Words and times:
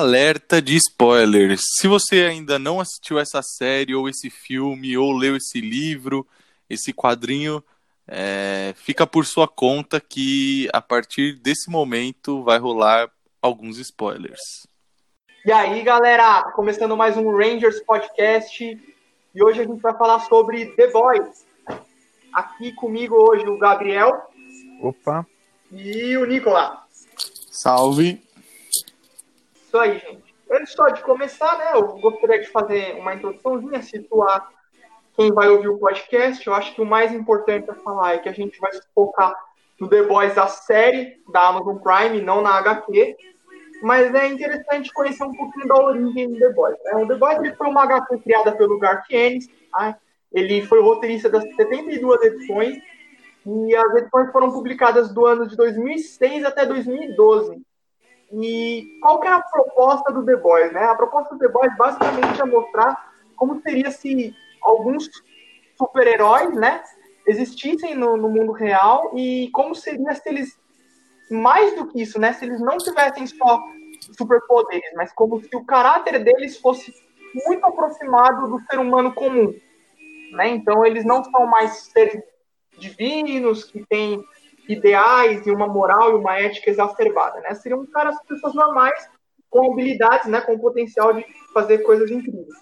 Alerta 0.00 0.62
de 0.62 0.76
spoilers. 0.76 1.60
Se 1.78 1.86
você 1.86 2.22
ainda 2.22 2.58
não 2.58 2.80
assistiu 2.80 3.18
essa 3.18 3.42
série, 3.42 3.94
ou 3.94 4.08
esse 4.08 4.30
filme, 4.30 4.96
ou 4.96 5.12
leu 5.12 5.36
esse 5.36 5.60
livro, 5.60 6.26
esse 6.70 6.90
quadrinho, 6.90 7.62
é, 8.08 8.72
fica 8.76 9.06
por 9.06 9.26
sua 9.26 9.46
conta 9.46 10.00
que 10.00 10.70
a 10.72 10.80
partir 10.80 11.34
desse 11.34 11.68
momento 11.68 12.42
vai 12.42 12.58
rolar 12.58 13.10
alguns 13.42 13.76
spoilers. 13.76 14.40
E 15.44 15.52
aí, 15.52 15.82
galera, 15.82 16.50
começando 16.54 16.96
mais 16.96 17.18
um 17.18 17.30
Rangers 17.30 17.78
Podcast 17.84 18.64
e 19.34 19.44
hoje 19.44 19.60
a 19.60 19.64
gente 19.64 19.82
vai 19.82 19.94
falar 19.98 20.20
sobre 20.20 20.64
The 20.76 20.86
Boys. 20.92 21.44
Aqui 22.32 22.72
comigo 22.72 23.16
hoje 23.16 23.46
o 23.46 23.58
Gabriel. 23.58 24.18
Opa. 24.80 25.26
E 25.70 26.16
o 26.16 26.24
Nicolas. 26.24 26.78
Salve. 27.50 28.29
Isso 29.70 29.78
aí, 29.78 30.00
gente. 30.00 30.34
Antes 30.50 30.72
só 30.72 30.88
de 30.88 31.00
começar, 31.00 31.56
né, 31.56 31.70
eu 31.74 31.86
gostaria 32.00 32.40
de 32.40 32.48
fazer 32.48 32.96
uma 32.96 33.14
introduçãozinha, 33.14 33.80
situar 33.80 34.50
quem 35.14 35.32
vai 35.32 35.48
ouvir 35.48 35.68
o 35.68 35.78
podcast. 35.78 36.44
Eu 36.44 36.54
acho 36.54 36.74
que 36.74 36.82
o 36.82 36.84
mais 36.84 37.12
importante 37.12 37.70
a 37.70 37.74
falar 37.76 38.14
é 38.14 38.18
que 38.18 38.28
a 38.28 38.32
gente 38.32 38.58
vai 38.58 38.72
focar 38.92 39.32
no 39.80 39.88
The 39.88 40.02
Boys, 40.02 40.36
a 40.36 40.48
série 40.48 41.22
da 41.32 41.46
Amazon 41.46 41.76
Prime, 41.76 42.20
não 42.20 42.42
na 42.42 42.58
HQ. 42.58 43.16
Mas 43.80 44.12
é 44.12 44.26
interessante 44.26 44.92
conhecer 44.92 45.22
um 45.22 45.32
pouquinho 45.32 45.68
da 45.68 45.76
origem 45.76 46.32
do 46.32 46.38
The 46.40 46.48
Boys. 46.48 46.76
Né? 46.82 46.96
O 46.96 47.06
The 47.06 47.14
Boys 47.14 47.38
ele 47.38 47.54
foi 47.54 47.68
uma 47.68 47.84
HQ 47.84 48.18
criada 48.18 48.50
pelo 48.50 48.76
Garth 48.76 49.08
Ennis. 49.08 49.48
Tá? 49.70 49.96
Ele 50.32 50.66
foi 50.66 50.82
roteirista 50.82 51.30
das 51.30 51.44
72 51.44 52.22
edições. 52.22 52.76
E 53.46 53.76
as 53.76 53.94
edições 53.94 54.32
foram 54.32 54.50
publicadas 54.50 55.14
do 55.14 55.24
ano 55.24 55.46
de 55.46 55.56
2006 55.56 56.44
até 56.44 56.66
2012. 56.66 57.62
E 58.32 58.98
qual 59.00 59.20
que 59.20 59.26
é 59.26 59.32
a 59.32 59.40
proposta 59.40 60.12
do 60.12 60.24
The 60.24 60.36
Boys, 60.36 60.72
né? 60.72 60.84
A 60.84 60.94
proposta 60.94 61.34
do 61.34 61.38
The 61.38 61.48
Boys 61.48 61.76
basicamente 61.76 62.40
é 62.40 62.44
mostrar 62.44 63.10
como 63.36 63.60
seria 63.62 63.90
se 63.90 64.34
alguns 64.62 65.08
super-heróis, 65.76 66.54
né, 66.54 66.82
existissem 67.26 67.94
no, 67.94 68.16
no, 68.16 68.28
mundo 68.28 68.52
real 68.52 69.12
e 69.16 69.48
como 69.52 69.74
seria 69.74 70.14
se 70.14 70.28
eles 70.28 70.60
mais 71.30 71.74
do 71.74 71.86
que 71.86 72.02
isso, 72.02 72.20
né, 72.20 72.34
se 72.34 72.44
eles 72.44 72.60
não 72.60 72.76
tivessem 72.76 73.26
só 73.26 73.62
superpoderes, 74.16 74.90
mas 74.94 75.12
como 75.12 75.40
se 75.40 75.56
o 75.56 75.64
caráter 75.64 76.22
deles 76.22 76.58
fosse 76.58 76.92
muito 77.46 77.64
aproximado 77.64 78.48
do 78.48 78.60
ser 78.66 78.78
humano 78.78 79.14
comum, 79.14 79.54
né? 80.32 80.48
Então 80.48 80.84
eles 80.84 81.04
não 81.04 81.22
são 81.22 81.46
mais 81.46 81.90
seres 81.92 82.22
divinos 82.78 83.64
que 83.64 83.84
têm 83.86 84.24
ideais 84.72 85.46
e 85.46 85.50
uma 85.50 85.66
moral 85.66 86.12
e 86.12 86.14
uma 86.14 86.38
ética 86.38 86.70
exacerbada, 86.70 87.40
né? 87.40 87.54
Seriam 87.54 87.84
caras, 87.86 88.16
pessoas 88.26 88.54
normais 88.54 89.08
com 89.48 89.72
habilidades, 89.72 90.28
né, 90.28 90.40
com 90.40 90.58
potencial 90.58 91.12
de 91.12 91.26
fazer 91.52 91.78
coisas 91.78 92.10
incríveis. 92.10 92.54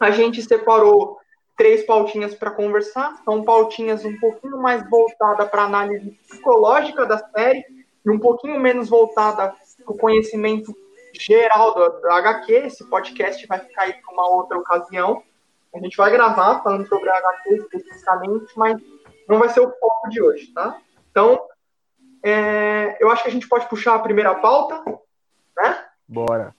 A 0.00 0.10
gente 0.10 0.40
separou 0.42 1.18
três 1.56 1.84
pautinhas 1.84 2.34
para 2.34 2.50
conversar, 2.50 3.20
são 3.22 3.44
pautinhas 3.44 4.02
um 4.02 4.18
pouquinho 4.18 4.56
mais 4.56 4.88
voltada 4.88 5.44
para 5.44 5.64
análise 5.64 6.10
psicológica 6.26 7.04
da 7.04 7.18
série 7.18 7.62
e 8.04 8.10
um 8.10 8.18
pouquinho 8.18 8.58
menos 8.58 8.88
voltada 8.88 9.54
para 9.84 9.94
o 9.94 9.98
conhecimento 9.98 10.74
geral 11.12 11.74
do, 11.74 12.10
HQ. 12.10 12.52
Esse 12.52 12.84
podcast 12.88 13.46
vai 13.46 13.58
ficar 13.58 13.82
aí 13.82 13.92
para 13.92 14.14
uma 14.14 14.26
outra 14.26 14.56
ocasião. 14.56 15.22
A 15.74 15.78
gente 15.78 15.98
vai 15.98 16.10
gravar 16.10 16.62
falando 16.62 16.88
sobre 16.88 17.10
a 17.10 17.18
HQ 17.18 17.54
especificamente, 17.56 18.52
mas 18.56 18.80
não 19.28 19.38
vai 19.38 19.50
ser 19.50 19.60
o 19.60 19.70
foco 19.70 20.08
de 20.08 20.22
hoje, 20.22 20.46
tá? 20.54 20.80
Então, 21.10 21.40
é, 22.22 22.96
eu 23.00 23.10
acho 23.10 23.22
que 23.22 23.28
a 23.28 23.32
gente 23.32 23.48
pode 23.48 23.68
puxar 23.68 23.94
a 23.94 24.00
primeira 24.00 24.34
pauta, 24.34 24.82
né? 25.56 25.84
Bora. 26.06 26.54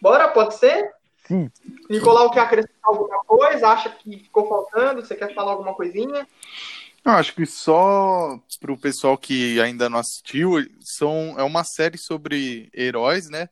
Bora, 0.00 0.28
pode 0.28 0.54
ser? 0.54 0.94
Sim. 1.26 1.50
Nicolau 1.90 2.30
quer 2.30 2.40
acrescentar 2.40 2.76
alguma 2.84 3.18
coisa? 3.24 3.68
Acha 3.68 3.90
que 3.90 4.18
ficou 4.18 4.48
faltando? 4.48 5.04
Você 5.04 5.14
quer 5.16 5.34
falar 5.34 5.52
alguma 5.52 5.74
coisinha? 5.74 6.26
Eu 7.04 7.12
acho 7.12 7.34
que 7.34 7.46
só 7.46 8.38
para 8.60 8.72
o 8.72 8.78
pessoal 8.78 9.16
que 9.16 9.60
ainda 9.60 9.88
não 9.88 9.98
assistiu, 9.98 10.54
são, 10.80 11.34
é 11.38 11.42
uma 11.42 11.64
série 11.64 11.98
sobre 11.98 12.68
heróis, 12.74 13.28
né? 13.28 13.48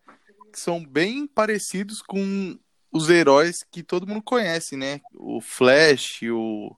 Que 0.52 0.58
são 0.58 0.84
bem 0.84 1.26
parecidos 1.26 2.02
com 2.02 2.58
os 2.92 3.08
heróis 3.10 3.64
que 3.70 3.82
todo 3.82 4.06
mundo 4.06 4.22
conhece, 4.22 4.76
né? 4.76 5.00
O 5.14 5.40
Flash, 5.40 6.22
o 6.22 6.76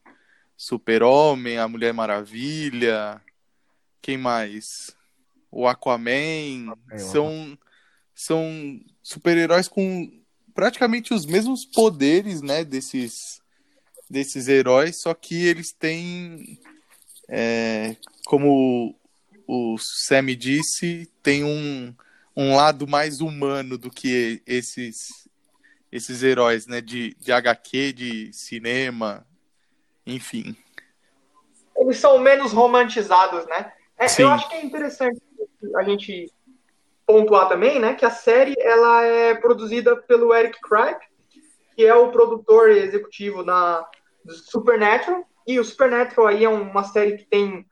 Super-Homem, 0.56 1.58
a 1.58 1.68
Mulher 1.68 1.92
Maravilha, 1.92 3.20
quem 4.00 4.16
mais? 4.16 4.96
O 5.50 5.66
Aquaman. 5.66 6.74
São, 6.96 7.58
são 8.14 8.80
super-heróis 9.02 9.68
com 9.68 10.10
praticamente 10.54 11.12
os 11.12 11.26
mesmos 11.26 11.66
poderes, 11.66 12.40
né, 12.40 12.64
desses, 12.64 13.42
desses 14.08 14.48
heróis, 14.48 15.00
só 15.02 15.12
que 15.12 15.34
eles 15.34 15.72
têm, 15.72 16.58
é, 17.28 17.94
como 18.24 18.98
o 19.46 19.76
Sammy 19.78 20.34
disse, 20.34 21.10
tem 21.22 21.44
um, 21.44 21.94
um 22.34 22.56
lado 22.56 22.86
mais 22.86 23.20
humano 23.20 23.76
do 23.76 23.90
que 23.90 24.42
esses 24.46 25.26
esses 25.90 26.22
heróis, 26.22 26.66
né, 26.66 26.80
de, 26.80 27.16
de 27.20 27.32
HQ, 27.32 27.92
de 27.92 28.32
cinema, 28.32 29.26
enfim. 30.06 30.56
Eles 31.76 31.98
são 31.98 32.18
menos 32.18 32.52
romantizados, 32.52 33.46
né? 33.46 33.72
É, 33.98 34.06
eu 34.18 34.28
acho 34.28 34.48
que 34.48 34.56
é 34.56 34.64
interessante 34.64 35.20
a 35.74 35.82
gente 35.82 36.30
pontuar 37.06 37.48
também, 37.48 37.78
né, 37.78 37.94
que 37.94 38.04
a 38.04 38.10
série 38.10 38.54
ela 38.58 39.02
é 39.02 39.34
produzida 39.34 39.96
pelo 39.96 40.34
Eric 40.34 40.60
Kripke, 40.60 41.06
que 41.74 41.86
é 41.86 41.94
o 41.94 42.10
produtor 42.10 42.70
executivo 42.70 43.44
da 43.44 43.88
Supernatural, 44.28 45.24
e 45.47 45.60
o 45.60 45.64
Supernatural 45.64 46.26
aí 46.26 46.44
é 46.44 46.48
uma 46.48 46.82
série 46.82 47.16
que 47.16 47.24
tem 47.24 47.64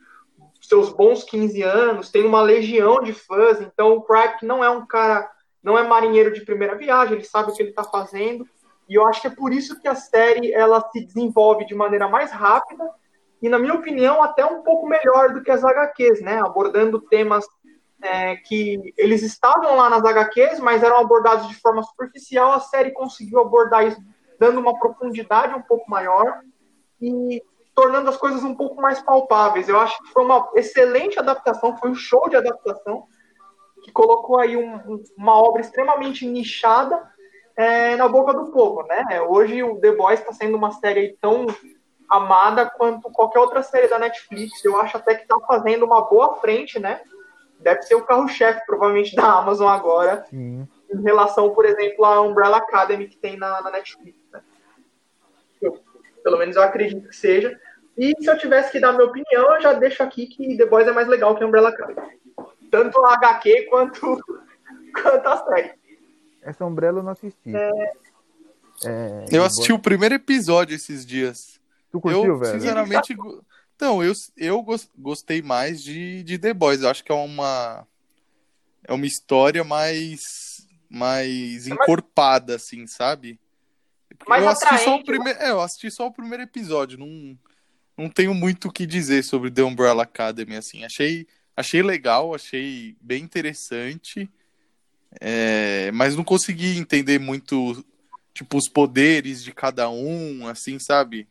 seus 0.63 0.91
bons 0.91 1.25
15 1.25 1.63
anos, 1.63 2.11
tem 2.11 2.25
uma 2.25 2.41
legião 2.41 3.03
de 3.03 3.13
fãs, 3.13 3.61
então 3.61 3.95
o 3.95 4.03
Kripke 4.03 4.47
não 4.47 4.63
é 4.65 4.71
um 4.71 4.87
cara, 4.87 5.29
não 5.63 5.77
é 5.77 5.83
marinheiro 5.83 6.33
de 6.33 6.45
primeira 6.45 6.77
viagem, 6.77 7.15
ele 7.15 7.25
sabe 7.25 7.51
o 7.51 7.55
que 7.55 7.61
ele 7.61 7.71
está 7.71 7.83
fazendo, 7.83 8.49
e 8.89 8.95
eu 8.95 9.07
acho 9.07 9.21
que 9.21 9.27
é 9.27 9.35
por 9.35 9.53
isso 9.53 9.81
que 9.81 9.89
a 9.89 9.95
série 9.95 10.53
ela 10.53 10.81
se 10.91 11.05
desenvolve 11.05 11.65
de 11.65 11.75
maneira 11.75 12.09
mais 12.09 12.31
rápida 12.31 12.89
e, 13.41 13.49
na 13.49 13.59
minha 13.59 13.75
opinião, 13.75 14.23
até 14.23 14.45
um 14.45 14.63
pouco 14.63 14.87
melhor 14.87 15.33
do 15.33 15.43
que 15.43 15.51
as 15.51 15.65
HQs, 15.65 16.23
né? 16.23 16.41
Abordando 16.41 17.01
temas 17.01 17.47
é, 18.03 18.37
que 18.37 18.95
eles 18.97 19.23
estavam 19.23 19.77
lá 19.77 19.89
nas 19.89 20.05
HQs, 20.05 20.61
mas 20.61 20.83
eram 20.83 20.99
abordados 20.99 21.49
de 21.49 21.55
forma 21.57 21.83
superficial. 21.83 22.53
A 22.53 22.61
série 22.61 22.91
conseguiu 22.91 23.41
abordar 23.41 23.87
isso, 23.87 24.01
dando 24.39 24.61
uma 24.61 24.79
profundidade 24.79 25.55
um 25.55 25.63
pouco 25.63 25.91
maior 25.91 26.41
e 27.01 27.43
tornando 27.75 28.09
as 28.09 28.17
coisas 28.17 28.45
um 28.45 28.55
pouco 28.55 28.81
mais 28.81 29.01
palpáveis. 29.03 29.69
Eu 29.69 29.81
acho 29.81 30.01
que 30.03 30.13
foi 30.13 30.25
uma 30.25 30.51
excelente 30.55 31.19
adaptação, 31.19 31.77
foi 31.77 31.91
um 31.91 31.95
show 31.95 32.29
de 32.29 32.37
adaptação 32.37 33.07
que 33.83 33.93
colocou 33.93 34.39
aí 34.39 34.57
um, 34.57 35.03
uma 35.19 35.37
obra 35.37 35.61
extremamente 35.61 36.27
nichada 36.27 37.13
é, 37.57 37.97
na 37.97 38.09
boca 38.09 38.33
do 38.33 38.47
povo, 38.47 38.83
né? 38.85 39.23
Hoje 39.23 39.63
o 39.63 39.81
The 39.81 39.93
Boys 39.93 40.21
está 40.21 40.33
sendo 40.33 40.57
uma 40.57 40.73
série 40.73 41.17
tão 41.21 41.47
amada 42.09 42.69
quanto 42.69 43.11
qualquer 43.11 43.39
outra 43.39 43.63
série 43.63 43.89
da 43.89 43.99
Netflix. 43.99 44.65
Eu 44.65 44.81
acho 44.81 44.97
até 44.97 45.15
que 45.15 45.23
está 45.23 45.39
fazendo 45.47 45.85
uma 45.85 46.03
boa 46.03 46.37
frente, 46.37 46.79
né? 46.79 47.01
deve 47.65 47.83
ser 47.83 47.95
o 47.95 48.05
carro-chefe, 48.05 48.65
provavelmente, 48.67 49.17
da 49.17 49.39
Amazon 49.39 49.69
agora, 49.69 50.25
Sim. 50.29 50.69
em 50.93 51.03
relação, 51.03 51.51
por 51.55 51.65
exemplo, 51.65 52.05
à 52.05 52.21
Umbrella 52.21 52.59
Academy 52.59 53.09
que 53.09 53.17
tem 53.17 53.37
na, 53.39 53.63
na 53.63 53.71
Netflix. 53.71 54.19
Né? 54.31 54.41
Eu, 55.63 55.81
pelo 56.23 56.39
menos 56.39 56.55
eu 56.55 56.63
acredito 56.63 57.09
que 57.09 57.17
seja. 57.17 57.59
E 57.97 58.13
se 58.21 58.29
eu 58.29 58.37
tivesse 58.37 58.71
que 58.71 58.81
dar 58.81 58.93
minha 58.93 59.07
opinião, 59.07 59.55
eu 59.55 59.61
já 59.63 59.73
deixo 59.73 60.03
aqui 60.03 60.27
que 60.27 60.57
The 60.57 60.67
Boys 60.67 60.87
é 60.87 60.93
mais 60.93 61.09
legal 61.09 61.35
que 61.35 61.45
Umbrella 61.45 61.71
Academy. 61.71 62.19
Tanto 62.71 63.03
a 63.05 63.15
HQ 63.15 63.63
quanto, 63.71 64.21
quanto 65.03 65.27
a 65.27 65.37
série. 65.45 65.73
Essa 66.45 66.65
Umbrella 66.65 67.01
eu 67.01 67.03
não 67.03 67.13
assisti. 67.13 67.55
É... 67.55 67.93
É, 68.85 69.25
eu 69.31 69.45
assisti 69.45 69.73
o 69.73 69.79
primeiro 69.79 70.15
episódio 70.15 70.75
esses 70.75 71.07
dias. 71.07 71.61
Tu 71.91 72.01
curtiu, 72.01 72.25
eu, 72.25 72.39
velho? 72.39 72.61
Sinceramente, 72.61 73.17
então, 73.77 74.03
eu, 74.03 74.13
eu 74.37 74.65
gostei 74.97 75.43
mais 75.43 75.83
de, 75.83 76.23
de 76.23 76.39
The 76.39 76.53
Boys. 76.53 76.83
Eu 76.83 76.91
acho 76.91 77.05
que 77.05 77.13
é 77.13 77.15
uma 77.15 77.87
é 78.87 78.93
uma 78.93 79.07
história 79.07 79.65
mais 79.65 80.21
mais 80.89 81.67
encorpada, 81.67 82.57
assim, 82.57 82.87
sabe? 82.87 83.41
Mais 84.29 84.43
eu 84.43 84.49
assisti 84.49 84.67
atraente, 84.67 84.85
só 84.85 84.97
o 84.97 85.05
primeiro, 85.05 85.39
é, 85.41 85.51
eu 85.51 85.61
assisti 85.61 85.91
só 85.91 86.07
o 86.07 86.13
primeiro 86.13 86.43
episódio. 86.43 86.99
Não, 86.99 87.39
não 87.97 88.09
tenho 88.09 88.33
muito 88.33 88.69
o 88.69 88.73
que 88.73 88.87
dizer 88.87 89.25
sobre 89.25 89.51
The 89.51 89.63
Umbrella 89.63 90.05
Academy, 90.05 90.57
assim. 90.57 90.85
Achei, 90.85 91.27
achei 91.57 91.83
legal, 91.83 92.35
achei 92.35 92.97
bem 93.01 93.25
interessante, 93.25 94.31
é, 95.21 95.91
mas 95.93 96.17
não 96.17 96.25
consegui 96.25 96.79
entender 96.79 97.19
muito, 97.19 97.85
tipo, 98.33 98.57
os 98.57 98.69
poderes 98.69 99.43
de 99.43 99.53
cada 99.53 99.89
um, 99.89 100.47
assim, 100.49 100.79
sabe? 100.79 101.29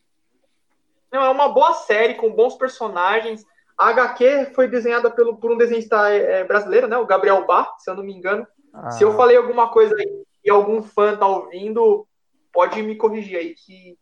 Não, 1.12 1.22
é 1.24 1.30
uma 1.30 1.48
boa 1.48 1.74
série 1.74 2.14
com 2.14 2.34
bons 2.34 2.56
personagens. 2.56 3.44
A 3.78 3.88
HQ 3.88 4.52
foi 4.54 4.68
desenhada 4.68 5.10
pelo, 5.10 5.36
por 5.36 5.52
um 5.52 5.56
desenhista 5.56 6.08
é, 6.08 6.44
brasileiro, 6.44 6.88
né, 6.88 6.96
o 6.96 7.06
Gabriel 7.06 7.46
Bar, 7.46 7.74
se 7.78 7.90
eu 7.90 7.94
não 7.94 8.02
me 8.02 8.12
engano. 8.12 8.46
Ah, 8.72 8.90
Se 8.90 9.04
eu 9.04 9.14
falei 9.16 9.36
alguma 9.36 9.68
coisa 9.70 9.94
aí 9.94 10.24
e 10.44 10.50
algum 10.50 10.82
fã 10.82 11.16
tá 11.16 11.26
ouvindo, 11.26 12.06
pode 12.52 12.82
me 12.82 12.96
corrigir 12.96 13.38
aí, 13.38 13.54
que 13.54 13.96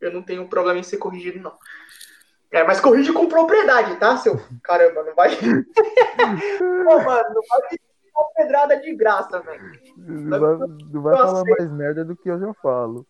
eu 0.00 0.12
não 0.12 0.22
tenho 0.22 0.48
problema 0.48 0.78
em 0.78 0.82
ser 0.82 0.98
corrigido, 0.98 1.40
não. 1.40 1.52
É, 2.50 2.64
mas 2.64 2.80
corrige 2.80 3.12
com 3.12 3.26
propriedade, 3.26 3.96
tá, 3.96 4.16
seu? 4.16 4.40
Caramba, 4.62 5.02
não 5.02 5.14
vai. 5.14 5.30
Pô, 5.36 7.02
mano, 7.02 7.34
não 7.34 7.42
vai 7.48 7.78
uma 8.18 8.32
pedrada 8.34 8.76
de 8.78 8.94
graça, 8.94 9.40
velho. 9.40 9.72
não 9.96 10.40
vai, 10.40 10.68
não 10.92 11.02
vai 11.02 11.16
falar 11.16 11.44
mais 11.44 11.70
merda 11.72 12.04
do 12.04 12.16
que 12.16 12.28
eu 12.28 12.38
já 12.38 12.52
falo. 12.54 13.06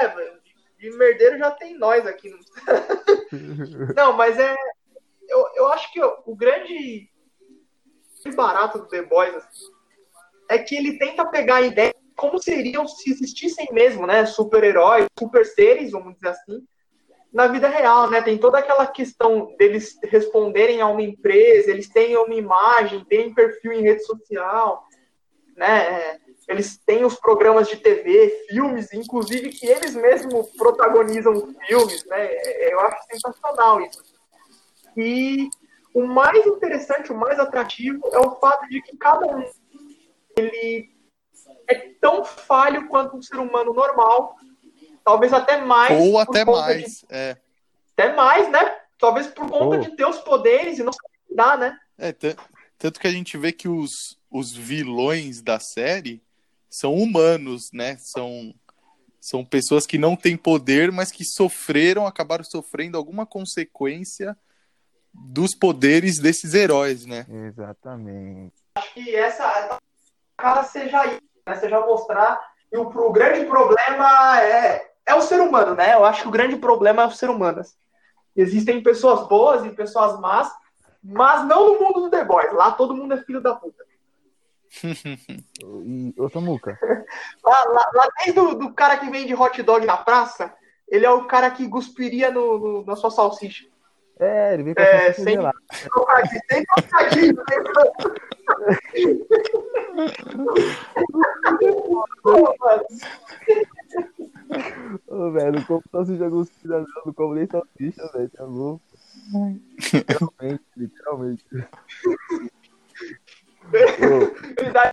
É, 0.00 0.14
mano. 0.14 0.40
De 0.78 0.90
merdeiro 0.96 1.36
já 1.38 1.50
tem 1.50 1.76
nós 1.76 2.06
aqui. 2.06 2.32
Não, 3.94 4.14
mas 4.14 4.38
é. 4.38 4.56
Eu, 5.28 5.46
eu 5.54 5.72
acho 5.72 5.92
que 5.92 6.02
o 6.02 6.34
grande 6.34 7.10
barato 8.34 8.78
do 8.78 8.88
The 8.88 9.02
Boys 9.02 9.34
assim, 9.34 9.66
é 10.48 10.58
que 10.58 10.74
ele 10.74 10.98
tenta 10.98 11.26
pegar 11.26 11.56
a 11.56 11.62
ideia 11.62 11.92
de 11.92 12.14
como 12.16 12.42
seriam 12.42 12.86
se 12.88 13.10
existissem 13.10 13.68
mesmo, 13.72 14.06
né? 14.06 14.24
Super-heróis, 14.24 15.06
super 15.18 15.44
seres, 15.44 15.92
vamos 15.92 16.14
dizer 16.14 16.28
assim, 16.28 16.66
na 17.32 17.46
vida 17.46 17.68
real, 17.68 18.10
né? 18.10 18.20
Tem 18.22 18.36
toda 18.38 18.58
aquela 18.58 18.86
questão 18.86 19.54
deles 19.56 19.98
responderem 20.04 20.80
a 20.80 20.86
uma 20.86 21.02
empresa, 21.02 21.70
eles 21.70 21.88
têm 21.88 22.16
uma 22.16 22.34
imagem, 22.34 23.04
têm 23.04 23.32
perfil 23.32 23.72
em 23.72 23.82
rede 23.82 24.04
social, 24.04 24.84
né? 25.56 26.18
Eles 26.48 26.78
têm 26.84 27.04
os 27.04 27.14
programas 27.14 27.68
de 27.68 27.76
TV, 27.76 28.46
filmes, 28.48 28.92
inclusive 28.92 29.50
que 29.50 29.66
eles 29.66 29.94
mesmos 29.94 30.50
protagonizam 30.56 31.54
filmes, 31.66 32.04
né? 32.06 32.28
Eu 32.72 32.80
acho 32.80 33.06
sensacional 33.12 33.80
isso. 33.80 34.02
E 34.96 35.48
o 35.94 36.04
mais 36.04 36.44
interessante, 36.46 37.12
o 37.12 37.16
mais 37.16 37.38
atrativo 37.38 38.00
é 38.12 38.18
o 38.18 38.36
fato 38.36 38.68
de 38.68 38.82
que 38.82 38.96
cada 38.96 39.26
um 39.26 39.44
ele 40.36 40.90
é 41.68 41.74
tão 42.00 42.24
falho 42.24 42.88
quanto 42.88 43.16
um 43.16 43.22
ser 43.22 43.38
humano 43.38 43.72
normal, 43.72 44.36
talvez 45.10 45.32
até 45.32 45.56
mais. 45.58 45.98
Ou 46.00 46.18
até 46.18 46.44
mais. 46.44 47.00
de- 47.00 47.06
É. 47.10 47.36
até 47.96 48.12
mais, 48.14 48.48
né? 48.50 48.76
Talvez 48.98 49.26
por 49.26 49.48
conta 49.50 49.76
Oh. 49.76 49.80
de 49.80 49.96
ter 49.96 50.06
os 50.06 50.18
poderes 50.18 50.78
e 50.78 50.82
não 50.82 50.92
dar, 51.34 51.58
né? 51.58 51.76
É, 51.98 52.12
tan- 52.12 52.36
tanto 52.78 53.00
que 53.00 53.06
a 53.06 53.10
gente 53.10 53.36
vê 53.36 53.50
que 53.52 53.68
os, 53.68 54.18
os 54.30 54.54
vilões 54.54 55.42
da 55.42 55.58
série 55.58 56.22
são 56.68 56.94
humanos, 56.94 57.70
né? 57.72 57.96
São, 57.98 58.54
são 59.20 59.44
pessoas 59.44 59.86
que 59.86 59.98
não 59.98 60.14
têm 60.14 60.36
poder, 60.36 60.92
mas 60.92 61.10
que 61.10 61.24
sofreram, 61.24 62.06
acabaram 62.06 62.44
sofrendo 62.44 62.96
alguma 62.96 63.26
consequência 63.26 64.36
dos 65.12 65.54
poderes 65.56 66.18
desses 66.20 66.54
heróis, 66.54 67.04
né? 67.04 67.26
Exatamente. 67.28 68.54
Acho 68.76 68.94
que 68.94 69.14
essa 69.16 69.78
cara 70.36 70.62
seja 70.62 71.04
isso, 71.06 71.20
né? 71.46 71.56
Seja 71.56 71.80
mostrar 71.80 72.38
que 72.70 72.76
o, 72.76 72.82
o 72.82 73.12
grande 73.12 73.44
problema 73.46 74.40
é, 74.42 74.89
é 75.10 75.14
o 75.14 75.20
ser 75.22 75.40
humano, 75.40 75.74
né? 75.74 75.94
Eu 75.94 76.04
acho 76.04 76.22
que 76.22 76.28
o 76.28 76.32
grande 76.32 76.56
problema 76.56 77.02
é 77.02 77.06
o 77.06 77.10
ser 77.10 77.28
humano. 77.30 77.60
Existem 78.34 78.82
pessoas 78.82 79.28
boas 79.28 79.64
e 79.64 79.70
pessoas 79.70 80.18
más, 80.20 80.50
mas 81.02 81.44
não 81.46 81.72
no 81.74 81.80
mundo 81.80 82.00
do 82.02 82.10
The 82.10 82.24
Boys. 82.24 82.52
Lá 82.52 82.70
todo 82.72 82.94
mundo 82.94 83.14
é 83.14 83.18
filho 83.22 83.40
da 83.40 83.54
puta. 83.54 83.84
E, 85.84 86.14
ô 86.16 86.28
Samuca, 86.28 86.78
Lá, 87.44 87.64
lá, 87.64 87.90
lá 87.92 88.08
desde 88.24 88.38
o 88.40 88.54
do 88.54 88.72
cara 88.72 88.96
que 88.98 89.10
vende 89.10 89.34
hot 89.34 89.60
dog 89.62 89.84
na 89.84 89.96
praça, 89.96 90.54
ele 90.88 91.04
é 91.04 91.10
o 91.10 91.26
cara 91.26 91.50
que 91.50 91.68
cuspiria 91.68 92.30
no, 92.30 92.58
no- 92.58 92.84
na 92.86 92.94
sua 92.96 93.10
salsicha. 93.10 93.66
é, 94.18 94.54
ele 94.54 94.62
veio 94.62 94.76
com 94.76 94.82
É, 94.82 95.08
a 95.10 95.14
sem- 95.14 95.38
lá. 95.38 95.52
Trocadilho, 95.92 96.40
Sem 96.50 96.64
trocadilho, 96.64 97.44
sem 97.48 97.62
trocadilho. 104.50 105.00
Pô, 105.06 105.14
mano. 105.16 105.28
Ô, 105.28 105.30
velho, 105.32 105.52
não 105.52 105.64
como 105.64 105.82
salsicha 105.90 106.30
cuspida, 106.30 106.78
não, 106.80 106.86
não 107.06 107.14
como 107.14 107.34
nem 107.34 107.46
salsicha, 107.46 108.10
velho, 108.12 108.30
tá 108.30 108.44
louco. 108.44 108.82
Literalmente, 109.92 110.64
literalmente. 110.76 111.44
Ô, 114.00 114.62
Ele 114.62 114.70
dá 114.72 114.92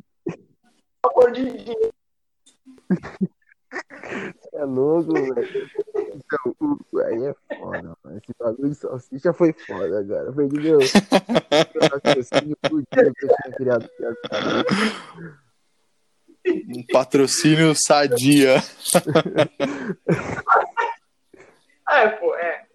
sabor 1.05 1.31
de 1.31 1.51
de- 1.63 1.91
é 4.53 4.63
louco, 4.65 5.33
velho. 5.33 5.71
Então, 6.13 6.55
o- 6.59 6.99
aí 6.99 7.23
é 7.25 7.35
foda, 7.57 7.95
mano. 8.03 8.17
Esse 8.17 8.33
bagulho 8.39 8.69
de 8.69 8.75
salsicha 8.75 9.33
foi 9.33 9.53
foda, 9.53 10.05
cara. 10.05 10.31
Perdi 10.33 10.59
meu, 10.59 10.79
raciocínio 11.91 12.57
dia 12.91 13.13
que 13.13 13.25
eu 13.25 13.35
tinha 13.43 13.55
criado. 13.55 13.89
Um 16.47 16.85
patrocínio 16.91 17.73
sadia. 17.75 18.63
É, 21.89 22.09
pô, 22.09 22.35
é. 22.35 22.65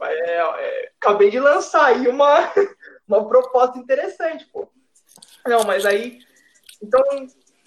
É, 0.00 0.36
é, 0.36 0.90
Acabei 1.00 1.30
de 1.30 1.40
lançar 1.40 1.86
aí 1.86 2.08
uma, 2.08 2.52
uma 3.06 3.26
proposta 3.28 3.78
interessante, 3.78 4.46
pô. 4.46 4.68
Não, 5.46 5.64
mas 5.64 5.84
aí. 5.84 6.20
Então, 6.80 7.00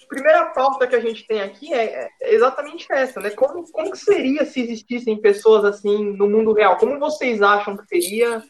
primeira 0.08 0.46
pauta 0.46 0.86
que 0.86 0.96
a 0.96 1.00
gente 1.00 1.26
tem 1.26 1.42
aqui 1.42 1.72
é, 1.72 2.08
é 2.22 2.34
exatamente 2.34 2.86
essa, 2.90 3.20
né? 3.20 3.30
Como, 3.30 3.70
como 3.70 3.90
que 3.90 3.98
seria 3.98 4.44
se 4.44 4.60
existissem 4.60 5.20
pessoas 5.20 5.64
assim 5.64 6.12
no 6.12 6.28
mundo 6.28 6.52
real? 6.52 6.76
Como 6.76 6.98
vocês 6.98 7.42
acham 7.42 7.76
que 7.76 7.86
seria? 7.86 8.42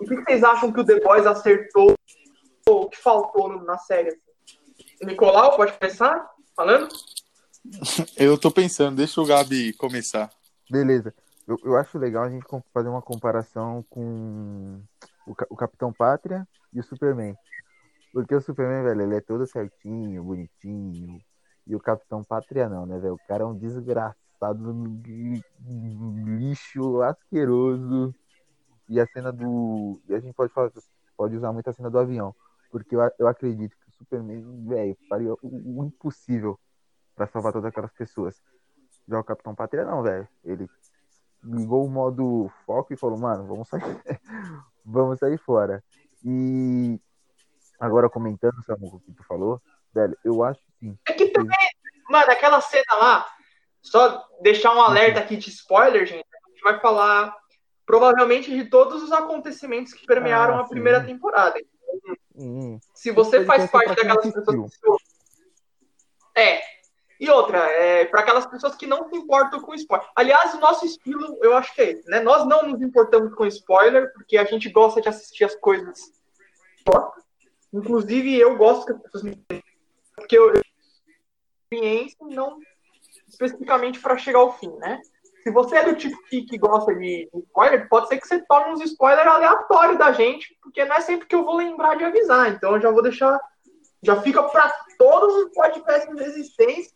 E 0.00 0.04
o 0.04 0.08
que 0.08 0.24
vocês 0.24 0.42
acham 0.42 0.72
que 0.72 0.80
o 0.80 0.84
The 0.84 1.00
Boys 1.00 1.26
acertou 1.26 1.94
ou 2.66 2.88
que 2.88 2.96
faltou 2.96 3.48
na 3.62 3.78
série? 3.78 4.08
assim? 4.08 4.18
Nicolau, 5.02 5.56
pode 5.56 5.72
começar 5.74 6.33
falando? 6.54 6.88
Eu 8.16 8.38
tô 8.38 8.50
pensando, 8.50 8.96
deixa 8.96 9.20
o 9.20 9.26
Gabi 9.26 9.72
começar. 9.74 10.30
Beleza. 10.70 11.14
Eu, 11.46 11.58
eu 11.64 11.76
acho 11.76 11.98
legal 11.98 12.24
a 12.24 12.30
gente 12.30 12.44
fazer 12.72 12.88
uma 12.88 13.02
comparação 13.02 13.84
com 13.88 14.80
o, 15.26 15.34
o 15.50 15.56
Capitão 15.56 15.92
Pátria 15.92 16.46
e 16.72 16.80
o 16.80 16.82
Superman. 16.82 17.34
Porque 18.12 18.34
o 18.34 18.40
Superman, 18.40 18.84
velho, 18.84 19.02
ele 19.02 19.16
é 19.16 19.20
todo 19.20 19.46
certinho, 19.46 20.22
bonitinho. 20.22 21.20
E 21.66 21.74
o 21.74 21.80
Capitão 21.80 22.22
Pátria 22.22 22.68
não, 22.68 22.86
né, 22.86 22.98
velho? 22.98 23.14
O 23.14 23.26
cara 23.26 23.42
é 23.42 23.46
um 23.46 23.56
desgraçado, 23.56 24.72
li- 25.04 25.42
lixo 26.38 27.02
asqueroso. 27.02 28.14
E 28.88 29.00
a 29.00 29.06
cena 29.06 29.32
do. 29.32 30.00
E 30.08 30.14
a 30.14 30.20
gente 30.20 30.34
pode 30.34 30.52
falar, 30.52 30.70
pode 31.16 31.36
usar 31.36 31.52
muito 31.52 31.68
a 31.68 31.72
cena 31.72 31.90
do 31.90 31.98
avião. 31.98 32.34
Porque 32.70 32.94
eu, 32.94 33.00
eu 33.18 33.26
acredito 33.26 33.74
Superman, 34.04 34.66
velho, 34.66 34.96
faria 35.08 35.32
o, 35.32 35.38
o 35.42 35.84
impossível 35.84 36.58
pra 37.14 37.26
salvar 37.26 37.52
todas 37.52 37.68
aquelas 37.68 37.92
pessoas. 37.92 38.40
Já 39.08 39.18
o 39.18 39.24
Capitão 39.24 39.54
Pátria 39.54 39.84
não, 39.84 40.02
velho. 40.02 40.28
Ele 40.44 40.68
ligou 41.42 41.84
o 41.84 41.90
modo 41.90 42.50
foco 42.64 42.92
e 42.92 42.96
falou, 42.96 43.18
mano, 43.18 43.46
vamos 43.46 43.68
sair, 43.68 43.82
vamos 44.84 45.18
sair 45.18 45.38
fora. 45.38 45.82
E 46.24 46.98
agora 47.78 48.08
comentando, 48.08 48.62
Samuco, 48.64 48.96
o 48.96 49.00
que 49.00 49.12
tu 49.12 49.22
falou, 49.24 49.60
velho, 49.92 50.16
eu 50.24 50.42
acho 50.42 50.60
que 50.60 50.72
sim. 50.80 50.98
É 51.06 51.12
que 51.12 51.28
também, 51.28 51.56
mano, 52.08 52.30
aquela 52.30 52.60
cena 52.60 52.94
lá, 52.94 53.26
só 53.82 54.26
deixar 54.40 54.74
um 54.74 54.80
alerta 54.80 55.20
aqui 55.20 55.36
de 55.36 55.50
spoiler, 55.50 56.06
gente. 56.06 56.26
A 56.46 56.50
gente 56.50 56.62
vai 56.62 56.80
falar 56.80 57.36
provavelmente 57.84 58.50
de 58.50 58.64
todos 58.70 59.02
os 59.02 59.12
acontecimentos 59.12 59.92
que 59.92 60.06
permearam 60.06 60.56
Ah, 60.56 60.60
a 60.62 60.68
primeira 60.68 61.04
temporada. 61.04 61.60
Hum, 62.36 62.78
Se 62.94 63.10
você 63.10 63.44
faz 63.44 63.64
é 63.64 63.68
parte 63.68 63.94
daquelas 63.94 64.32
pessoas 64.32 64.76
que. 64.76 66.40
É. 66.40 66.60
E 67.20 67.30
outra, 67.30 67.58
é 67.58 68.04
para 68.06 68.20
aquelas 68.20 68.44
pessoas 68.44 68.74
que 68.74 68.86
não 68.86 69.08
se 69.08 69.16
importam 69.16 69.60
com 69.60 69.74
spoiler. 69.74 70.06
Aliás, 70.16 70.52
o 70.54 70.60
nosso 70.60 70.84
estilo, 70.84 71.38
eu 71.42 71.56
acho 71.56 71.72
que 71.74 71.80
é 71.80 71.90
esse, 71.92 72.10
né? 72.10 72.20
Nós 72.20 72.46
não 72.46 72.68
nos 72.68 72.82
importamos 72.82 73.32
com 73.34 73.46
spoiler, 73.46 74.12
porque 74.12 74.36
a 74.36 74.44
gente 74.44 74.68
gosta 74.68 75.00
de 75.00 75.08
assistir 75.08 75.44
as 75.44 75.54
coisas. 75.54 76.12
Inclusive, 77.72 78.36
eu 78.36 78.56
gosto 78.56 78.86
que 78.86 78.92
as 78.92 79.00
pessoas 79.00 79.22
me 79.22 79.30
entendam, 79.30 79.64
porque 80.16 80.36
eu, 80.36 80.52
experiência 81.74 82.16
e 82.28 82.34
não 82.34 82.58
especificamente 83.28 84.00
para 84.00 84.18
chegar 84.18 84.38
ao 84.38 84.56
fim, 84.58 84.70
né? 84.76 85.00
Se 85.44 85.50
você 85.50 85.76
é 85.76 85.84
do 85.84 85.94
tipo 85.94 86.16
que, 86.28 86.42
que 86.42 86.56
gosta 86.58 86.92
de, 86.94 87.28
spoiler, 87.34 87.86
pode 87.88 88.08
ser 88.08 88.18
que 88.18 88.26
você 88.26 88.40
tome 88.46 88.72
uns 88.72 88.80
spoilers 88.82 89.26
aleatórios 89.28 89.98
da 89.98 90.10
gente, 90.10 90.58
porque 90.62 90.84
não 90.86 90.96
é 90.96 91.00
sempre 91.02 91.26
que 91.28 91.34
eu 91.36 91.44
vou 91.44 91.56
lembrar 91.56 91.96
de 91.96 92.04
avisar. 92.04 92.50
Então 92.50 92.74
eu 92.74 92.80
já 92.80 92.90
vou 92.90 93.02
deixar. 93.02 93.38
Já 94.02 94.20
fica 94.22 94.42
para 94.42 94.72
todos 94.98 95.34
os 95.44 95.52
podcasts 95.54 96.18
existentes. 96.18 96.92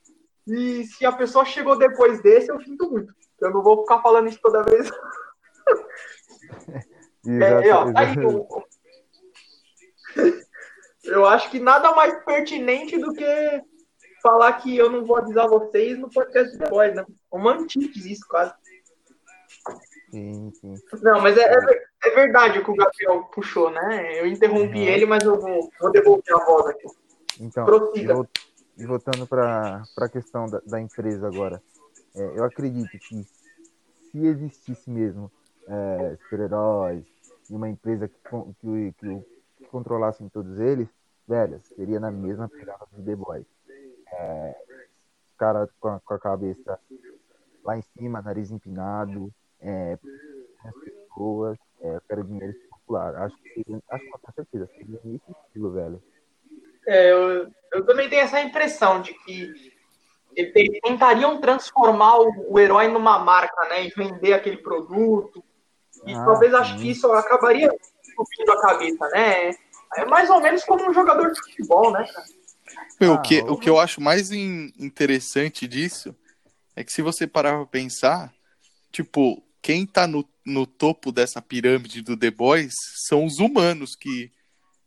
E 0.46 0.84
se 0.84 1.04
a 1.04 1.12
pessoa 1.12 1.44
chegou 1.44 1.76
depois 1.78 2.22
desse, 2.22 2.50
eu 2.50 2.58
sinto 2.62 2.90
muito. 2.90 3.12
Eu 3.40 3.50
não 3.52 3.62
vou 3.62 3.82
ficar 3.82 4.00
falando 4.00 4.28
isso 4.28 4.40
toda 4.42 4.62
vez. 4.64 4.90
É, 7.26 7.70
ó, 7.74 7.92
tá 7.92 8.00
aí, 8.00 8.12
exato. 8.12 8.28
o- 8.28 8.64
eu 11.04 11.26
acho 11.26 11.50
que 11.50 11.60
nada 11.60 11.92
mais 11.92 12.24
pertinente 12.24 12.96
do 12.96 13.12
que 13.12 13.62
falar 14.22 14.52
que 14.54 14.76
eu 14.76 14.90
não 14.90 15.04
vou 15.04 15.16
avisar 15.16 15.48
vocês 15.48 15.98
no 15.98 16.10
podcast 16.10 16.52
de 16.52 16.58
The 16.58 16.68
Boys, 16.68 16.94
né? 16.94 17.04
Uma 17.30 17.54
antiques 17.54 18.04
isso, 18.04 18.26
quase. 18.28 18.52
Sim, 20.10 20.50
sim. 20.60 20.74
Não, 21.02 21.20
mas 21.20 21.36
é, 21.36 21.42
é 21.42 21.88
é 22.04 22.10
verdade 22.10 22.58
o 22.58 22.64
que 22.64 22.70
o 22.70 22.76
Gabriel 22.76 23.24
puxou, 23.24 23.70
né? 23.70 24.20
Eu 24.20 24.26
interrompi 24.26 24.78
Uhum. 24.78 24.84
ele, 24.84 25.06
mas 25.06 25.24
eu 25.24 25.38
vou, 25.38 25.70
vou 25.80 25.90
devolver 25.90 26.34
a 26.34 26.44
voz 26.44 26.66
aqui. 26.66 26.86
Então, 27.40 27.66
e 28.76 28.86
voltando 28.86 29.26
para 29.26 29.82
a 29.96 30.08
questão 30.08 30.46
da, 30.46 30.60
da 30.64 30.80
empresa 30.80 31.26
agora, 31.26 31.60
é, 32.14 32.38
eu 32.38 32.44
acredito 32.44 32.96
que 32.98 33.26
se 34.10 34.26
existisse 34.26 34.88
mesmo 34.88 35.30
é, 35.66 36.16
super-heróis 36.22 37.04
e 37.50 37.54
uma 37.54 37.68
empresa 37.68 38.08
que, 38.08 38.14
que, 38.60 38.92
que, 38.98 39.20
que 39.58 39.64
controlassem 39.66 40.28
todos 40.28 40.58
eles, 40.60 40.88
velho, 41.26 41.60
seria 41.76 41.98
na 41.98 42.10
mesma 42.10 42.48
pegada 42.48 42.86
do 42.92 43.02
The 43.02 43.16
Boys. 43.16 43.46
É, 44.12 44.56
cara 45.38 45.68
com 45.80 45.88
a, 45.88 46.00
com 46.00 46.14
a 46.14 46.18
cabeça 46.18 46.78
lá 47.64 47.76
em 47.76 47.82
cima, 47.82 48.22
nariz 48.22 48.50
empinado, 48.50 49.32
é, 49.60 49.98
as 50.64 50.74
pessoas, 50.74 51.58
é, 51.80 51.96
eu 51.96 52.00
quero 52.08 52.24
dinheiro 52.24 52.54
popular. 52.70 53.14
Acho 53.16 53.36
que 53.42 53.64
acho 53.90 54.04
que 54.04 54.10
com 54.10 54.32
certeza 54.32 54.66
seria 54.66 55.00
nesse 55.04 55.30
estilo, 55.30 55.72
velho. 55.72 56.02
É, 56.86 57.12
eu, 57.12 57.52
eu 57.72 57.84
também 57.84 58.08
tenho 58.08 58.22
essa 58.22 58.40
impressão 58.40 59.02
de 59.02 59.12
que 59.12 59.52
eles 60.34 60.80
tentariam 60.82 61.40
transformar 61.40 62.18
o, 62.20 62.52
o 62.52 62.58
herói 62.58 62.88
numa 62.88 63.18
marca, 63.18 63.68
né? 63.68 63.84
E 63.86 63.90
vender 63.90 64.32
aquele 64.32 64.58
produto. 64.58 65.42
E 66.06 66.14
Ah, 66.14 66.24
talvez 66.24 66.54
acho 66.54 66.74
sim. 66.74 66.82
que 66.82 66.90
isso 66.90 67.10
acabaria 67.12 67.68
subindo 68.14 68.52
a 68.52 68.60
cabeça, 68.60 69.08
né? 69.08 69.50
É 69.96 70.04
mais 70.06 70.30
ou 70.30 70.40
menos 70.40 70.64
como 70.64 70.88
um 70.88 70.94
jogador 70.94 71.32
de 71.32 71.40
futebol, 71.40 71.90
né, 71.92 72.06
cara? 72.12 72.26
Meu, 73.00 73.12
Ah, 73.12 73.14
o, 73.14 73.22
que, 73.22 73.38
o- 73.48 73.56
que 73.56 73.68
eu 73.68 73.78
acho 73.78 74.00
mais 74.00 74.30
in- 74.32 74.72
interessante 74.78 75.66
disso 75.68 76.14
é 76.74 76.82
que 76.84 76.92
se 76.92 77.02
você 77.02 77.26
parar 77.26 77.56
pra 77.56 77.66
pensar, 77.66 78.34
tipo, 78.92 79.42
quem 79.62 79.86
tá 79.86 80.06
no, 80.06 80.28
no 80.44 80.66
topo 80.66 81.12
dessa 81.12 81.40
pirâmide 81.42 82.02
do 82.02 82.16
The 82.16 82.30
Boys 82.30 82.74
são 83.06 83.24
os 83.24 83.38
humanos 83.38 83.94
que, 83.94 84.30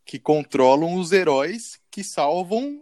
que 0.05 0.19
controlam 0.19 0.95
os 0.95 1.11
heróis 1.11 1.79
que 1.89 2.03
salvam, 2.03 2.81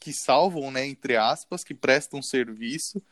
que 0.00 0.12
salvam, 0.12 0.70
né, 0.70 0.86
entre 0.86 1.16
aspas, 1.16 1.62
que 1.64 1.74
prestam 1.74 2.22
serviço 2.22 3.02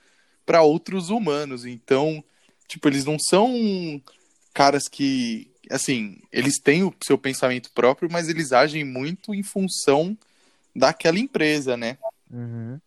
para 0.45 0.63
outros 0.63 1.11
humanos. 1.11 1.65
Então, 1.67 2.23
tipo, 2.69 2.89
eles 2.89 3.05
não 3.05 3.19
são 3.19 4.01
caras 4.55 4.89
que, 4.89 5.51
assim, 5.71 6.21
eles 6.33 6.59
têm 6.59 6.83
o 6.83 6.95
seu 7.05 7.19
pensamento 7.19 7.71
próprio, 7.73 8.09
mas 8.11 8.29
eles 8.29 8.53
agem 8.53 8.85
muito 8.85 9.35
em 9.35 9.43
função 9.43 10.17
daquela 10.79 11.19
empresa, 11.19 11.77
né? 11.77 11.99
Uhum. 12.31 12.79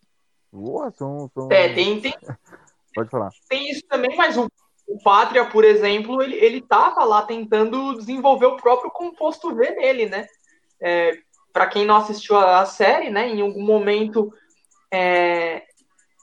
Boa, 0.52 0.92
são, 0.92 1.30
são... 1.34 1.48
É, 1.52 1.74
tem, 1.74 2.00
tem, 2.02 2.14
Pode 2.96 3.10
falar. 3.10 3.30
tem 3.48 3.70
isso 3.72 3.84
também, 3.88 4.16
mas 4.16 4.38
o, 4.38 4.50
o 4.88 5.02
Pátria, 5.04 5.46
por 5.46 5.64
exemplo, 5.64 6.22
ele, 6.22 6.36
ele 6.36 6.62
tava 6.62 7.04
lá 7.04 7.22
tentando 7.22 7.98
desenvolver 7.98 8.48
o 8.48 8.58
próprio 8.58 8.92
composto 8.92 9.54
V 9.54 9.76
dele, 9.76 10.08
né? 10.08 10.28
É, 10.82 11.18
para 11.54 11.68
quem 11.68 11.86
não 11.86 11.98
assistiu 11.98 12.38
a, 12.38 12.62
a 12.62 12.66
série, 12.66 13.10
né? 13.10 13.28
Em 13.28 13.42
algum 13.42 13.64
momento 13.64 14.34
é, 14.92 15.64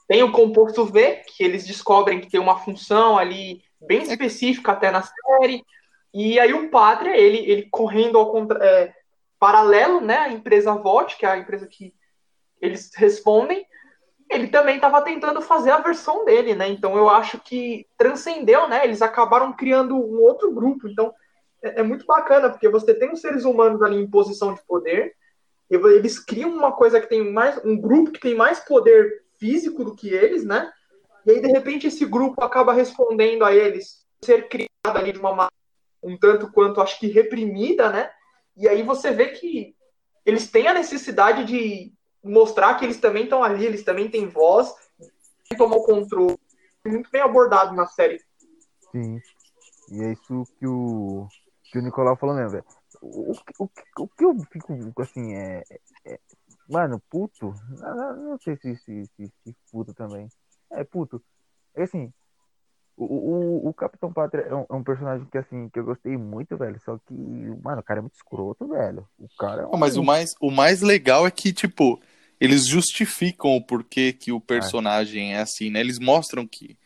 tem 0.07 0.23
o 0.23 0.31
composto 0.31 0.85
V, 0.85 1.21
que 1.27 1.43
eles 1.43 1.65
descobrem 1.65 2.19
que 2.19 2.29
tem 2.29 2.39
uma 2.39 2.59
função 2.59 3.17
ali 3.17 3.61
bem 3.79 4.01
específica 4.01 4.71
até 4.71 4.91
na 4.91 5.01
série. 5.01 5.63
E 6.13 6.39
aí 6.39 6.53
o 6.53 6.69
Pátria, 6.69 7.15
ele, 7.15 7.39
ele 7.49 7.67
correndo 7.69 8.17
ao 8.17 8.31
contra, 8.31 8.63
é, 8.63 8.93
paralelo, 9.39 10.01
né? 10.01 10.17
A 10.17 10.31
empresa 10.31 10.73
VOT, 10.73 11.17
que 11.17 11.25
é 11.25 11.29
a 11.29 11.37
empresa 11.37 11.67
que 11.67 11.93
eles 12.61 12.91
respondem, 12.95 13.65
ele 14.29 14.47
também 14.47 14.75
estava 14.75 15.01
tentando 15.01 15.41
fazer 15.41 15.71
a 15.71 15.79
versão 15.79 16.25
dele, 16.25 16.53
né? 16.53 16.67
Então 16.67 16.97
eu 16.97 17.09
acho 17.09 17.39
que 17.39 17.87
transcendeu, 17.97 18.67
né? 18.67 18.83
Eles 18.83 19.01
acabaram 19.01 19.53
criando 19.53 19.95
um 19.95 20.21
outro 20.21 20.51
grupo. 20.51 20.87
Então 20.87 21.13
é, 21.63 21.79
é 21.79 21.83
muito 21.83 22.05
bacana, 22.05 22.49
porque 22.49 22.69
você 22.69 22.93
tem 22.93 23.11
os 23.11 23.21
seres 23.21 23.45
humanos 23.45 23.81
ali 23.81 23.97
em 23.97 24.09
posição 24.09 24.53
de 24.53 24.61
poder, 24.65 25.15
eles 25.69 26.17
criam 26.17 26.49
uma 26.51 26.71
coisa 26.71 26.99
que 26.99 27.07
tem 27.07 27.31
mais. 27.31 27.57
um 27.63 27.79
grupo 27.79 28.11
que 28.11 28.19
tem 28.19 28.35
mais 28.35 28.59
poder 28.59 29.23
físico 29.37 29.83
do 29.83 29.95
que 29.95 30.09
eles, 30.09 30.45
né? 30.45 30.71
E 31.25 31.31
aí, 31.31 31.41
de 31.41 31.47
repente, 31.47 31.87
esse 31.87 32.05
grupo 32.05 32.41
acaba 32.41 32.71
respondendo 32.71 33.43
a 33.43 33.53
eles 33.53 34.05
ser 34.23 34.47
criado 34.47 34.69
ali 34.85 35.11
de 35.11 35.19
uma 35.19 35.49
um 36.01 36.17
tanto 36.17 36.49
quanto 36.51 36.79
acho 36.79 36.99
que 36.99 37.07
reprimida, 37.07 37.89
né? 37.89 38.09
E 38.57 38.67
aí 38.67 38.83
você 38.83 39.11
vê 39.11 39.27
que 39.27 39.75
eles 40.25 40.49
têm 40.49 40.67
a 40.67 40.73
necessidade 40.73 41.45
de 41.45 41.93
mostrar 42.23 42.75
que 42.75 42.83
eles 42.85 42.99
também 42.99 43.23
estão 43.23 43.43
ali, 43.43 43.65
eles 43.65 43.83
também 43.83 44.09
têm 44.09 44.27
voz, 44.27 44.73
tomam 45.57 45.81
controle. 45.83 46.37
Muito 46.85 47.09
bem 47.11 47.21
abordado 47.21 47.75
na 47.75 47.85
série. 47.85 48.21
Sim. 48.91 49.21
E 49.91 50.03
é 50.03 50.11
isso 50.11 50.43
que 50.57 50.67
o, 50.67 51.27
que 51.63 51.77
o 51.77 51.81
Nicolau 51.81 52.17
falou 52.17 52.35
mesmo, 52.35 52.51
velho. 52.51 52.65
O, 53.01 53.31
o, 53.59 53.69
o, 53.99 54.07
que 54.07 54.25
eu 54.25 54.35
fico, 54.51 55.01
assim, 55.01 55.35
é. 55.35 55.63
é- 56.05 56.19
mano, 56.67 57.01
puto. 57.09 57.53
Não- 57.69 58.15
não 58.15 58.39
sei 58.39 58.57
se, 58.57 58.75
se, 58.77 59.05
se, 59.05 59.31
se 59.43 59.55
puto 59.71 59.93
também. 59.93 60.27
É 60.71 60.83
puto. 60.83 61.23
É 61.75 61.83
assim. 61.83 62.11
O, 62.97 63.05
o, 63.05 63.69
o 63.69 63.73
Capitão 63.73 64.11
Pátria 64.11 64.41
é 64.43 64.55
um, 64.55 64.65
é 64.69 64.73
um 64.73 64.83
personagem 64.83 65.25
que, 65.27 65.37
assim, 65.37 65.69
que 65.69 65.79
eu 65.79 65.85
gostei 65.85 66.17
muito, 66.17 66.57
velho. 66.57 66.79
Só 66.83 66.97
que, 66.97 67.13
mano, 67.13 67.79
o 67.81 67.83
cara 67.83 67.99
é 67.99 68.01
muito 68.01 68.15
escroto, 68.15 68.67
velho. 68.67 69.07
O 69.19 69.29
cara 69.37 69.61
é 69.61 69.65
um. 69.67 69.77
Mas 69.77 69.95
o 69.97 70.03
mais, 70.03 70.35
o 70.41 70.49
mais 70.51 70.81
legal 70.81 71.27
é 71.27 71.31
que, 71.31 71.53
tipo, 71.53 72.01
eles 72.39 72.65
justificam 72.67 73.55
o 73.55 73.61
porquê 73.63 74.11
que 74.13 74.31
o 74.31 74.41
personagem 74.41 75.33
é 75.33 75.39
assim, 75.39 75.69
né? 75.69 75.79
Eles 75.79 75.99
mostram 75.99 76.47
que, 76.47 76.77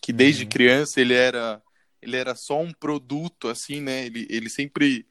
que 0.00 0.12
desde 0.12 0.44
Uhum. 0.44 0.50
criança 0.50 1.00
ele 1.00 1.14
era, 1.14 1.62
ele 2.00 2.16
era 2.16 2.34
só 2.34 2.60
um 2.60 2.72
produto, 2.72 3.48
assim, 3.48 3.80
né? 3.80 4.06
Ele, 4.06 4.26
ele 4.30 4.48
sempre 4.48 5.06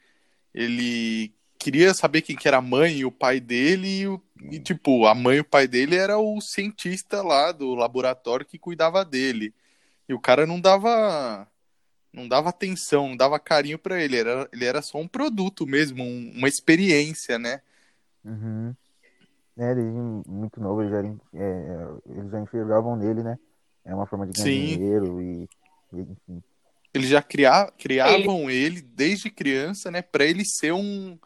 ele 0.53 1.33
queria 1.59 1.93
saber 1.93 2.21
quem 2.21 2.35
que 2.35 2.47
era 2.47 2.57
a 2.57 2.61
mãe 2.61 2.97
e 2.99 3.05
o 3.05 3.11
pai 3.11 3.39
dele, 3.39 3.87
e, 4.01 4.07
o- 4.07 4.21
e, 4.51 4.59
tipo, 4.59 5.05
a 5.05 5.15
mãe 5.15 5.37
e 5.37 5.41
o 5.41 5.45
pai 5.45 5.67
dele 5.67 5.95
era 5.95 6.17
o 6.17 6.39
cientista 6.41 7.21
lá 7.21 7.51
do 7.51 7.75
laboratório 7.75 8.45
que 8.45 8.57
cuidava 8.59 9.03
dele. 9.05 9.53
E 10.07 10.13
o 10.13 10.19
cara 10.19 10.45
não 10.45 10.59
dava 10.59 11.47
não 12.13 12.27
dava 12.27 12.49
atenção, 12.49 13.09
não 13.09 13.17
dava 13.17 13.39
carinho 13.39 13.77
pra 13.77 14.01
ele, 14.01 14.17
era, 14.17 14.49
ele 14.51 14.65
era 14.65 14.81
só 14.81 14.97
um 14.97 15.07
produto 15.07 15.67
mesmo, 15.67 16.03
um- 16.03 16.31
uma 16.35 16.47
experiência, 16.47 17.37
né? 17.37 17.61
Uhum. 18.23 18.75
É, 19.57 19.75
desde 19.75 19.91
muito 19.91 20.59
novo, 20.59 20.81
eles 20.81 20.91
já, 20.91 20.99
é, 21.39 21.87
eles 22.09 22.31
já 22.31 22.39
enxergavam 22.39 22.95
nele, 22.95 23.23
né? 23.23 23.37
É 23.85 23.93
uma 23.93 24.05
forma 24.07 24.25
de 24.25 24.33
ganhar 24.33 24.45
Sim. 24.49 24.77
dinheiro 24.77 25.21
e, 25.21 25.49
e, 25.93 25.99
enfim. 25.99 26.43
Eles 26.93 27.09
já 27.09 27.21
cria, 27.21 27.71
criavam 27.77 28.49
ele 28.49 28.81
desde 28.81 29.29
criança, 29.29 29.91
né, 29.91 30.01
Pra 30.01 30.25
ele 30.25 30.43
ser 30.45 30.73
um, 30.73 31.17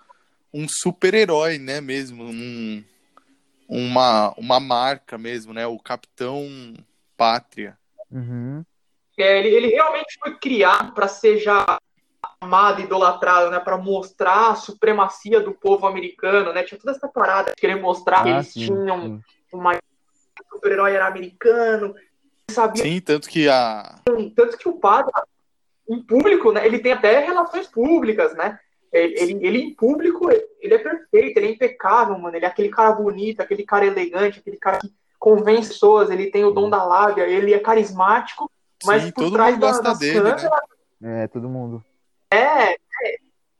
um 0.54 0.68
super-herói, 0.68 1.58
né, 1.58 1.80
mesmo, 1.80 2.24
um, 2.24 2.84
uma, 3.68 4.34
uma 4.38 4.60
marca 4.60 5.18
mesmo, 5.18 5.54
né, 5.54 5.66
o 5.66 5.80
Capitão 5.80 6.46
Pátria. 7.16 7.78
Uhum. 8.12 8.64
É, 9.22 9.40
ele, 9.40 9.50
ele 9.50 9.68
realmente 9.68 10.18
foi 10.20 10.36
criado 10.36 10.94
para 10.94 11.08
ser 11.08 11.38
já 11.38 11.78
amado, 12.40 12.82
idolatrado, 12.82 13.52
né? 13.52 13.60
Para 13.60 13.78
mostrar 13.78 14.52
a 14.52 14.56
supremacia 14.56 15.40
do 15.40 15.54
povo 15.54 15.86
americano, 15.86 16.52
né? 16.54 16.64
Tinha 16.64 16.80
toda 16.80 16.92
essa 16.92 17.08
parada 17.08 17.52
de 17.52 17.56
querer 17.56 17.76
mostrar 17.76 18.24
que 18.24 18.30
Ah, 18.30 18.34
eles 18.34 18.48
sim, 18.48 18.66
tinham 18.66 19.02
sim. 19.02 19.22
uma 19.54 19.78
super-herói 20.52 20.94
era 20.94 21.08
americano, 21.08 21.94
sabia 22.50 22.84
Sim, 22.84 23.00
tanto 23.00 23.30
que 23.30 23.48
a 23.48 24.00
tanto 24.36 24.58
que 24.58 24.68
o 24.68 24.80
padre 24.80 25.12
em 25.90 26.02
público, 26.02 26.52
né? 26.52 26.66
Ele 26.66 26.80
tem 26.80 26.94
até 26.94 27.20
relações 27.20 27.68
públicas, 27.68 28.34
né? 28.36 28.60
Ele, 28.92 29.14
ele, 29.20 29.48
ele 29.48 29.60
em 29.60 29.74
público, 29.74 30.30
ele 30.30 30.74
é 30.74 30.78
perfeito, 30.78 31.38
ele 31.38 31.48
é 31.48 31.52
impecável, 31.52 32.18
mano. 32.18 32.36
Ele 32.36 32.46
é 32.46 32.48
aquele 32.48 32.70
cara 32.70 32.92
bonito, 32.92 33.42
aquele 33.42 33.64
cara 33.64 33.86
elegante, 33.86 34.40
aquele 34.40 34.58
cara 34.58 34.80
que 34.80 34.92
convence 35.20 35.70
pessoas, 35.70 36.10
ele 36.10 36.32
tem 36.32 36.44
o 36.44 36.52
dom 36.52 36.70
da 36.70 36.84
lábia, 36.84 37.28
ele 37.28 37.54
é 37.54 37.60
carismático, 37.60 38.50
mas 38.86 39.04
sim, 39.04 39.12
por 39.12 39.24
todo 39.26 39.34
trás 39.34 39.54
mundo 39.54 39.62
da- 39.62 39.68
gosta 39.68 39.84
das 39.84 40.00
dele, 40.00 40.14
câmeras, 40.20 40.44
né? 41.00 41.24
É, 41.24 41.28
todo 41.28 41.50
mundo. 41.50 41.84
é, 42.32 42.74
é, 42.74 42.78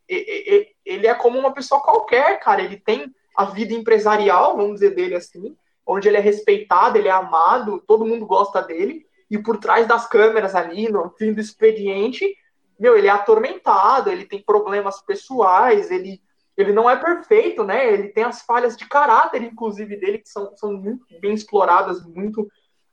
e- 0.10 0.16
e- 0.58 0.76
ele 0.86 1.08
é 1.08 1.14
como 1.14 1.40
uma 1.40 1.54
pessoa 1.54 1.82
qualquer, 1.82 2.40
cara. 2.40 2.62
Ele 2.62 2.78
tem 2.78 3.14
a 3.36 3.46
vida 3.46 3.74
empresarial, 3.74 4.56
vamos 4.58 4.76
dizer 4.76 4.94
dele 4.96 5.16
assim, 5.16 5.56
onde 5.86 6.08
ele 6.08 6.18
é 6.18 6.22
respeitado, 6.22 6.98
ele 6.98 7.08
é 7.08 7.12
amado, 7.12 7.82
todo 7.88 8.06
mundo 8.06 8.26
gosta 8.26 8.62
dele. 8.62 9.06
E 9.30 9.38
por 9.38 9.58
trás 9.58 9.88
das 9.88 10.06
câmeras 10.08 10.54
ali, 10.56 10.90
no 10.90 11.10
fim 11.12 11.34
do 11.34 11.40
expediente, 11.40 12.36
meu, 12.80 12.98
ele 12.98 13.08
é 13.08 13.12
atormentado, 13.12 14.10
ele 14.10 14.26
tem 14.26 14.42
problemas 14.42 15.02
pessoais, 15.02 15.90
ele, 15.90 16.22
ele 16.58 16.74
não 16.74 16.90
é 16.90 16.96
perfeito, 16.98 17.64
né? 17.64 17.92
Ele 17.94 18.10
tem 18.10 18.24
as 18.24 18.42
falhas 18.42 18.76
de 18.76 18.86
caráter, 18.88 19.42
inclusive, 19.44 19.96
dele, 19.96 20.18
que 20.20 20.28
são, 20.30 20.56
são 20.58 20.74
muito 20.74 21.06
bem 21.22 21.34
exploradas, 21.34 22.06
muito. 22.06 22.48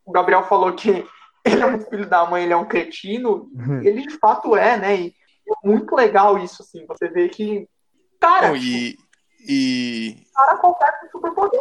O 0.04 0.12
Gabriel 0.12 0.44
falou 0.44 0.72
que 0.74 1.04
ele 1.48 1.62
é 1.62 1.66
um 1.66 1.80
filho 1.80 2.08
da 2.08 2.24
mãe, 2.26 2.44
ele 2.44 2.52
é 2.52 2.56
um 2.56 2.66
cretino. 2.66 3.50
Ele 3.82 4.06
de 4.06 4.18
fato 4.18 4.56
é, 4.56 4.76
né? 4.78 5.00
E 5.00 5.14
é 5.48 5.66
muito 5.66 5.94
legal 5.94 6.38
isso, 6.38 6.62
assim. 6.62 6.86
Você 6.86 7.08
vê 7.08 7.28
que. 7.28 7.68
Cara, 8.20 8.48
Não, 8.48 8.56
e, 8.56 8.98
e, 9.40 10.16
cara 10.34 10.56
qualquer 10.58 11.00
com 11.00 11.08
superpoder. 11.10 11.60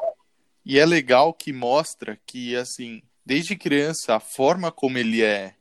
e 0.66 0.80
é 0.80 0.86
legal 0.86 1.34
que 1.34 1.54
mostra 1.54 2.20
que, 2.26 2.56
assim, 2.56 3.04
desde 3.26 3.56
criança, 3.56 4.16
a 4.16 4.20
forma 4.20 4.72
como 4.72 4.98
ele 4.98 5.24
é 5.24 5.54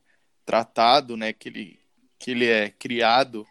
tratado, 0.43 1.15
né, 1.15 1.33
que 1.33 1.49
ele, 1.49 1.79
que 2.17 2.31
ele 2.31 2.47
é 2.47 2.69
criado, 2.69 3.45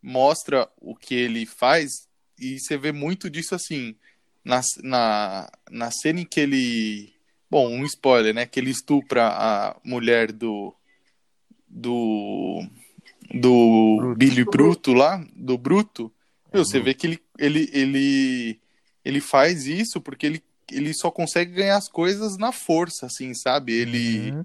mostra 0.00 0.70
o 0.80 0.94
que 0.94 1.14
ele 1.14 1.46
faz, 1.46 2.06
e 2.38 2.60
você 2.60 2.76
vê 2.76 2.92
muito 2.92 3.28
disso, 3.28 3.54
assim, 3.54 3.96
na, 4.44 4.60
na, 4.82 5.50
na 5.70 5.90
cena 5.90 6.20
em 6.20 6.24
que 6.24 6.40
ele. 6.40 7.13
Bom, 7.54 7.68
um 7.68 7.84
spoiler, 7.84 8.34
né? 8.34 8.46
Que 8.46 8.58
ele 8.58 8.70
estupra 8.70 9.28
a 9.28 9.76
mulher 9.84 10.32
do. 10.32 10.74
Do. 11.68 12.66
Do 13.32 13.96
Bruto. 13.96 14.18
Billy 14.18 14.44
Bruto 14.44 14.92
lá, 14.92 15.24
do 15.36 15.56
Bruto. 15.56 16.12
Meu, 16.52 16.64
você 16.64 16.80
vê 16.80 16.94
que 16.94 17.06
ele, 17.06 17.20
ele, 17.38 17.70
ele, 17.72 18.60
ele 19.04 19.20
faz 19.20 19.68
isso 19.68 20.00
porque 20.00 20.26
ele, 20.26 20.42
ele 20.68 20.92
só 20.92 21.12
consegue 21.12 21.52
ganhar 21.52 21.76
as 21.76 21.88
coisas 21.88 22.36
na 22.36 22.50
força, 22.50 23.06
assim, 23.06 23.32
sabe? 23.34 23.72
Ele, 23.72 24.32
Uhum. 24.32 24.44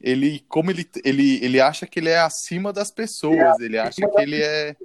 ele 0.00 0.44
como 0.48 0.68
ele, 0.72 0.84
ele, 1.04 1.44
ele 1.44 1.60
acha 1.60 1.86
que 1.86 2.00
ele 2.00 2.08
é 2.08 2.18
acima 2.18 2.72
das 2.72 2.90
pessoas, 2.90 3.60
ele 3.60 3.78
acha 3.78 4.00
que 4.00 4.20
ele 4.20 4.42
é 4.42 4.76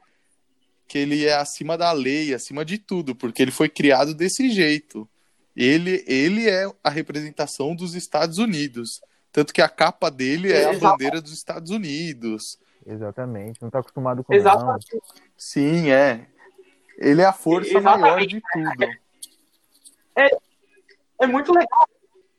que 0.87 0.99
ele 0.99 1.25
é 1.25 1.33
acima 1.33 1.75
da 1.75 1.91
lei, 1.91 2.35
acima 2.35 2.63
de 2.63 2.77
tudo, 2.77 3.15
porque 3.15 3.41
ele 3.41 3.51
foi 3.51 3.67
criado 3.67 4.13
desse 4.13 4.47
jeito. 4.51 5.09
Ele, 5.57 6.03
ele 6.07 6.47
é 6.47 6.71
a 6.83 6.89
representação 6.89 7.75
dos 7.75 7.95
Estados 7.95 8.37
Unidos. 8.37 9.01
Tanto 9.31 9.51
que 9.51 9.61
a 9.61 9.67
capa 9.67 10.11
dele 10.11 10.53
é 10.53 10.67
a 10.67 10.73
Exato. 10.73 10.91
bandeira 10.91 11.19
dos 11.19 11.33
Estados 11.33 11.71
Unidos. 11.71 12.59
Exatamente. 12.85 13.59
Não 13.61 13.69
tá 13.71 13.79
acostumado 13.79 14.23
com 14.23 14.33
Exatamente. 14.33 14.85
Sim, 15.35 15.89
é. 15.89 16.27
Ele 16.99 17.21
é 17.21 17.25
a 17.25 17.33
força 17.33 17.69
Exatamente. 17.75 18.01
maior 18.01 18.19
de 18.25 18.41
tudo. 18.53 18.91
É 21.19 21.25
muito 21.27 21.51
legal. 21.51 21.87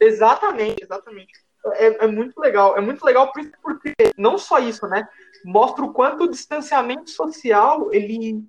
Exatamente, 0.01 0.83
exatamente. 0.85 1.33
É, 1.75 2.05
é 2.05 2.07
muito 2.07 2.39
legal. 2.41 2.77
É 2.77 2.81
muito 2.81 3.05
legal 3.05 3.33
por- 3.33 3.51
porque 3.63 3.93
não 4.17 4.39
só 4.39 4.59
isso, 4.61 4.87
né? 4.87 5.09
Mostra 5.45 5.85
o 5.85 5.93
quanto 5.93 6.25
o 6.25 6.31
distanciamento 6.31 7.11
social 7.11 7.93
ele, 7.93 8.45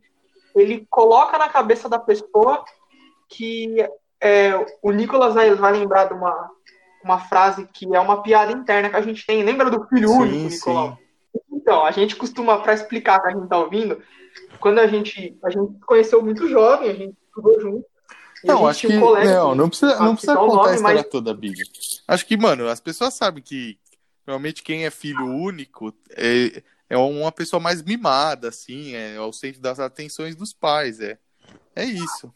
ele 0.56 0.86
coloca 0.90 1.38
na 1.38 1.50
cabeça 1.50 1.90
da 1.90 1.98
pessoa 2.00 2.64
que 3.28 3.78
é, 4.22 4.54
o 4.82 4.92
Nicolas 4.92 5.34
vai, 5.34 5.54
vai 5.56 5.72
lembrar 5.74 6.06
de 6.06 6.14
uma, 6.14 6.50
uma 7.04 7.20
frase 7.20 7.68
que 7.74 7.86
é 7.96 8.00
uma 8.00 8.22
piada 8.22 8.52
interna 8.52 8.90
que 8.90 8.96
a 8.96 9.02
gente 9.02 9.26
tem. 9.26 9.44
Lembra 9.44 9.70
do 9.70 9.86
filho 9.88 10.12
único, 10.12 10.50
Sim, 10.50 10.56
Nicolau? 10.56 10.98
sim. 10.98 11.42
Então, 11.52 11.86
a 11.86 11.92
gente 11.92 12.16
costuma, 12.16 12.60
para 12.62 12.74
explicar 12.74 13.20
pra 13.22 13.32
quem 13.34 13.48
tá 13.48 13.58
ouvindo, 13.58 14.02
quando 14.60 14.80
a 14.80 14.88
gente, 14.88 15.38
a 15.44 15.50
gente 15.50 15.74
se 15.74 15.80
conheceu 15.86 16.22
muito 16.24 16.48
jovem, 16.48 16.90
a 16.90 16.94
gente 16.96 17.16
estudou 17.28 17.60
junto. 17.62 17.86
a 18.44 18.48
Não, 18.48 18.58
gente 18.58 18.70
acho 18.70 18.88
que. 18.88 18.98
um 18.98 19.00
colega 19.00 19.34
Não, 19.36 19.56
não 19.56 19.70
precisa, 19.70 20.00
não 20.00 20.14
precisa 20.14 20.34
o 20.34 20.48
contar 20.48 20.54
a 20.54 20.64
nome, 20.64 20.76
história 20.76 21.02
mas- 21.02 21.10
toda, 21.10 21.34
Big. 21.34 21.62
Acho 22.08 22.26
que, 22.26 22.36
mano, 22.38 22.68
as 22.68 22.80
pessoas 22.80 23.14
sabem 23.14 23.44
que 23.44 23.78
realmente 24.26 24.64
quem 24.64 24.86
é 24.86 24.90
filho 24.90 25.26
único 25.26 25.94
é, 26.12 26.64
é 26.90 26.98
uma 26.98 27.32
pessoa 27.32 27.60
mais 27.60 27.84
mimada, 27.84 28.50
assim, 28.50 28.96
é 28.96 29.18
ao 29.18 29.32
centro 29.32 29.62
das 29.62 29.80
atenções 29.80 30.36
dos 30.36 30.52
pais. 30.54 31.00
É, 31.00 31.18
é 31.76 31.86
isso. 31.86 32.32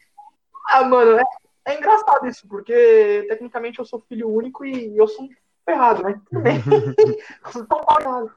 Ah, 0.68 0.84
mano, 0.84 1.18
é, 1.18 1.24
é 1.66 1.76
engraçado 1.78 2.26
isso, 2.26 2.46
porque 2.48 3.24
tecnicamente 3.28 3.78
eu 3.78 3.84
sou 3.84 4.04
filho 4.08 4.28
único 4.28 4.64
e 4.64 4.96
eu 4.96 5.08
sou 5.08 5.24
um 5.24 5.28
ferrado, 5.64 6.02
né? 6.02 6.20
Tudo 6.28 6.40
bem. 6.42 6.56
eu 7.54 7.60
um 7.60 7.66
ferrado. 8.02 8.32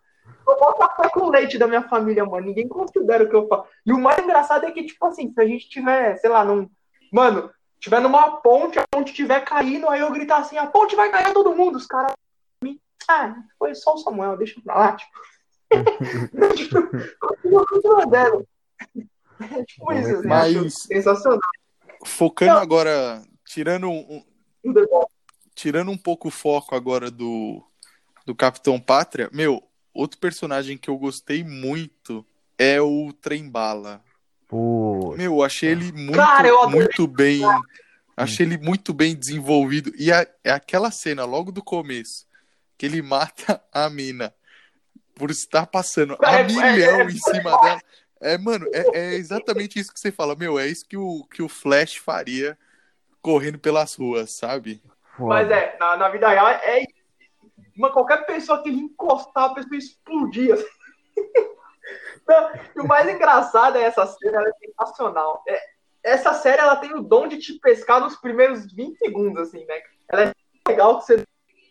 Eu 0.47 0.57
boto 0.57 0.79
café 0.79 1.09
com 1.09 1.29
leite 1.29 1.57
da 1.57 1.67
minha 1.67 1.81
família, 1.89 2.25
mano. 2.25 2.45
Ninguém 2.47 2.67
considera 2.67 3.23
o 3.23 3.29
que 3.29 3.35
eu 3.35 3.47
faço. 3.47 3.65
E 3.85 3.91
o 3.91 3.99
mais 3.99 4.17
engraçado 4.19 4.65
é 4.65 4.71
que, 4.71 4.85
tipo 4.85 5.05
assim, 5.05 5.31
se 5.31 5.41
a 5.41 5.45
gente 5.45 5.69
tiver, 5.69 6.15
sei 6.17 6.29
lá, 6.29 6.45
num. 6.45 6.69
Mano, 7.11 7.51
tiver 7.79 7.99
numa 7.99 8.37
ponte, 8.41 8.79
a 8.79 8.83
ponte 8.89 9.13
tiver 9.13 9.41
caindo, 9.41 9.89
aí 9.89 9.99
eu 9.99 10.11
gritar 10.11 10.37
assim, 10.37 10.57
a 10.57 10.65
ponte 10.67 10.95
vai 10.95 11.11
cair 11.11 11.33
todo 11.33 11.55
mundo. 11.55 11.75
Os 11.75 11.85
caras. 11.85 12.13
me- 12.63 12.79
Ah, 13.09 13.35
foi 13.59 13.75
só 13.75 13.93
o 13.93 13.97
Samuel, 13.97 14.37
deixa 14.37 14.59
pra 14.61 14.77
lá, 14.77 14.95
tipo. 14.95 15.11
tipo, 16.55 16.81
continua, 17.19 17.65
continua 17.67 18.05
dando. 18.05 18.47
É 19.51 19.63
tipo 19.65 19.93
isso, 19.93 20.15
assim, 20.17 20.27
Mas- 20.27 20.73
sensacional. 20.83 21.39
Focando 22.05 22.53
Não. 22.53 22.61
agora, 22.61 23.23
tirando 23.45 23.89
um, 23.89 24.23
tirando 25.55 25.91
um 25.91 25.97
pouco 25.97 26.27
o 26.27 26.31
foco 26.31 26.75
agora 26.75 27.09
do, 27.09 27.63
do 28.25 28.35
Capitão 28.35 28.79
Pátria, 28.79 29.29
meu, 29.33 29.63
outro 29.93 30.19
personagem 30.19 30.77
que 30.77 30.89
eu 30.89 30.97
gostei 30.97 31.43
muito 31.43 32.25
é 32.57 32.81
o 32.81 33.11
Trembala. 33.13 34.03
Meu, 35.17 35.43
achei 35.43 35.71
ele 35.71 35.91
muito, 35.91 36.15
Cara, 36.15 36.67
muito 36.69 37.07
bem. 37.07 37.41
Achei 38.15 38.45
ele 38.45 38.57
muito 38.57 38.93
bem 38.93 39.15
desenvolvido. 39.15 39.91
E 39.97 40.11
a- 40.11 40.27
é 40.43 40.51
aquela 40.51 40.89
cena 40.89 41.25
logo 41.25 41.51
do 41.51 41.63
começo 41.63 42.25
que 42.77 42.85
ele 42.85 43.01
mata 43.03 43.61
a 43.71 43.89
mina 43.89 44.33
por 45.13 45.31
estar 45.31 45.65
passando 45.67 46.17
a 46.23 46.33
É, 46.37 46.41
é, 46.41 46.43
milhão 46.43 47.01
é, 47.01 47.05
em 47.05 47.17
cima 47.17 47.59
dela. 47.61 47.81
É, 48.21 48.37
mano, 48.37 48.67
é, 48.73 48.99
é 48.99 49.13
exatamente 49.15 49.79
isso 49.79 49.93
que 49.93 49.99
você 49.99 50.11
fala. 50.11 50.35
Meu, 50.35 50.57
é 50.57 50.67
isso 50.67 50.87
que 50.87 50.97
o, 50.97 51.23
que 51.31 51.41
o 51.41 51.49
Flash 51.49 51.97
faria 51.97 52.57
correndo 53.21 53.59
pelas 53.59 53.95
ruas, 53.95 54.31
sabe? 54.31 54.81
Mas 55.19 55.49
é, 55.49 55.75
na, 55.79 55.97
na 55.97 56.09
vida 56.09 56.27
real 56.29 56.47
é 56.47 56.79
isso. 56.81 56.97
Uma, 57.75 57.91
qualquer 57.91 58.25
pessoa 58.25 58.61
que 58.61 58.69
ele 58.69 58.79
encostar, 58.79 59.45
a 59.45 59.53
pessoa 59.53 59.77
explodir. 59.77 60.53
assim. 60.53 60.65
Não, 62.27 62.51
e 62.75 62.79
o 62.81 62.87
mais 62.87 63.07
engraçado 63.07 63.77
é 63.77 63.83
essa 63.83 64.05
cena, 64.05 64.39
ela 64.39 64.49
é 64.49 64.53
sensacional. 64.53 65.43
É, 65.47 65.61
essa 66.03 66.33
série 66.33 66.61
ela 66.61 66.75
tem 66.75 66.93
o 66.93 67.01
dom 67.01 67.27
de 67.27 67.37
te 67.37 67.53
pescar 67.59 67.99
nos 67.99 68.15
primeiros 68.15 68.71
20 68.73 68.97
segundos, 68.97 69.47
assim, 69.47 69.65
né? 69.65 69.81
Ela 70.09 70.23
é 70.23 70.31
legal 70.67 70.99
que 70.99 71.05
você. 71.05 71.23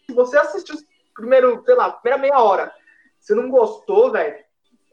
Se 0.06 0.14
você 0.14 0.38
assistir 0.38 0.72
os 0.72 0.85
primeiros, 1.14 1.64
sei 1.64 1.74
lá, 1.74 1.90
primeira 1.90 2.20
meia 2.20 2.40
hora, 2.40 2.72
se 3.18 3.35
não 3.35 3.50
gostou, 3.50 4.12
velho, 4.12 4.45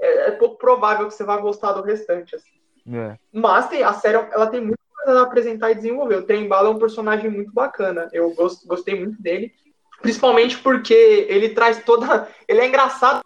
é, 0.03 0.27
é 0.27 0.31
pouco 0.31 0.57
provável 0.57 1.07
que 1.07 1.13
você 1.13 1.23
vá 1.23 1.37
gostar 1.37 1.71
do 1.73 1.81
restante, 1.81 2.35
assim. 2.35 2.51
É. 2.93 3.17
Mas 3.31 3.67
tem, 3.69 3.83
a 3.83 3.93
série 3.93 4.17
ela 4.31 4.47
tem 4.47 4.59
muita 4.61 4.77
coisa 5.03 5.19
a 5.19 5.23
apresentar 5.23 5.71
e 5.71 5.75
desenvolver. 5.75 6.15
O 6.17 6.23
Trem 6.25 6.47
Bala 6.47 6.67
é 6.69 6.71
um 6.71 6.79
personagem 6.79 7.29
muito 7.29 7.51
bacana. 7.53 8.09
Eu 8.11 8.31
gost, 8.35 8.65
gostei 8.67 8.99
muito 8.99 9.21
dele. 9.21 9.53
Principalmente 10.01 10.57
porque 10.59 10.93
ele 10.93 11.49
traz 11.49 11.81
toda. 11.83 12.27
Ele 12.45 12.59
é 12.59 12.67
engraçado. 12.67 13.23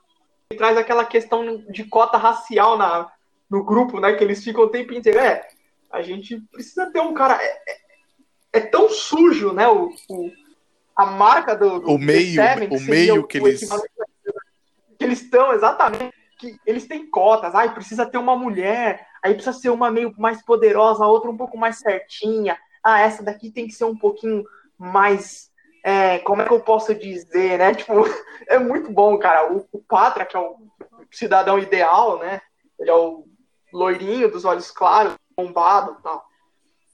Ele 0.52 0.58
traz 0.60 0.78
aquela 0.78 1.04
questão 1.04 1.58
de 1.72 1.84
cota 1.86 2.18
racial 2.18 2.78
na, 2.78 3.12
no 3.50 3.64
grupo, 3.64 4.00
né? 4.00 4.14
Que 4.14 4.24
eles 4.24 4.44
ficam 4.44 4.66
o 4.66 4.70
tempo 4.70 4.94
inteiro. 4.94 5.18
É, 5.20 5.48
a 5.92 6.04
gente 6.04 6.40
precisa 6.52 6.86
ter 6.92 7.00
um 7.00 7.14
cara. 7.16 7.42
É, 7.42 7.48
é- 7.48 7.88
é 8.54 8.60
tão 8.62 8.90
sujo, 8.90 9.54
né? 9.54 9.68
O, 9.68 9.90
o- 10.10 10.32
a 10.96 11.06
marca 11.08 11.56
do. 11.56 11.80
do 11.80 11.92
O 11.92 11.98
meio- 11.98 12.36
Seven, 12.36 12.70
o 12.70 12.80
meio 12.82 13.28
que 13.28 13.40
o 13.40 13.48
eles- 13.48 13.62
equivalente 13.64 13.92
que 15.00 15.04
eles 15.04 15.22
estão, 15.22 15.54
exatamente. 15.54 16.14
Que 16.38 16.60
eles 16.66 16.88
têm 16.88 17.10
cotas. 17.10 17.56
Ai, 17.56 17.74
precisa 17.74 18.06
ter 18.06 18.18
uma 18.18 18.36
mulher. 18.36 19.08
Aí 19.24 19.34
precisa 19.34 19.58
ser 19.58 19.70
uma 19.70 19.90
meio 19.90 20.14
mais 20.18 20.42
poderosa, 20.44 21.04
a 21.04 21.08
outra 21.08 21.30
um 21.30 21.38
pouco 21.38 21.58
mais 21.58 21.80
certinha. 21.80 22.58
Ah, 22.84 23.02
essa 23.02 23.24
daqui 23.24 23.52
tem 23.52 23.68
que 23.68 23.74
ser 23.74 23.86
um 23.86 23.98
pouquinho 23.98 24.44
mais. 24.78 25.52
é, 25.84 26.20
como 26.20 26.42
é 26.42 26.46
que 26.46 26.54
eu 26.54 26.60
posso 26.60 26.94
dizer, 26.94 27.58
né? 27.58 27.74
Tipo, 27.74 27.94
é 28.48 28.60
muito 28.60 28.92
bom, 28.92 29.18
cara. 29.18 29.52
O, 29.52 29.68
o 29.72 29.80
Patra, 29.80 30.26
que 30.26 30.38
é 30.38 30.40
o 30.40 30.56
cidadão 31.12 31.58
ideal, 31.58 32.20
né? 32.20 32.42
Ele 32.80 32.90
é 32.90 32.96
o 32.96 33.26
loirinho 33.74 34.32
dos 34.32 34.46
olhos 34.46 34.72
claros, 34.72 35.16
bombado 35.36 35.98
e 36.00 36.04
tal. 36.04 36.26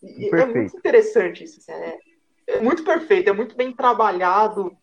E 0.03 0.27
é 0.27 0.29
Perfeito. 0.29 0.58
muito 0.58 0.77
interessante 0.77 1.43
isso. 1.43 1.60
assim, 1.60 1.71
é, 1.71 1.99
é 2.47 2.62
muito 2.62 2.84
perfeito, 2.84 3.29
é 3.29 3.34
muito 3.34 3.56
bem 3.56 3.71
trabalhado. 3.71 4.75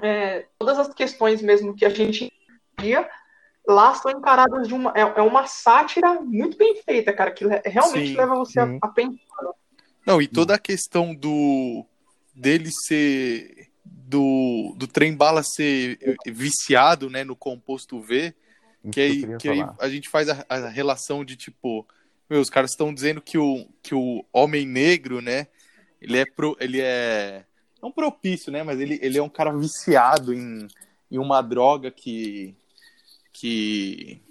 É, 0.00 0.46
todas 0.58 0.78
as 0.78 0.94
questões 0.94 1.42
mesmo 1.42 1.74
que 1.74 1.84
a 1.84 1.90
gente 1.90 2.32
via 2.78 3.08
lá 3.70 3.94
são 3.94 4.10
encaradas 4.10 4.68
de 4.68 4.74
uma. 4.74 4.92
É, 4.94 5.00
é 5.00 5.22
uma 5.22 5.46
sátira 5.46 6.14
muito 6.20 6.56
bem 6.56 6.76
feita, 6.82 7.12
cara, 7.12 7.30
que 7.30 7.44
realmente 7.64 8.08
Sim, 8.08 8.16
leva 8.16 8.34
você 8.34 8.60
a, 8.60 8.78
a 8.82 8.88
pensar. 8.88 9.18
Não, 10.06 10.20
e 10.20 10.26
toda 10.26 10.54
a 10.54 10.58
questão 10.58 11.14
do 11.14 11.84
dele 12.34 12.70
ser 12.86 13.70
do, 13.84 14.74
do 14.76 14.86
trem 14.86 15.14
bala 15.14 15.42
ser 15.42 15.98
viciado, 16.26 17.08
né, 17.08 17.22
no 17.22 17.36
composto 17.36 18.00
V, 18.00 18.34
Isso 18.82 18.92
que 18.92 19.00
aí, 19.00 19.20
queria 19.20 19.36
que 19.36 19.48
aí 19.48 19.64
a 19.78 19.88
gente 19.88 20.08
faz 20.08 20.28
a, 20.28 20.44
a 20.48 20.68
relação 20.68 21.24
de 21.24 21.36
tipo, 21.36 21.86
meu, 22.28 22.40
os 22.40 22.50
caras 22.50 22.72
estão 22.72 22.92
dizendo 22.92 23.20
que 23.20 23.38
o, 23.38 23.68
que 23.82 23.94
o 23.94 24.24
homem 24.32 24.66
negro, 24.66 25.20
né, 25.20 25.46
ele 26.00 26.18
é 26.18 26.24
pro, 26.24 26.56
ele 26.58 26.80
é 26.80 27.44
não 27.80 27.92
propício, 27.92 28.50
né, 28.52 28.62
mas 28.62 28.80
ele, 28.80 28.98
ele 29.00 29.16
é 29.16 29.22
um 29.22 29.28
cara 29.28 29.56
viciado 29.56 30.34
em, 30.34 30.66
em 31.10 31.18
uma 31.18 31.40
droga 31.40 31.90
que 31.90 32.56
que 33.40 34.22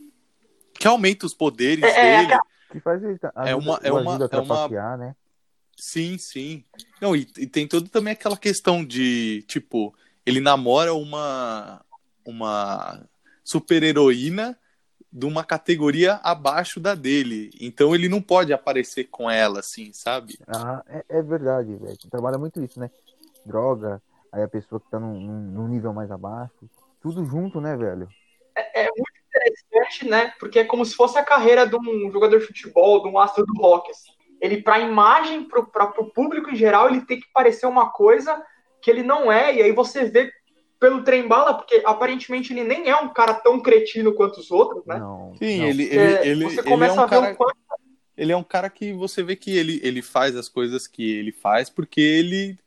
que 0.75 0.87
aumenta 0.87 1.25
os 1.25 1.33
poderes 1.33 1.83
É, 1.83 1.97
é, 1.97 2.27
dele. 2.27 2.39
Que 2.71 2.79
faz 2.79 3.03
ele 3.03 3.17
tá- 3.17 3.33
É 3.35 3.39
ajuda- 3.51 3.57
uma- 3.57 3.79
é 3.83 3.91
uma- 3.91 3.99
ajuda 4.15 4.29
a 4.31 4.37
é 4.37 4.39
uma- 4.41 4.97
né? 4.97 5.15
Sim, 5.75 6.17
sim. 6.17 6.63
Não, 7.01 7.15
e, 7.15 7.27
e 7.37 7.47
tem 7.47 7.67
toda 7.67 7.89
também 7.89 8.13
aquela 8.13 8.37
questão 8.37 8.85
de, 8.85 9.43
tipo, 9.47 9.93
ele 10.25 10.39
namora 10.39 10.93
uma 10.93 11.83
uma 12.25 13.03
super-heroína 13.43 14.57
de 15.11 15.25
uma 15.25 15.43
categoria 15.43 16.15
abaixo 16.23 16.79
da 16.79 16.93
dele. 16.93 17.49
Então 17.59 17.95
ele 17.95 18.07
não 18.07 18.21
pode 18.21 18.53
aparecer 18.53 19.05
com 19.05 19.29
ela, 19.29 19.59
assim, 19.61 19.91
sabe? 19.91 20.37
Ah, 20.47 20.83
é, 20.87 21.03
é 21.09 21.21
verdade, 21.23 21.75
velho. 21.75 21.97
Trabalha 22.11 22.37
muito 22.37 22.63
isso, 22.63 22.79
né? 22.79 22.91
Droga, 23.45 23.99
aí 24.31 24.43
a 24.43 24.47
pessoa 24.47 24.79
que 24.79 24.89
tá 24.91 24.99
num- 24.99 25.19
num 25.19 25.67
nível 25.67 25.91
mais 25.93 26.11
abaixo. 26.11 26.69
Tudo 27.01 27.25
junto, 27.25 27.59
né, 27.59 27.75
velho? 27.75 28.07
É 28.73 28.83
muito 28.83 29.19
interessante, 29.27 30.07
né? 30.07 30.33
Porque 30.39 30.59
é 30.59 30.63
como 30.63 30.85
se 30.85 30.95
fosse 30.95 31.17
a 31.17 31.23
carreira 31.23 31.67
de 31.67 31.75
um 31.75 32.11
jogador 32.11 32.39
de 32.39 32.45
futebol, 32.45 33.01
de 33.01 33.09
um 33.09 33.19
astro 33.19 33.45
do 33.45 33.61
rock, 33.61 33.91
assim. 33.91 34.11
ele 34.41 34.61
para 34.61 34.75
a 34.75 34.79
imagem, 34.79 35.47
para 35.47 36.01
o 36.01 36.11
público 36.11 36.49
em 36.49 36.55
geral, 36.55 36.89
ele 36.89 37.01
tem 37.01 37.19
que 37.19 37.27
parecer 37.33 37.65
uma 37.65 37.89
coisa 37.89 38.41
que 38.81 38.89
ele 38.89 39.03
não 39.03 39.31
é, 39.31 39.55
e 39.55 39.61
aí 39.61 39.71
você 39.71 40.05
vê 40.05 40.31
pelo 40.79 41.03
trem 41.03 41.27
bala, 41.27 41.53
porque 41.53 41.81
aparentemente 41.85 42.53
ele 42.53 42.63
nem 42.63 42.89
é 42.89 42.95
um 42.95 43.09
cara 43.09 43.33
tão 43.33 43.59
cretino 43.59 44.13
quanto 44.13 44.39
os 44.39 44.49
outros, 44.49 44.85
né? 44.85 44.97
Não, 44.97 45.35
Sim, 45.37 45.59
não. 45.59 45.67
ele, 45.67 45.83
ele, 45.83 45.97
é, 45.97 46.27
ele, 46.27 46.43
você 46.45 46.63
começa 46.63 46.93
ele 46.93 46.99
é 46.99 47.01
um 47.01 47.03
a 47.03 47.07
ver 47.07 47.21
cara... 47.21 47.35
quanto... 47.35 47.57
Ele 48.15 48.31
é 48.33 48.37
um 48.37 48.43
cara 48.43 48.69
que 48.69 48.91
você 48.93 49.23
vê 49.23 49.35
que 49.35 49.55
ele, 49.57 49.79
ele 49.83 50.01
faz 50.01 50.35
as 50.35 50.49
coisas 50.49 50.87
que 50.87 51.17
ele 51.17 51.31
faz 51.31 51.69
porque 51.69 52.01
ele, 52.01 52.57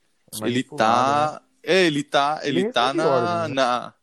é 0.43 0.47
ele 0.47 0.63
tá. 0.63 1.33
Né? 1.33 1.41
É, 1.63 1.85
ele 1.85 2.03
tá. 2.03 2.41
Ele, 2.43 2.61
ele 2.61 2.73
tá 2.73 2.95
na, 2.95 3.49
né? 3.49 3.55
na, 3.55 3.95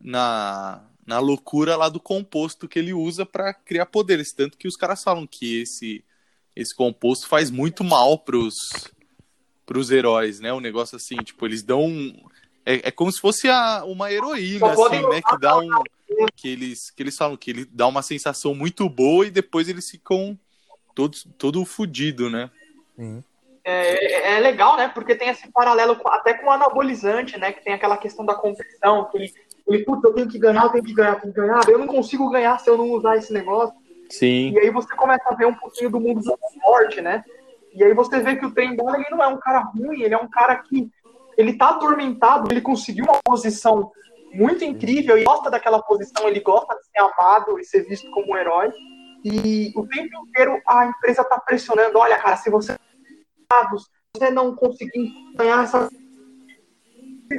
na, 0.00 0.82
na 1.08 1.18
loucura 1.18 1.74
lá 1.74 1.88
do 1.88 1.98
composto 1.98 2.68
que 2.68 2.78
ele 2.78 2.92
usa 2.92 3.24
para 3.24 3.54
criar 3.54 3.86
poderes. 3.86 4.30
Tanto 4.30 4.58
que 4.58 4.68
os 4.68 4.76
caras 4.76 5.02
falam 5.02 5.26
que 5.26 5.62
esse, 5.62 6.04
esse 6.54 6.76
composto 6.76 7.26
faz 7.26 7.50
muito 7.50 7.82
mal 7.82 8.18
pros, 8.18 8.54
pros 9.64 9.90
heróis, 9.90 10.38
né? 10.38 10.52
Um 10.52 10.60
negócio 10.60 10.96
assim, 10.96 11.16
tipo, 11.16 11.46
eles 11.46 11.62
dão. 11.62 11.90
É, 12.64 12.88
é 12.88 12.90
como 12.90 13.10
se 13.10 13.22
fosse 13.22 13.48
a, 13.48 13.84
uma 13.86 14.12
heroína, 14.12 14.70
assim, 14.70 15.08
né? 15.08 15.22
Que 15.22 15.38
dá 15.40 15.58
um. 15.58 15.70
Que 16.34 16.48
eles, 16.48 16.90
que 16.90 17.02
eles 17.02 17.14
falam 17.16 17.36
que 17.36 17.50
ele 17.50 17.66
dá 17.66 17.86
uma 17.86 18.00
sensação 18.00 18.54
muito 18.54 18.88
boa 18.88 19.26
e 19.26 19.30
depois 19.30 19.68
eles 19.68 19.90
ficam 19.90 20.38
todos, 20.94 21.28
todo 21.36 21.62
fudido, 21.66 22.30
né? 22.30 22.50
Sim. 22.96 23.22
É, 23.62 24.32
é, 24.32 24.36
é, 24.36 24.40
legal, 24.40 24.78
né? 24.78 24.88
Porque 24.88 25.14
tem 25.14 25.28
esse 25.28 25.52
paralelo 25.52 26.00
até 26.06 26.32
com 26.32 26.46
o 26.46 26.50
anabolizante, 26.50 27.38
né? 27.38 27.52
Que 27.52 27.62
tem 27.62 27.74
aquela 27.74 27.98
questão 27.98 28.24
da 28.24 28.34
competição, 28.34 29.04
que 29.10 29.18
ele, 29.18 29.34
ele 29.68 29.84
puta, 29.84 30.08
eu 30.08 30.14
tenho 30.14 30.28
que 30.28 30.38
ganhar, 30.38 30.64
eu 30.64 30.70
tenho 30.70 30.84
que 30.84 30.94
ganhar, 30.94 31.14
eu 31.14 31.20
tenho 31.20 31.34
que 31.34 31.40
ganhar, 31.40 31.60
eu 31.68 31.78
não 31.78 31.86
consigo 31.86 32.30
ganhar 32.30 32.58
se 32.58 32.70
eu 32.70 32.78
não 32.78 32.90
usar 32.90 33.16
esse 33.16 33.32
negócio. 33.32 33.74
Sim. 34.08 34.52
E 34.52 34.58
aí 34.58 34.70
você 34.70 34.94
começa 34.96 35.28
a 35.28 35.34
ver 35.34 35.46
um 35.46 35.54
pouquinho 35.54 35.90
do 35.90 36.00
mundo 36.00 36.20
do 36.22 36.38
esporte, 36.54 37.00
né? 37.00 37.22
E 37.74 37.84
aí 37.84 37.92
você 37.92 38.20
vê 38.20 38.36
que 38.36 38.46
o 38.46 38.50
Trem 38.50 38.70
ele 38.70 39.10
não 39.10 39.22
é 39.22 39.28
um 39.28 39.38
cara 39.38 39.60
ruim, 39.60 40.02
ele 40.02 40.14
é 40.14 40.18
um 40.18 40.28
cara 40.28 40.56
que 40.56 40.90
ele 41.36 41.52
tá 41.56 41.70
atormentado, 41.70 42.48
ele 42.50 42.62
conseguiu 42.62 43.04
uma 43.04 43.20
posição 43.22 43.92
muito 44.32 44.64
incrível 44.64 45.18
e 45.18 45.24
gosta 45.24 45.50
daquela 45.50 45.80
posição, 45.82 46.26
ele 46.26 46.40
gosta 46.40 46.74
de 46.74 46.84
ser 46.86 46.98
amado 46.98 47.58
e 47.58 47.64
ser 47.64 47.86
visto 47.86 48.10
como 48.10 48.32
um 48.32 48.36
herói. 48.36 48.72
E 49.24 49.72
o 49.76 49.86
tempo 49.86 50.26
inteiro 50.26 50.60
a 50.66 50.86
empresa 50.86 51.22
tá 51.24 51.38
pressionando, 51.38 51.98
olha, 51.98 52.18
cara, 52.18 52.36
se 52.36 52.50
você 52.50 52.74
você 54.14 54.30
não 54.30 54.54
conseguir 54.54 55.12
ganhar 55.36 55.64
essa 55.64 55.88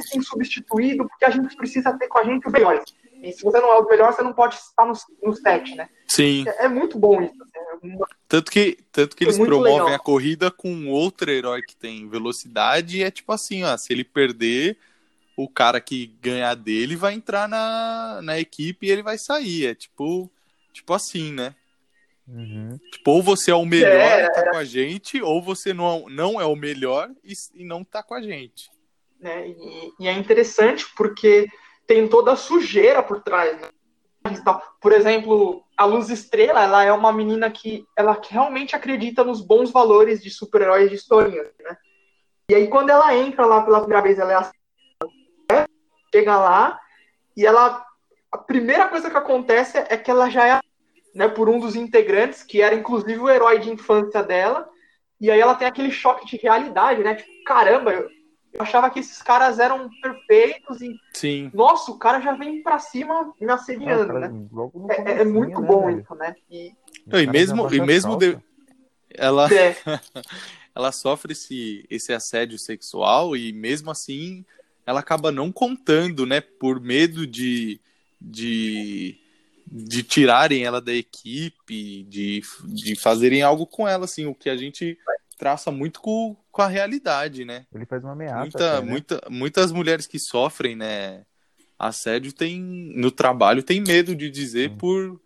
ser 0.01 0.21
substituído, 0.21 1.07
porque 1.07 1.25
a 1.25 1.29
gente 1.29 1.55
precisa 1.55 1.97
ter 1.97 2.07
com 2.07 2.19
a 2.19 2.23
gente 2.23 2.45
os 2.45 2.51
melhores. 2.51 2.83
E 3.21 3.31
se 3.33 3.43
você 3.43 3.59
não 3.59 3.73
é 3.73 3.77
o 3.77 3.87
melhor, 3.87 4.13
você 4.13 4.21
não 4.21 4.33
pode 4.33 4.55
estar 4.55 4.85
no, 4.85 4.93
no 5.21 5.33
set, 5.35 5.75
né? 5.75 5.89
Sim. 6.07 6.45
É, 6.47 6.65
é 6.65 6.67
muito 6.67 6.97
bom 6.97 7.21
isso. 7.21 7.35
Assim, 7.41 7.93
é 7.93 7.97
tanto 8.27 8.51
que, 8.51 8.77
tanto 8.91 9.15
que 9.15 9.23
eles 9.23 9.37
promovem 9.37 9.73
legal. 9.73 9.93
a 9.93 9.99
corrida 9.99 10.49
com 10.51 10.87
outro 10.87 11.29
herói 11.29 11.61
que 11.61 11.75
tem 11.75 12.07
velocidade 12.07 12.97
e 12.97 13.03
é 13.03 13.11
tipo 13.11 13.31
assim, 13.31 13.63
ó, 13.63 13.75
se 13.77 13.91
ele 13.91 14.03
perder, 14.03 14.77
o 15.35 15.49
cara 15.49 15.81
que 15.81 16.07
ganhar 16.21 16.55
dele 16.55 16.95
vai 16.95 17.13
entrar 17.13 17.47
na, 17.47 18.21
na 18.21 18.39
equipe 18.39 18.87
e 18.87 18.91
ele 18.91 19.03
vai 19.03 19.17
sair. 19.17 19.67
É 19.67 19.75
tipo, 19.75 20.29
tipo 20.71 20.93
assim, 20.93 21.33
né? 21.33 21.55
Uhum. 22.27 22.79
Tipo, 22.91 23.11
ou 23.11 23.23
você 23.23 23.51
é 23.51 23.55
o 23.55 23.65
melhor 23.65 23.89
é, 23.89 24.25
e 24.25 24.31
tá 24.31 24.51
com 24.51 24.57
a 24.57 24.63
gente, 24.63 25.21
ou 25.21 25.41
você 25.41 25.73
não, 25.73 26.07
não 26.09 26.39
é 26.39 26.45
o 26.45 26.55
melhor 26.55 27.09
e, 27.23 27.33
e 27.55 27.65
não 27.65 27.83
tá 27.83 28.03
com 28.03 28.13
a 28.13 28.21
gente. 28.21 28.69
É, 29.21 29.47
e, 29.47 29.93
e, 29.99 30.07
é 30.07 30.13
interessante 30.13 30.85
porque 30.95 31.47
tem 31.85 32.07
toda 32.07 32.33
a 32.33 32.37
sujeira 32.37 33.03
por 33.03 33.21
trás, 33.21 33.59
né? 33.59 33.67
Por 34.81 34.91
exemplo, 34.91 35.63
a 35.75 35.85
Luz 35.85 36.09
Estrela, 36.09 36.63
ela 36.63 36.83
é 36.83 36.91
uma 36.91 37.11
menina 37.11 37.49
que 37.49 37.85
ela 37.97 38.19
realmente 38.29 38.75
acredita 38.75 39.23
nos 39.23 39.41
bons 39.41 39.71
valores 39.71 40.21
de 40.21 40.29
super-heróis 40.29 40.89
de 40.89 40.95
historinhas, 40.95 41.47
né? 41.59 41.77
E 42.49 42.55
aí 42.55 42.67
quando 42.67 42.89
ela 42.89 43.15
entra 43.15 43.45
lá 43.45 43.61
pela 43.63 43.79
primeira 43.79 44.03
vez, 44.03 44.19
ela 44.19 44.31
é 44.31 44.35
assim, 44.35 44.51
chega 46.13 46.37
lá 46.37 46.79
e 47.35 47.45
ela 47.45 47.85
a 48.31 48.37
primeira 48.37 48.87
coisa 48.87 49.09
que 49.09 49.17
acontece 49.17 49.77
é 49.77 49.97
que 49.97 50.11
ela 50.11 50.29
já 50.29 50.47
é 50.47 50.59
né, 51.13 51.27
por 51.27 51.49
um 51.49 51.59
dos 51.59 51.75
integrantes, 51.75 52.43
que 52.43 52.61
era 52.61 52.75
inclusive 52.75 53.19
o 53.19 53.29
herói 53.29 53.59
de 53.59 53.69
infância 53.69 54.21
dela. 54.21 54.69
E 55.19 55.29
aí 55.29 55.39
ela 55.39 55.55
tem 55.55 55.67
aquele 55.67 55.91
choque 55.91 56.25
de 56.25 56.37
realidade, 56.37 57.03
né? 57.03 57.15
Tipo, 57.15 57.29
caramba, 57.45 58.07
eu 58.53 58.61
achava 58.61 58.89
que 58.89 58.99
esses 58.99 59.21
caras 59.21 59.59
eram 59.59 59.89
perfeitos 60.01 60.81
e. 60.81 60.99
Sim. 61.13 61.51
Nossa, 61.53 61.91
o 61.91 61.97
cara 61.97 62.19
já 62.19 62.33
vem 62.33 62.63
pra 62.63 62.79
cima 62.79 63.33
me 63.39 63.51
assediando, 63.51 64.13
né? 64.13 64.31
É, 64.89 65.21
é, 65.21 65.25
muito 65.25 65.61
né, 65.61 65.67
bom 65.67 65.85
velho? 65.85 65.99
isso, 66.01 66.15
né? 66.15 66.35
E, 66.49 66.73
e 67.07 67.27
mesmo, 67.27 67.73
e 67.73 67.79
mesmo 67.79 68.17
de... 68.17 68.37
ela, 69.11 69.47
é. 69.53 69.75
ela 70.73 70.91
sofre 70.91 71.33
esse, 71.33 71.85
esse 71.89 72.11
assédio 72.11 72.57
sexual 72.57 73.35
e 73.35 73.53
mesmo 73.53 73.91
assim 73.91 74.45
ela 74.85 74.99
acaba 74.99 75.31
não 75.31 75.51
contando, 75.51 76.25
né? 76.25 76.41
Por 76.41 76.79
medo 76.79 77.27
de. 77.27 77.79
de 78.19 79.19
de 79.71 80.01
tirarem 80.01 80.63
ela 80.63 80.81
da 80.81 80.91
equipe, 80.91 82.03
de, 82.09 82.41
de 82.63 82.95
fazerem 82.95 83.43
algo 83.43 83.67
com 83.67 83.87
ela, 83.87 84.05
assim, 84.05 84.25
o 84.25 84.33
que 84.33 84.49
a 84.49 84.57
gente 84.57 84.97
traça 85.39 85.71
muito 85.71 86.01
com, 86.01 86.35
com 86.51 86.61
a 86.61 86.67
realidade, 86.67 87.45
né? 87.45 87.65
Ele 87.73 87.85
faz 87.85 88.03
uma 88.03 88.11
ameaça. 88.11 88.41
Muita, 88.41 88.77
até, 88.77 88.85
né? 88.85 88.91
muita, 88.91 89.21
muitas 89.29 89.71
mulheres 89.71 90.05
que 90.05 90.19
sofrem, 90.19 90.75
né, 90.75 91.25
assédio 91.79 92.33
tem, 92.33 92.59
no 92.59 93.09
trabalho 93.09 93.63
tem 93.63 93.81
medo 93.81 94.13
de 94.13 94.29
dizer 94.29 94.71
por, 94.77 95.19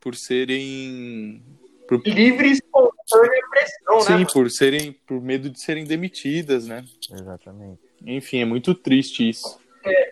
por 0.00 0.16
serem... 0.16 1.44
Por... 1.86 2.00
Livre 2.06 2.52
espontânea 2.52 3.42
pressão, 3.50 4.00
Sim, 4.00 4.18
né? 4.20 4.26
por 4.32 4.50
serem, 4.50 4.92
por 4.92 5.20
medo 5.20 5.50
de 5.50 5.60
serem 5.60 5.84
demitidas, 5.84 6.66
né? 6.66 6.84
Exatamente. 7.12 7.80
Enfim, 8.06 8.38
é 8.38 8.44
muito 8.44 8.74
triste 8.74 9.28
isso. 9.28 9.60
É. 9.84 10.10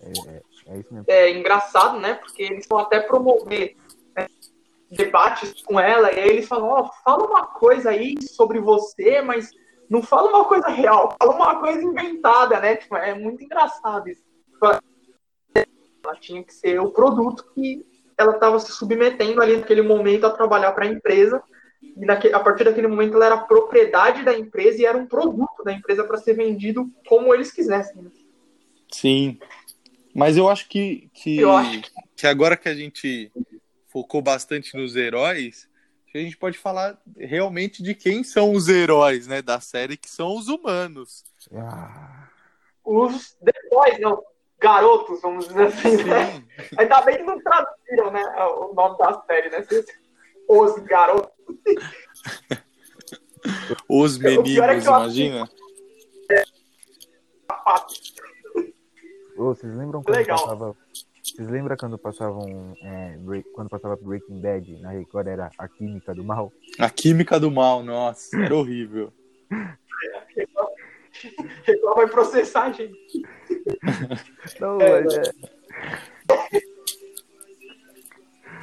É, 0.00 0.12
é. 0.28 0.42
É 0.70 0.78
isso 0.78 0.94
mesmo. 0.94 1.04
É 1.08 1.30
engraçado, 1.36 1.98
né? 1.98 2.14
Porque 2.14 2.44
eles 2.44 2.66
vão 2.68 2.78
até 2.78 3.00
promover 3.00 3.74
né, 3.76 3.79
debates 4.90 5.62
com 5.62 5.78
ela, 5.78 6.12
e 6.12 6.18
aí 6.18 6.28
eles 6.28 6.48
falam, 6.48 6.68
ó, 6.68 6.80
oh, 6.80 6.90
fala 7.04 7.26
uma 7.26 7.46
coisa 7.46 7.90
aí 7.90 8.16
sobre 8.22 8.58
você, 8.58 9.22
mas 9.22 9.50
não 9.88 10.02
fala 10.02 10.28
uma 10.28 10.44
coisa 10.44 10.68
real, 10.68 11.14
fala 11.18 11.34
uma 11.34 11.60
coisa 11.60 11.82
inventada, 11.82 12.60
né? 12.60 12.76
Tipo, 12.76 12.96
é 12.96 13.14
muito 13.14 13.42
engraçado 13.42 14.08
isso. 14.08 14.22
Ela 16.02 16.16
tinha 16.20 16.42
que 16.42 16.54
ser 16.54 16.80
o 16.80 16.90
produto 16.90 17.44
que 17.54 17.84
ela 18.16 18.34
estava 18.34 18.58
se 18.58 18.72
submetendo 18.72 19.40
ali 19.40 19.56
naquele 19.56 19.82
momento 19.82 20.26
a 20.26 20.30
trabalhar 20.30 20.72
para 20.72 20.84
a 20.84 20.88
empresa. 20.88 21.42
E 21.82 22.04
naquele, 22.04 22.34
a 22.34 22.40
partir 22.40 22.64
daquele 22.64 22.86
momento 22.86 23.14
ela 23.14 23.26
era 23.26 23.38
propriedade 23.38 24.22
da 24.22 24.36
empresa 24.36 24.80
e 24.80 24.84
era 24.84 24.96
um 24.96 25.06
produto 25.06 25.64
da 25.64 25.72
empresa 25.72 26.04
para 26.04 26.18
ser 26.18 26.34
vendido 26.34 26.90
como 27.06 27.34
eles 27.34 27.50
quisessem. 27.50 28.02
Né? 28.02 28.10
Sim. 28.92 29.38
Mas 30.14 30.36
eu 30.36 30.48
acho 30.48 30.68
que, 30.68 31.08
que, 31.14 31.42
acho 31.44 31.82
que 32.16 32.26
agora 32.26 32.56
que 32.56 32.68
a 32.68 32.74
gente 32.74 33.32
focou 33.90 34.22
bastante 34.22 34.76
nos 34.76 34.96
heróis, 34.96 35.68
a 36.14 36.18
gente 36.18 36.36
pode 36.36 36.58
falar 36.58 37.00
realmente 37.16 37.82
de 37.82 37.94
quem 37.94 38.24
são 38.24 38.52
os 38.52 38.68
heróis 38.68 39.26
né, 39.26 39.42
da 39.42 39.60
série, 39.60 39.96
que 39.96 40.08
são 40.10 40.36
os 40.36 40.48
humanos. 40.48 41.24
Ah. 41.54 42.28
Os 42.84 43.36
depois, 43.40 44.00
não, 44.00 44.22
garotos, 44.58 45.20
vamos 45.20 45.46
dizer 45.46 45.66
assim, 45.68 46.02
né? 46.04 46.44
Ainda 46.76 47.00
bem 47.02 47.18
que 47.18 47.22
não 47.22 47.40
traduziram 47.40 48.10
né, 48.10 48.24
o 48.56 48.74
nome 48.74 48.98
da 48.98 49.22
série, 49.26 49.50
né? 49.50 49.64
Os 50.48 50.78
garotos. 50.82 51.30
Os 53.88 54.18
meninos, 54.18 54.58
é 54.58 54.78
imagina? 54.78 55.50
É, 56.30 56.44
Oh, 59.36 59.54
vocês 59.54 59.74
lembram 59.74 60.02
quando 60.02 60.16
Legal. 60.16 60.38
passava. 60.38 60.76
Vocês 61.40 61.50
lembram 61.52 61.74
quando 61.74 61.96
passavam. 61.96 62.76
É, 62.82 63.16
break, 63.16 63.50
quando 63.52 63.70
passava 63.70 63.96
Breaking 63.96 64.42
Bad 64.42 64.78
na 64.82 64.90
Record 64.90 65.26
era 65.26 65.50
a 65.56 65.66
Química 65.68 66.14
do 66.14 66.22
Mal? 66.22 66.52
A 66.78 66.90
Química 66.90 67.40
do 67.40 67.50
Mal, 67.50 67.82
nossa, 67.82 68.36
era 68.36 68.54
horrível. 68.54 69.10
Record 71.64 71.96
vai 71.96 72.08
processar 72.08 72.64
a 72.64 72.72
gente. 72.72 73.22
Não, 74.60 74.78
é, 74.82 75.02
mas 75.02 75.14
é. 75.16 75.22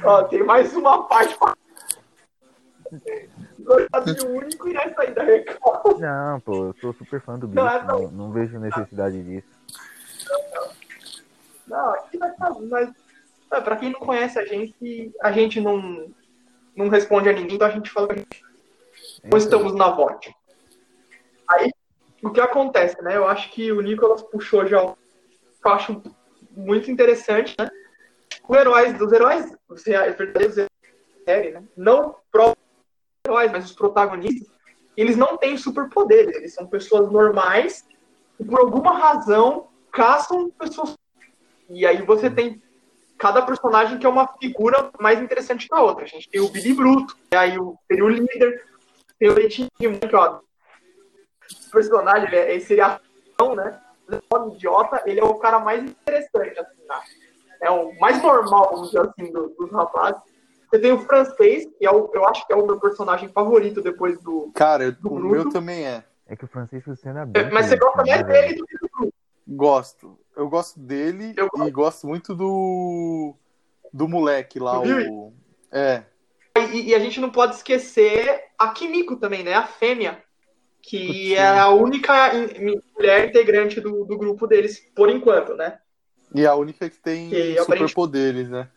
Ó, 0.04 0.22
tem 0.28 0.44
mais 0.44 0.72
uma 0.76 1.02
parte 1.08 1.36
pra. 1.36 1.56
único 4.28 4.68
e 4.68 4.72
nessa 4.72 5.02
aí 5.02 5.12
da 5.12 5.24
Record. 5.24 5.98
Não, 5.98 6.38
pô, 6.42 6.66
eu 6.66 6.74
sou 6.80 6.92
super 6.92 7.20
fã 7.22 7.36
do 7.36 7.48
bicho. 7.48 7.60
Não, 7.60 7.84
não, 7.84 8.02
não, 8.02 8.10
não 8.10 8.30
vejo 8.30 8.56
necessidade 8.60 9.20
disso. 9.24 9.48
Não, 10.30 10.77
aqui 11.72 12.18
vai. 12.18 12.34
Mas, 12.68 12.90
é, 13.52 13.60
pra 13.60 13.76
quem 13.76 13.90
não 13.90 14.00
conhece 14.00 14.38
a 14.38 14.44
gente, 14.44 15.12
a 15.22 15.32
gente 15.32 15.60
não, 15.60 16.10
não 16.76 16.88
responde 16.88 17.28
a 17.28 17.32
ninguém, 17.32 17.56
então 17.56 17.68
a 17.68 17.70
gente 17.70 17.90
fala 17.90 18.08
que 18.08 18.14
a 18.14 18.16
gente. 18.18 18.42
Não 19.24 19.38
estamos 19.38 19.74
na 19.74 19.90
VOD. 19.90 20.34
Aí, 21.48 21.70
o 22.22 22.30
que 22.30 22.40
acontece, 22.40 23.00
né? 23.02 23.16
Eu 23.16 23.26
acho 23.26 23.50
que 23.50 23.72
o 23.72 23.80
Nicolas 23.80 24.22
puxou 24.22 24.66
já 24.66 24.78
eu 24.78 24.96
acho 25.72 26.02
muito 26.56 26.90
interessante, 26.90 27.54
né? 27.58 27.68
Os 28.48 28.56
heróis, 28.56 28.96
dos 28.96 29.12
heróis, 29.12 29.54
os 29.68 29.82
verdadeiros 29.84 30.68
série, 31.24 31.50
né? 31.50 31.62
Não 31.76 32.16
próprios 32.32 32.64
heróis, 33.26 33.52
mas 33.52 33.64
os 33.66 33.72
protagonistas, 33.72 34.48
eles 34.96 35.16
não 35.16 35.36
têm 35.36 35.56
superpoderes, 35.56 36.34
eles 36.34 36.54
são 36.54 36.66
pessoas 36.66 37.10
normais 37.12 37.86
que 38.36 38.44
por 38.44 38.60
alguma 38.60 38.98
razão 38.98 39.68
caçam 39.92 40.50
pessoas. 40.50 40.94
E 41.68 41.86
aí 41.86 42.02
você 42.02 42.30
tem 42.30 42.62
cada 43.18 43.42
personagem 43.42 43.98
que 43.98 44.06
é 44.06 44.08
uma 44.08 44.28
figura 44.40 44.90
mais 45.00 45.20
interessante 45.20 45.68
que 45.68 45.74
a 45.74 45.80
outra. 45.80 46.04
A 46.04 46.08
gente 46.08 46.28
tem 46.28 46.40
o 46.40 46.48
Billy 46.48 46.72
Bruto, 46.72 47.16
e 47.32 47.36
aí 47.36 47.58
o, 47.58 47.76
seria 47.86 48.04
o 48.04 48.08
líder, 48.08 48.64
tem 49.18 49.28
o 49.28 49.34
Leitinho, 49.34 49.68
que 49.78 50.16
ó, 50.16 50.38
o 50.38 51.70
personagem, 51.70 52.32
ele 52.32 52.60
seria 52.60 52.86
a 52.86 53.54
né? 53.54 53.80
O 54.32 54.54
idiota, 54.54 55.02
ele 55.04 55.20
é 55.20 55.24
o 55.24 55.34
cara 55.34 55.58
mais 55.58 55.82
interessante, 55.82 56.58
assim, 56.58 56.82
né? 56.88 57.00
É 57.60 57.70
o 57.70 57.92
mais 57.98 58.22
normal, 58.22 58.70
vamos 58.72 58.88
dizer 58.88 59.00
assim, 59.00 59.32
do, 59.32 59.48
dos 59.48 59.70
rapazes. 59.70 60.20
Você 60.70 60.78
tem 60.78 60.92
o 60.92 61.00
francês, 61.00 61.66
que 61.78 61.86
é 61.86 61.90
o, 61.90 62.10
eu 62.14 62.28
acho 62.28 62.46
que 62.46 62.52
é 62.52 62.56
o 62.56 62.66
meu 62.66 62.78
personagem 62.78 63.28
favorito 63.30 63.82
depois 63.82 64.18
do. 64.20 64.50
Cara, 64.54 64.92
do 64.92 65.08
o 65.08 65.14
Bruto. 65.14 65.28
meu 65.28 65.50
também 65.50 65.86
é. 65.86 66.04
É 66.26 66.36
que 66.36 66.44
o 66.44 66.48
francês 66.48 66.84
funciona 66.84 67.24
bem. 67.24 67.42
É, 67.42 67.50
Mas 67.50 67.66
você 67.66 67.76
gosta 67.76 68.04
mais 68.04 68.26
dele 68.26 68.54
do 68.54 68.66
que 68.66 68.78
do 68.78 68.88
Bruto. 68.92 69.14
Gosto. 69.46 70.18
Eu 70.38 70.48
gosto 70.48 70.78
dele 70.78 71.34
Eu 71.36 71.48
e 71.66 71.70
gosto 71.72 72.06
muito 72.06 72.32
do. 72.32 73.34
Do 73.92 74.06
moleque 74.06 74.60
lá, 74.60 74.80
o. 74.80 75.32
É. 75.72 76.04
E, 76.72 76.90
e 76.90 76.94
a 76.94 76.98
gente 77.00 77.20
não 77.20 77.28
pode 77.28 77.56
esquecer 77.56 78.44
a 78.56 78.68
Kimiko 78.68 79.16
também, 79.16 79.42
né? 79.42 79.54
A 79.54 79.64
fêmea. 79.66 80.22
Que 80.80 81.06
Putz, 81.06 81.32
é 81.38 81.58
a 81.58 81.68
única 81.70 82.34
in- 82.36 82.80
mulher 82.94 83.28
integrante 83.28 83.80
do, 83.80 84.04
do 84.04 84.16
grupo 84.16 84.46
deles, 84.46 84.78
por 84.94 85.10
enquanto, 85.10 85.54
né? 85.54 85.80
E 86.32 86.46
a 86.46 86.54
única 86.54 86.88
que 86.88 86.98
tem 86.98 87.30
Que 87.30 87.58
superpoderes, 87.62 88.48
né? 88.48 88.68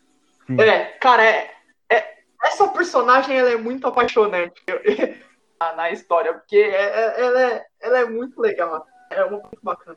É, 0.58 0.84
cara, 0.98 1.24
é, 1.24 1.50
é- 1.88 2.18
essa 2.44 2.66
personagem 2.68 3.38
ela 3.38 3.50
é 3.50 3.56
muito 3.56 3.86
apaixonante 3.86 4.60
na- 5.60 5.76
na 5.76 5.90
história, 5.92 6.34
porque 6.34 6.56
é- 6.56 6.70
é- 6.74 7.20
ela, 7.20 7.42
é, 7.52 7.66
ela 7.80 7.98
é 8.00 8.04
muito 8.04 8.40
legal, 8.40 8.84
é 9.10 9.30
muito 9.30 9.58
bacana. 9.62 9.96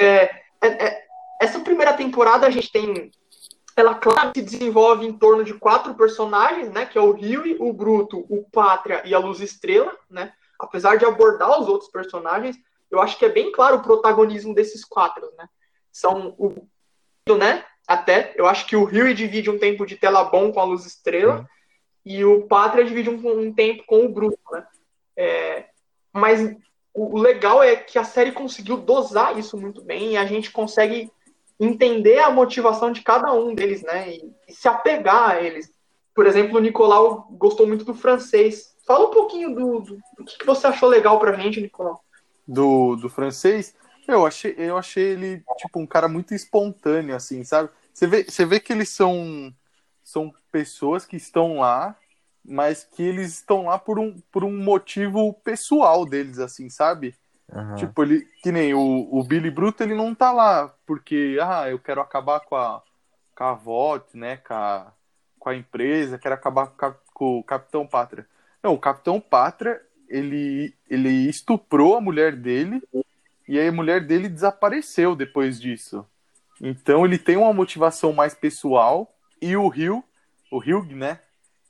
É- 0.00 0.43
essa 1.40 1.60
primeira 1.60 1.92
temporada 1.92 2.46
a 2.46 2.50
gente 2.50 2.70
tem. 2.70 3.10
Ela, 3.76 3.94
claro, 3.94 4.30
se 4.34 4.42
desenvolve 4.42 5.04
em 5.04 5.12
torno 5.12 5.42
de 5.42 5.54
quatro 5.54 5.94
personagens, 5.94 6.70
né? 6.70 6.86
Que 6.86 6.96
é 6.96 7.00
o 7.00 7.12
Rio, 7.12 7.42
o 7.60 7.72
Bruto, 7.72 8.24
o 8.28 8.44
Pátria 8.50 9.02
e 9.04 9.14
a 9.14 9.18
Luz 9.18 9.40
Estrela, 9.40 9.96
né? 10.08 10.32
Apesar 10.58 10.96
de 10.96 11.04
abordar 11.04 11.60
os 11.60 11.68
outros 11.68 11.90
personagens, 11.90 12.56
eu 12.90 13.00
acho 13.00 13.18
que 13.18 13.24
é 13.24 13.28
bem 13.28 13.50
claro 13.50 13.76
o 13.76 13.82
protagonismo 13.82 14.54
desses 14.54 14.84
quatro, 14.84 15.28
né? 15.36 15.48
São 15.90 16.34
o 16.38 16.68
né? 17.36 17.64
Até, 17.86 18.34
eu 18.36 18.46
acho 18.46 18.66
que 18.66 18.76
o 18.76 18.84
Rio 18.84 19.12
divide 19.14 19.50
um 19.50 19.58
tempo 19.58 19.84
de 19.84 19.96
tela 19.96 20.24
bom 20.24 20.52
com 20.52 20.60
a 20.60 20.64
Luz 20.64 20.86
Estrela 20.86 21.38
Sim. 21.38 21.46
e 22.04 22.24
o 22.24 22.46
Pátria 22.46 22.84
divide 22.84 23.10
um, 23.10 23.40
um 23.40 23.52
tempo 23.52 23.84
com 23.86 24.04
o 24.04 24.08
Bruto, 24.08 24.38
né? 24.52 24.66
É, 25.16 25.66
mas 26.12 26.56
o, 26.94 27.18
legal 27.18 27.62
é 27.62 27.76
que 27.76 27.98
a 27.98 28.04
série 28.04 28.32
conseguiu 28.32 28.76
dosar 28.76 29.38
isso 29.38 29.56
muito 29.56 29.82
bem 29.82 30.12
e 30.12 30.16
a 30.16 30.24
gente 30.24 30.50
consegue 30.50 31.10
entender 31.58 32.20
a 32.20 32.30
motivação 32.30 32.92
de 32.92 33.02
cada 33.02 33.32
um 33.32 33.54
deles, 33.54 33.82
né? 33.82 34.10
E, 34.10 34.32
e 34.48 34.52
se 34.52 34.68
apegar 34.68 35.30
a 35.30 35.42
eles. 35.42 35.72
Por 36.14 36.26
exemplo, 36.26 36.58
o 36.58 36.60
Nicolau 36.60 37.26
gostou 37.32 37.66
muito 37.66 37.84
do 37.84 37.94
francês. 37.94 38.74
Fala 38.86 39.08
um 39.08 39.10
pouquinho 39.10 39.54
do, 39.54 39.80
do, 39.80 39.98
do 40.18 40.24
que, 40.24 40.38
que 40.38 40.46
você 40.46 40.66
achou 40.66 40.88
legal 40.88 41.18
pra 41.18 41.32
gente, 41.32 41.60
Nicolau. 41.60 42.00
do, 42.46 42.96
do 42.96 43.08
francês, 43.08 43.74
eu 44.06 44.26
achei, 44.26 44.54
eu 44.58 44.76
achei 44.76 45.02
ele, 45.12 45.42
tipo, 45.56 45.80
um 45.80 45.86
cara 45.86 46.08
muito 46.08 46.34
espontâneo, 46.34 47.16
assim, 47.16 47.42
sabe? 47.42 47.70
Você 47.92 48.06
vê, 48.06 48.24
você 48.24 48.44
vê 48.44 48.60
que 48.60 48.72
eles 48.72 48.90
são, 48.90 49.52
são 50.02 50.32
pessoas 50.52 51.06
que 51.06 51.16
estão 51.16 51.58
lá, 51.60 51.96
mas 52.44 52.84
que 52.84 53.02
eles 53.02 53.34
estão 53.34 53.64
lá 53.66 53.78
por 53.78 53.98
um, 53.98 54.20
por 54.32 54.44
um 54.44 54.56
motivo 54.56 55.32
pessoal 55.44 56.04
deles, 56.06 56.38
assim, 56.38 56.68
sabe? 56.70 57.14
Aham. 57.52 57.76
Tipo, 57.76 58.02
ele, 58.04 58.26
que 58.42 58.52
nem 58.52 58.74
o, 58.74 59.08
o 59.12 59.24
Billy 59.24 59.50
Bruto, 59.50 59.82
ele 59.82 59.94
não 59.94 60.14
tá 60.14 60.32
lá 60.32 60.68
porque, 60.86 61.38
ah, 61.42 61.68
eu 61.70 61.78
quero 61.78 62.00
acabar 62.00 62.40
com 62.40 62.56
a, 62.56 62.82
com 63.34 63.44
a 63.44 63.54
VOT, 63.54 64.16
né, 64.16 64.36
com 64.38 64.54
a, 64.54 64.92
com 65.38 65.48
a 65.50 65.56
empresa, 65.56 66.18
quero 66.18 66.34
acabar 66.34 66.68
com, 66.68 66.86
a- 66.86 66.96
com 67.12 67.38
o 67.38 67.44
Capitão 67.44 67.86
Pátria. 67.86 68.26
Não, 68.62 68.74
o 68.74 68.78
Capitão 68.78 69.20
Pátria, 69.20 69.80
ele, 70.08 70.74
ele 70.88 71.08
estuprou 71.28 71.96
a 71.96 72.00
mulher 72.00 72.36
dele 72.36 72.82
e 73.48 73.58
aí 73.58 73.68
a 73.68 73.72
mulher 73.72 74.06
dele 74.06 74.28
desapareceu 74.28 75.14
depois 75.14 75.60
disso. 75.60 76.06
Então 76.60 77.04
ele 77.04 77.18
tem 77.18 77.36
uma 77.36 77.52
motivação 77.52 78.12
mais 78.12 78.34
pessoal 78.34 79.12
e 79.40 79.56
o 79.56 79.68
Rio, 79.68 80.04
o 80.50 80.58
Hugh, 80.58 80.94
né, 80.94 81.20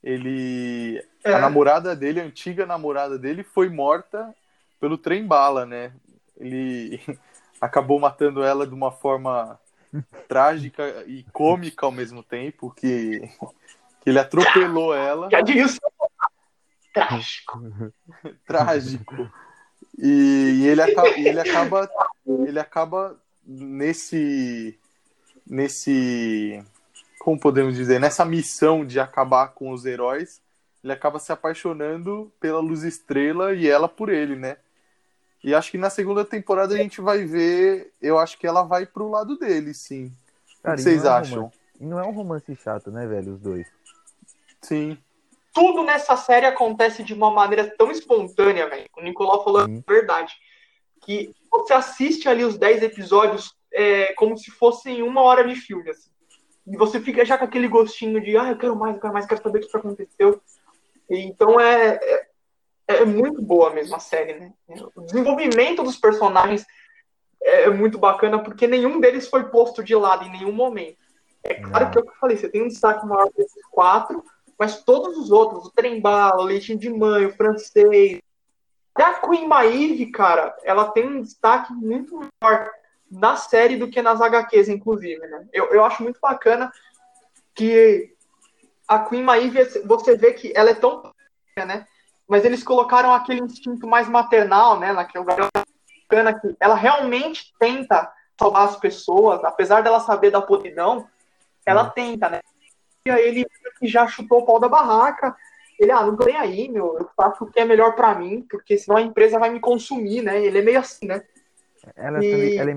ele... 0.04 1.02
É. 1.24 1.32
A 1.32 1.38
namorada 1.38 1.96
dele, 1.96 2.20
a 2.20 2.24
antiga 2.24 2.66
namorada 2.66 3.18
dele, 3.18 3.42
foi 3.42 3.70
morta 3.70 4.34
pelo 4.78 4.98
trem 4.98 5.26
bala, 5.26 5.64
né? 5.64 5.92
Ele 6.36 7.00
acabou 7.58 7.98
matando 7.98 8.44
ela 8.44 8.66
de 8.66 8.74
uma 8.74 8.92
forma 8.92 9.58
trágica 10.28 11.04
e 11.06 11.24
cômica 11.32 11.86
ao 11.86 11.92
mesmo 11.92 12.22
tempo, 12.22 12.70
que, 12.70 13.20
que 14.02 14.10
ele 14.10 14.18
atropelou 14.18 14.94
ela, 14.94 15.28
Que 15.28 15.36
Adilson. 15.36 15.78
Trágico. 16.92 17.60
trágico. 18.46 19.32
E, 19.98 20.60
e 20.60 20.66
ele, 20.66 20.82
acaba, 20.82 21.08
ele 21.08 21.40
acaba 21.40 21.90
ele 22.26 22.58
acaba 22.58 23.16
nesse 23.44 24.78
nesse 25.46 26.62
como 27.24 27.40
podemos 27.40 27.74
dizer, 27.74 27.98
nessa 27.98 28.22
missão 28.22 28.84
de 28.84 29.00
acabar 29.00 29.48
com 29.48 29.70
os 29.72 29.86
heróis, 29.86 30.42
ele 30.82 30.92
acaba 30.92 31.18
se 31.18 31.32
apaixonando 31.32 32.30
pela 32.38 32.60
Luz 32.60 32.82
Estrela 32.82 33.54
e 33.54 33.66
ela 33.66 33.88
por 33.88 34.10
ele, 34.10 34.36
né? 34.36 34.58
E 35.42 35.54
acho 35.54 35.70
que 35.70 35.78
na 35.78 35.88
segunda 35.88 36.22
temporada 36.22 36.74
a 36.74 36.76
gente 36.76 37.00
vai 37.00 37.24
ver, 37.24 37.94
eu 38.00 38.18
acho 38.18 38.36
que 38.38 38.46
ela 38.46 38.62
vai 38.62 38.84
pro 38.84 39.10
lado 39.10 39.38
dele, 39.38 39.72
sim. 39.72 40.12
Cara, 40.62 40.74
o 40.74 40.76
que 40.76 40.82
vocês 40.82 41.02
não 41.02 41.10
é 41.10 41.14
um 41.14 41.16
acham? 41.16 41.36
romance- 41.38 41.58
E 41.80 41.84
não 41.86 41.98
é 41.98 42.06
um 42.06 42.10
romance 42.12 42.56
chato, 42.56 42.90
né, 42.90 43.06
velho, 43.06 43.32
os 43.32 43.40
dois. 43.40 43.66
Sim. 44.60 44.98
Tudo 45.54 45.82
nessa 45.82 46.16
série 46.18 46.44
acontece 46.46 47.02
de 47.02 47.14
uma 47.14 47.30
maneira 47.30 47.74
tão 47.78 47.90
espontânea, 47.90 48.68
velho. 48.68 48.88
O 48.96 49.02
Nicolau 49.02 49.42
falou 49.42 49.64
Sim. 49.64 49.82
a 49.86 49.90
verdade. 49.92 50.34
Que 51.02 51.34
você 51.50 51.72
assiste 51.72 52.28
ali 52.28 52.44
os 52.44 52.58
10 52.58 52.82
episódios 52.82 53.54
é, 53.72 54.12
como 54.14 54.36
se 54.36 54.50
fossem 54.50 55.02
uma 55.02 55.22
hora 55.22 55.46
de 55.46 55.54
filme, 55.54 55.88
assim. 55.90 56.10
E 56.66 56.76
você 56.76 57.00
fica 57.00 57.24
já 57.24 57.36
com 57.36 57.44
aquele 57.44 57.68
gostinho 57.68 58.20
de, 58.20 58.36
ah, 58.36 58.50
eu 58.50 58.56
quero 58.56 58.76
mais, 58.76 58.94
eu 58.94 59.00
quero 59.00 59.12
mais, 59.12 59.26
quero 59.26 59.42
saber 59.42 59.58
o 59.58 59.68
que 59.68 59.76
aconteceu. 59.76 60.40
E, 61.10 61.18
então 61.18 61.60
é, 61.60 61.98
é, 62.02 62.26
é 62.88 63.04
muito 63.04 63.42
boa 63.42 63.70
mesmo 63.70 63.94
a 63.96 63.98
série, 63.98 64.34
né? 64.34 64.52
O 64.94 65.02
desenvolvimento 65.02 65.82
dos 65.82 65.96
personagens 65.96 66.64
é 67.42 67.68
muito 67.68 67.98
bacana, 67.98 68.42
porque 68.42 68.66
nenhum 68.66 68.98
deles 68.98 69.28
foi 69.28 69.44
posto 69.50 69.84
de 69.84 69.94
lado 69.94 70.24
em 70.24 70.32
nenhum 70.32 70.52
momento. 70.52 70.96
É 71.42 71.54
claro 71.54 71.90
que 71.90 71.98
é 71.98 72.00
o 72.00 72.04
que 72.04 72.10
eu 72.10 72.16
falei, 72.18 72.36
você 72.38 72.48
tem 72.48 72.62
um 72.62 72.68
destaque 72.68 73.04
maior 73.06 73.30
desses 73.36 73.62
quatro, 73.70 74.24
mas 74.58 74.82
todos 74.82 75.18
os 75.18 75.30
outros, 75.30 75.66
o 75.66 75.70
Trembala, 75.70 76.40
o 76.40 76.46
Leitinho 76.46 76.78
de 76.78 76.88
Mãe, 76.88 77.26
o 77.26 77.36
Francês, 77.36 78.18
até 78.94 79.04
a 79.04 79.20
Queen 79.20 79.46
Maeve, 79.46 80.06
cara, 80.06 80.56
ela 80.62 80.90
tem 80.90 81.06
um 81.06 81.20
destaque 81.20 81.72
muito 81.72 82.18
maior 82.42 82.70
na 83.14 83.36
série 83.36 83.76
do 83.76 83.88
que 83.88 84.02
nas 84.02 84.20
HQs, 84.20 84.68
inclusive, 84.68 85.26
né? 85.26 85.46
Eu, 85.52 85.66
eu 85.72 85.84
acho 85.84 86.02
muito 86.02 86.18
bacana 86.20 86.72
que 87.54 88.12
a 88.88 88.98
Queen 88.98 89.22
Maeve, 89.22 89.64
você 89.84 90.16
vê 90.16 90.32
que 90.32 90.52
ela 90.54 90.70
é 90.70 90.74
tão 90.74 91.12
né? 91.56 91.86
Mas 92.26 92.44
eles 92.44 92.64
colocaram 92.64 93.14
aquele 93.14 93.40
instinto 93.40 93.86
mais 93.86 94.08
maternal, 94.08 94.78
né? 94.80 94.92
Naquele 94.92 95.20
lugar 95.24 95.48
bacana 96.08 96.38
que 96.38 96.56
ela 96.58 96.74
realmente 96.74 97.54
tenta 97.58 98.12
salvar 98.38 98.64
as 98.66 98.76
pessoas, 98.76 99.44
apesar 99.44 99.82
dela 99.82 100.00
saber 100.00 100.30
da 100.30 100.42
podridão, 100.42 101.06
ela 101.64 101.88
tenta, 101.90 102.28
né? 102.28 102.40
E 103.06 103.10
aí 103.10 103.28
ele 103.28 103.46
que 103.78 103.86
já 103.86 104.06
chutou 104.08 104.40
o 104.40 104.46
pau 104.46 104.58
da 104.58 104.68
barraca. 104.68 105.36
Ele, 105.78 105.90
ah, 105.90 106.02
não 106.02 106.16
tô 106.16 106.24
nem 106.24 106.36
aí, 106.36 106.68
meu, 106.68 106.96
eu 106.98 107.10
faço 107.16 107.44
o 107.44 107.50
que 107.50 107.58
é 107.60 107.64
melhor 107.64 107.94
pra 107.94 108.14
mim, 108.14 108.46
porque 108.48 108.78
senão 108.78 108.96
a 108.96 109.02
empresa 109.02 109.38
vai 109.38 109.50
me 109.50 109.60
consumir, 109.60 110.22
né? 110.22 110.42
Ele 110.44 110.58
é 110.58 110.62
meio 110.62 110.78
assim, 110.78 111.06
né? 111.06 111.22
Ela, 111.96 112.24
E- 112.24 112.30
também- 112.30 112.58
ela 112.58 112.70
é 112.70 112.72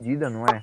dividida, 0.00 0.30
não 0.30 0.46
é? 0.46 0.62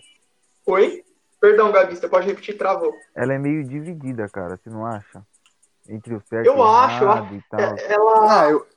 Oi? 0.65 1.03
Perdão, 1.39 1.71
Gabi, 1.71 1.95
você 1.95 2.09
pode 2.09 2.25
repetir, 2.25 2.57
travou. 2.57 2.93
Ela 3.15 3.33
é 3.33 3.37
meio 3.37 3.63
dividida, 3.63 4.27
cara, 4.27 4.57
você 4.57 4.69
não 4.69 4.85
acha? 4.85 5.23
Entre 5.87 6.13
o 6.13 6.21
certo 6.21 6.47
Eu 6.47 6.55
e 6.55 6.57
o 6.57 6.63
acho, 6.63 7.03
errado 7.03 7.35
e 7.35 7.43
tal. 7.49 7.59
É, 7.59 7.93
Ela. 7.93 8.41
Ah, 8.41 8.49
eu, 8.49 8.67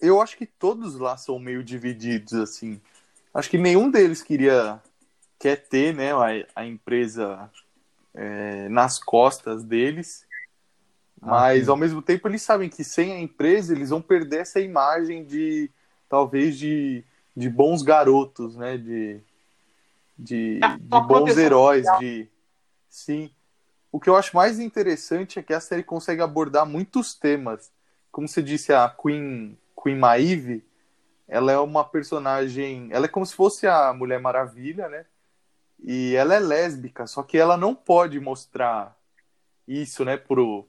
eu 0.00 0.22
acho 0.22 0.36
que 0.36 0.46
todos 0.46 0.96
lá 0.98 1.16
são 1.16 1.38
meio 1.38 1.62
divididos, 1.62 2.32
assim. 2.34 2.80
Acho 3.32 3.50
que 3.50 3.58
nenhum 3.58 3.90
deles 3.90 4.22
queria 4.22 4.80
quer 5.38 5.56
ter, 5.56 5.92
né, 5.92 6.12
a, 6.12 6.60
a 6.60 6.64
empresa 6.64 7.50
é, 8.14 8.68
nas 8.68 8.98
costas 8.98 9.64
deles. 9.64 10.24
Mas 11.20 11.64
sim. 11.64 11.70
ao 11.70 11.76
mesmo 11.76 12.00
tempo 12.00 12.28
eles 12.28 12.42
sabem 12.42 12.68
que 12.68 12.84
sem 12.84 13.12
a 13.12 13.20
empresa 13.20 13.74
eles 13.74 13.90
vão 13.90 14.00
perder 14.00 14.40
essa 14.40 14.60
imagem 14.60 15.24
de 15.24 15.70
talvez 16.08 16.56
de, 16.56 17.02
de 17.36 17.48
bons 17.48 17.82
garotos, 17.82 18.56
né? 18.56 18.76
De, 18.78 19.20
de, 20.18 20.60
É, 20.62 20.76
de 20.76 21.00
bons 21.06 21.36
heróis, 21.36 21.84
social. 21.84 22.00
de 22.00 22.28
sim. 22.88 23.30
O 23.90 24.00
que 24.00 24.08
eu 24.08 24.16
acho 24.16 24.36
mais 24.36 24.58
interessante 24.58 25.38
é 25.38 25.42
que 25.42 25.52
a 25.54 25.60
série 25.60 25.82
consegue 25.82 26.20
abordar 26.20 26.66
muitos 26.66 27.14
temas 27.14 27.72
como 28.14 28.28
você 28.28 28.40
disse, 28.40 28.72
a 28.72 28.88
Queen, 28.88 29.58
Queen 29.82 29.96
Maeve, 29.98 30.64
ela 31.26 31.50
é 31.50 31.58
uma 31.58 31.84
personagem. 31.84 32.88
Ela 32.92 33.06
é 33.06 33.08
como 33.08 33.26
se 33.26 33.34
fosse 33.34 33.66
a 33.66 33.92
Mulher 33.92 34.20
Maravilha, 34.20 34.88
né? 34.88 35.04
E 35.82 36.14
ela 36.14 36.32
é 36.32 36.38
lésbica, 36.38 37.08
só 37.08 37.24
que 37.24 37.36
ela 37.36 37.56
não 37.56 37.74
pode 37.74 38.20
mostrar 38.20 38.96
isso, 39.66 40.04
né, 40.04 40.16
pro, 40.16 40.64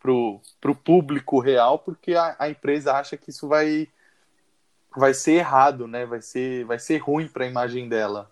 pro, 0.00 0.40
pro 0.60 0.74
público 0.74 1.38
real, 1.38 1.78
porque 1.78 2.14
a, 2.14 2.34
a 2.36 2.50
empresa 2.50 2.94
acha 2.94 3.16
que 3.16 3.30
isso 3.30 3.46
vai 3.46 3.88
vai 4.96 5.14
ser 5.14 5.34
errado, 5.34 5.86
né? 5.86 6.04
Vai 6.04 6.20
ser, 6.20 6.64
vai 6.64 6.80
ser 6.80 6.98
ruim 6.98 7.28
para 7.28 7.44
a 7.44 7.48
imagem 7.48 7.88
dela. 7.88 8.28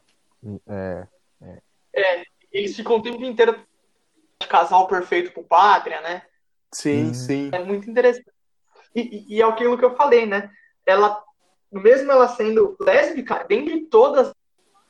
É, 0.68 1.06
é. 1.42 1.62
é, 1.94 2.24
eles 2.52 2.74
ficam 2.76 2.96
o 2.96 3.02
tempo 3.02 3.24
inteiro 3.24 3.60
de 4.40 4.46
casal 4.48 4.86
perfeito 4.86 5.32
pro 5.32 5.44
pátria, 5.44 6.00
né? 6.00 6.22
Sim, 6.72 7.14
sim. 7.14 7.50
É 7.52 7.58
muito 7.58 7.88
interessante. 7.90 8.30
E, 8.94 9.36
e, 9.36 9.42
é 9.42 9.44
aquilo 9.44 9.76
que 9.78 9.84
eu 9.84 9.96
falei, 9.96 10.26
né? 10.26 10.50
Ela, 10.84 11.22
mesmo 11.70 12.10
ela 12.10 12.28
sendo 12.28 12.76
lésbica, 12.80 13.44
dentre 13.44 13.86
todas, 13.86 14.32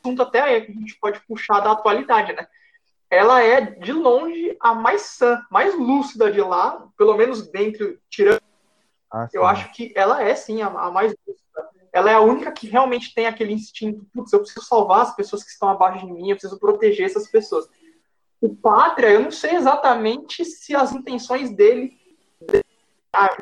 assunto 0.07 0.23
até 0.23 0.41
aí 0.41 0.61
que 0.65 0.73
a 0.73 0.75
gente 0.75 0.99
pode 0.99 1.21
puxar 1.27 1.61
da 1.61 1.73
atualidade, 1.73 2.33
né? 2.33 2.47
Ela 3.11 3.43
é, 3.43 3.61
de 3.61 3.93
longe, 3.93 4.57
a 4.61 4.75
mais 4.75 5.03
sã, 5.03 5.41
mais 5.51 5.75
lúcida 5.75 6.31
de 6.31 6.41
lá, 6.41 6.89
pelo 6.97 7.17
menos 7.17 7.49
dentro, 7.51 7.99
tirando. 8.09 8.41
Ah, 9.13 9.29
eu 9.33 9.45
acho 9.47 9.73
que 9.73 9.93
ela 9.95 10.23
é, 10.23 10.35
sim, 10.35 10.63
a, 10.63 10.67
a 10.67 10.91
mais 10.91 11.15
lúcida. 11.27 11.46
Ela 11.97 12.11
é 12.11 12.15
a 12.15 12.21
única 12.21 12.53
que 12.53 12.69
realmente 12.69 13.15
tem 13.15 13.27
aquele 13.27 13.55
instinto, 13.55 14.07
putz, 14.13 14.31
eu 14.31 14.41
preciso 14.41 14.67
salvar 14.67 15.01
as 15.01 15.17
pessoas 15.17 15.43
que 15.43 15.49
estão 15.51 15.71
abaixo 15.71 16.05
de 16.05 16.13
mim, 16.13 16.29
eu 16.29 16.37
preciso 16.37 16.61
proteger 16.61 17.07
essas 17.07 17.27
pessoas. 17.31 17.67
O 18.39 18.55
Pátria, 18.55 19.09
eu 19.09 19.21
não 19.21 19.31
sei 19.31 19.55
exatamente 19.55 20.45
se 20.45 20.77
as 20.77 20.93
intenções 20.93 21.51
dele. 21.51 21.99
Ah, 23.11 23.35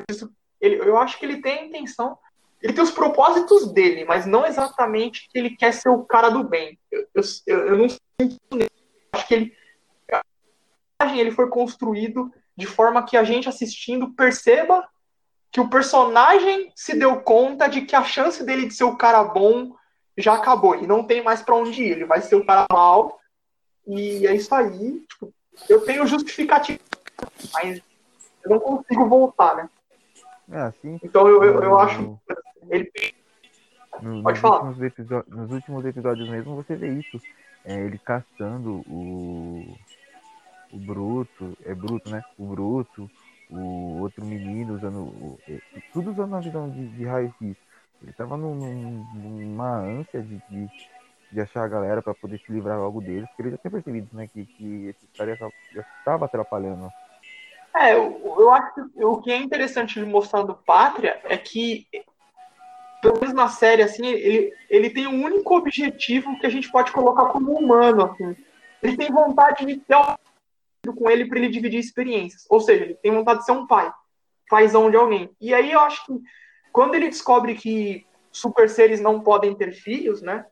ele, 0.61 0.77
eu 0.77 0.97
acho 0.97 1.19
que 1.19 1.25
ele 1.25 1.41
tem 1.41 1.59
a 1.59 1.65
intenção. 1.65 2.17
Ele 2.61 2.71
tem 2.71 2.81
os 2.81 2.91
propósitos 2.91 3.73
dele, 3.73 4.05
mas 4.05 4.25
não 4.25 4.45
exatamente 4.45 5.27
que 5.29 5.37
ele 5.37 5.49
quer 5.49 5.73
ser 5.73 5.89
o 5.89 6.05
cara 6.05 6.29
do 6.29 6.41
bem. 6.41 6.79
Eu, 6.89 7.05
eu, 7.45 7.57
eu 7.67 7.77
não 7.77 7.89
sinto. 7.89 8.39
Acho 9.11 9.27
que 9.27 9.33
ele. 9.33 9.57
Ele 11.13 11.31
foi 11.31 11.49
construído 11.49 12.31
de 12.55 12.65
forma 12.65 13.03
que 13.03 13.17
a 13.17 13.23
gente 13.25 13.49
assistindo 13.49 14.13
perceba 14.13 14.87
que 15.55 15.61
o 15.61 15.69
personagem 15.69 16.69
se 16.75 16.99
deu 16.99 17.21
conta 17.21 17.69
de 17.69 17.83
que 17.83 17.95
a 17.95 18.03
chance 18.03 18.43
dele 18.43 18.67
de 18.67 18.73
ser 18.73 18.83
o 18.83 18.97
cara 18.97 19.23
bom 19.23 19.73
já 20.17 20.33
acabou 20.33 20.75
e 20.75 20.85
não 20.85 21.01
tem 21.01 21.23
mais 21.23 21.41
para 21.41 21.55
onde 21.55 21.81
ir. 21.81 21.91
Ele 21.91 22.03
vai 22.03 22.21
ser 22.21 22.35
o 22.35 22.45
cara 22.45 22.65
mal 22.69 23.17
e 23.87 24.27
é 24.27 24.35
isso 24.35 24.53
aí. 24.53 24.99
Tipo, 25.07 25.33
eu 25.69 25.79
tenho 25.85 26.05
justificativo, 26.05 26.81
mas 27.53 27.81
eu 28.43 28.49
não 28.49 28.59
consigo 28.59 29.07
voltar, 29.07 29.55
né? 29.55 29.69
É 30.51 30.59
assim. 30.59 30.99
Então 31.01 31.25
eu, 31.25 31.41
eu, 31.41 31.63
eu 31.63 31.79
acho. 31.79 32.19
Ele... 32.69 32.91
No, 34.01 34.23
Pode 34.23 34.33
nos 34.33 34.41
falar. 34.41 34.61
Últimos 34.67 35.25
nos 35.29 35.51
últimos 35.53 35.85
episódios 35.85 36.27
mesmo 36.27 36.57
você 36.57 36.75
vê 36.75 36.89
isso. 36.89 37.17
É, 37.63 37.79
ele 37.79 37.97
caçando 37.97 38.83
o. 38.89 39.73
O 40.73 40.77
Bruto. 40.79 41.57
É 41.63 41.73
Bruto, 41.73 42.09
né? 42.09 42.21
O 42.37 42.45
Bruto. 42.47 43.09
O 43.57 44.01
outro 44.01 44.23
menino 44.25 44.75
usando. 44.75 45.37
Tudo 45.93 46.11
usando 46.11 46.35
a 46.35 46.39
visão 46.39 46.69
de, 46.69 46.87
de 46.89 47.05
raio-x. 47.05 47.55
Ele 48.01 48.13
tava 48.13 48.37
num, 48.37 49.05
numa 49.13 49.77
ânsia 49.79 50.21
de, 50.21 50.41
de 50.49 50.69
de 51.35 51.41
achar 51.41 51.63
a 51.63 51.67
galera 51.67 52.01
para 52.01 52.13
poder 52.13 52.39
se 52.39 52.51
livrar 52.51 52.79
logo 52.79 53.01
deles, 53.01 53.27
porque 53.29 53.41
ele 53.41 53.51
já 53.51 53.57
tinha 53.57 53.71
percebido, 53.71 54.07
né, 54.13 54.27
que, 54.31 54.45
que 54.45 54.87
esse 54.87 55.05
cara 55.17 55.35
já 55.35 55.81
estava 55.99 56.25
atrapalhando. 56.25 56.89
É, 57.75 57.93
eu, 57.93 58.35
eu 58.39 58.51
acho 58.51 58.73
que 58.73 59.03
o 59.03 59.21
que 59.21 59.31
é 59.31 59.37
interessante 59.37 59.99
de 59.99 60.05
mostrar 60.05 60.43
do 60.43 60.55
Pátria 60.55 61.19
é 61.25 61.37
que, 61.37 61.85
pelo 63.01 63.19
menos 63.19 63.35
na 63.35 63.49
série, 63.49 63.81
assim, 63.81 64.05
ele, 64.07 64.53
ele 64.69 64.89
tem 64.89 65.07
um 65.07 65.25
único 65.25 65.57
objetivo 65.57 66.39
que 66.39 66.45
a 66.45 66.49
gente 66.49 66.71
pode 66.71 66.93
colocar 66.93 67.25
como 67.25 67.51
humano, 67.51 68.05
assim. 68.05 68.35
Ele 68.81 68.95
tem 68.95 69.11
vontade 69.11 69.65
de 69.65 69.77
ter 69.77 69.95
com 70.93 71.09
ele 71.09 71.25
para 71.25 71.39
ele 71.39 71.49
dividir 71.49 71.79
experiências. 71.79 72.45
Ou 72.49 72.59
seja, 72.59 72.83
ele 72.83 72.95
tem 72.95 73.11
vontade 73.11 73.39
de 73.39 73.45
ser 73.45 73.51
um 73.51 73.67
pai, 73.67 73.91
paizão 74.49 74.89
de 74.89 74.97
alguém. 74.97 75.29
E 75.39 75.53
aí 75.53 75.71
eu 75.71 75.79
acho 75.79 76.05
que 76.05 76.13
quando 76.71 76.95
ele 76.95 77.09
descobre 77.09 77.55
que 77.55 78.05
super 78.31 78.69
seres 78.69 78.99
não 78.99 79.21
podem 79.21 79.55
ter 79.55 79.71
filhos, 79.71 80.21
né? 80.21 80.45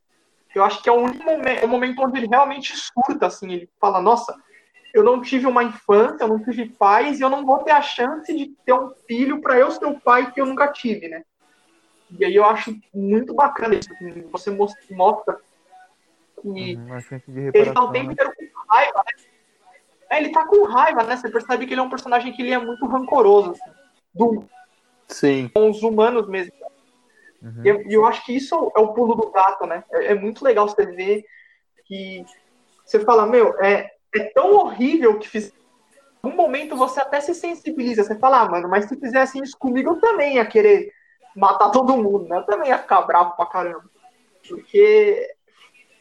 Eu 0.55 0.63
acho 0.63 0.81
que 0.81 0.87
é 0.87 0.91
o 0.91 1.01
único 1.01 1.23
momento, 1.23 1.47
é 1.47 1.65
o 1.65 1.67
momento 1.67 2.01
onde 2.01 2.17
ele 2.17 2.27
realmente 2.27 2.73
surta, 2.77 3.25
assim, 3.25 3.51
ele 3.51 3.69
fala, 3.79 3.99
nossa, 3.99 4.35
eu 4.93 5.03
não 5.03 5.21
tive 5.21 5.47
uma 5.47 5.63
infância, 5.63 6.23
eu 6.23 6.27
não 6.27 6.43
tive 6.43 6.69
pais, 6.69 7.19
e 7.19 7.23
eu 7.23 7.29
não 7.29 7.45
vou 7.45 7.59
ter 7.63 7.71
a 7.71 7.81
chance 7.81 8.31
de 8.33 8.55
ter 8.63 8.73
um 8.73 8.91
filho 9.07 9.41
para 9.41 9.57
eu 9.57 9.71
ser 9.71 9.85
o 9.85 9.99
pai 9.99 10.31
que 10.31 10.39
eu 10.39 10.45
nunca 10.45 10.71
tive, 10.71 11.07
né? 11.07 11.23
E 12.17 12.23
aí 12.23 12.35
eu 12.35 12.45
acho 12.45 12.79
muito 12.93 13.33
bacana 13.33 13.75
isso, 13.75 13.91
assim, 13.91 14.21
você 14.29 14.51
mostra 14.91 15.39
que 16.39 16.47
uhum, 16.47 16.87
ele 17.53 17.71
tá 17.71 17.83
o 17.83 17.91
tempo 17.91 18.07
né? 18.07 18.13
inteiro 18.13 18.31
com 18.35 18.73
raiva, 18.73 19.03
né? 19.05 19.23
É, 20.13 20.19
ele 20.19 20.29
tá 20.29 20.45
com 20.45 20.63
raiva, 20.65 21.03
né? 21.03 21.17
Você 21.17 21.27
percebe 21.27 21.65
que 21.65 21.73
ele 21.73 21.81
é 21.81 21.83
um 21.83 21.89
personagem 21.89 22.31
que 22.31 22.43
ele 22.43 22.53
é 22.53 22.59
muito 22.59 22.85
rancoroso, 22.85 23.51
assim, 23.51 23.71
do, 24.13 24.45
Sim. 25.07 25.49
com 25.51 25.71
os 25.71 25.81
humanos 25.81 26.27
mesmo. 26.27 26.53
Uhum. 27.41 27.61
E 27.65 27.67
eu, 27.67 27.81
eu, 27.89 28.05
acho 28.05 28.23
que 28.23 28.35
isso 28.35 28.71
é 28.75 28.79
o 28.79 28.93
pulo 28.93 29.15
do 29.15 29.31
gato, 29.31 29.65
né? 29.65 29.83
É, 29.91 30.11
é, 30.11 30.15
muito 30.15 30.45
legal 30.45 30.69
você 30.69 30.85
ver 30.85 31.25
que 31.85 32.23
você 32.85 32.99
fala, 32.99 33.25
meu, 33.25 33.59
é, 33.59 33.91
é 34.13 34.23
tão 34.35 34.53
horrível 34.53 35.17
que 35.17 35.27
fiz. 35.27 35.47
Em 35.47 36.27
algum 36.27 36.37
momento 36.37 36.75
você 36.75 37.01
até 37.01 37.19
se 37.19 37.33
sensibiliza, 37.33 38.03
você 38.03 38.15
fala, 38.15 38.41
ah, 38.41 38.49
mano, 38.49 38.69
mas 38.69 38.85
se 38.85 38.95
fizesse 38.95 39.39
isso 39.39 39.57
comigo, 39.57 39.89
eu 39.89 39.99
também 39.99 40.35
ia 40.35 40.45
querer 40.45 40.93
matar 41.35 41.71
todo 41.71 41.97
mundo, 41.97 42.29
né? 42.29 42.37
Eu 42.37 42.43
também 42.43 42.69
ia 42.69 42.77
ficar 42.77 43.01
bravo 43.01 43.35
pra 43.35 43.47
caramba. 43.47 43.89
Porque 44.47 45.27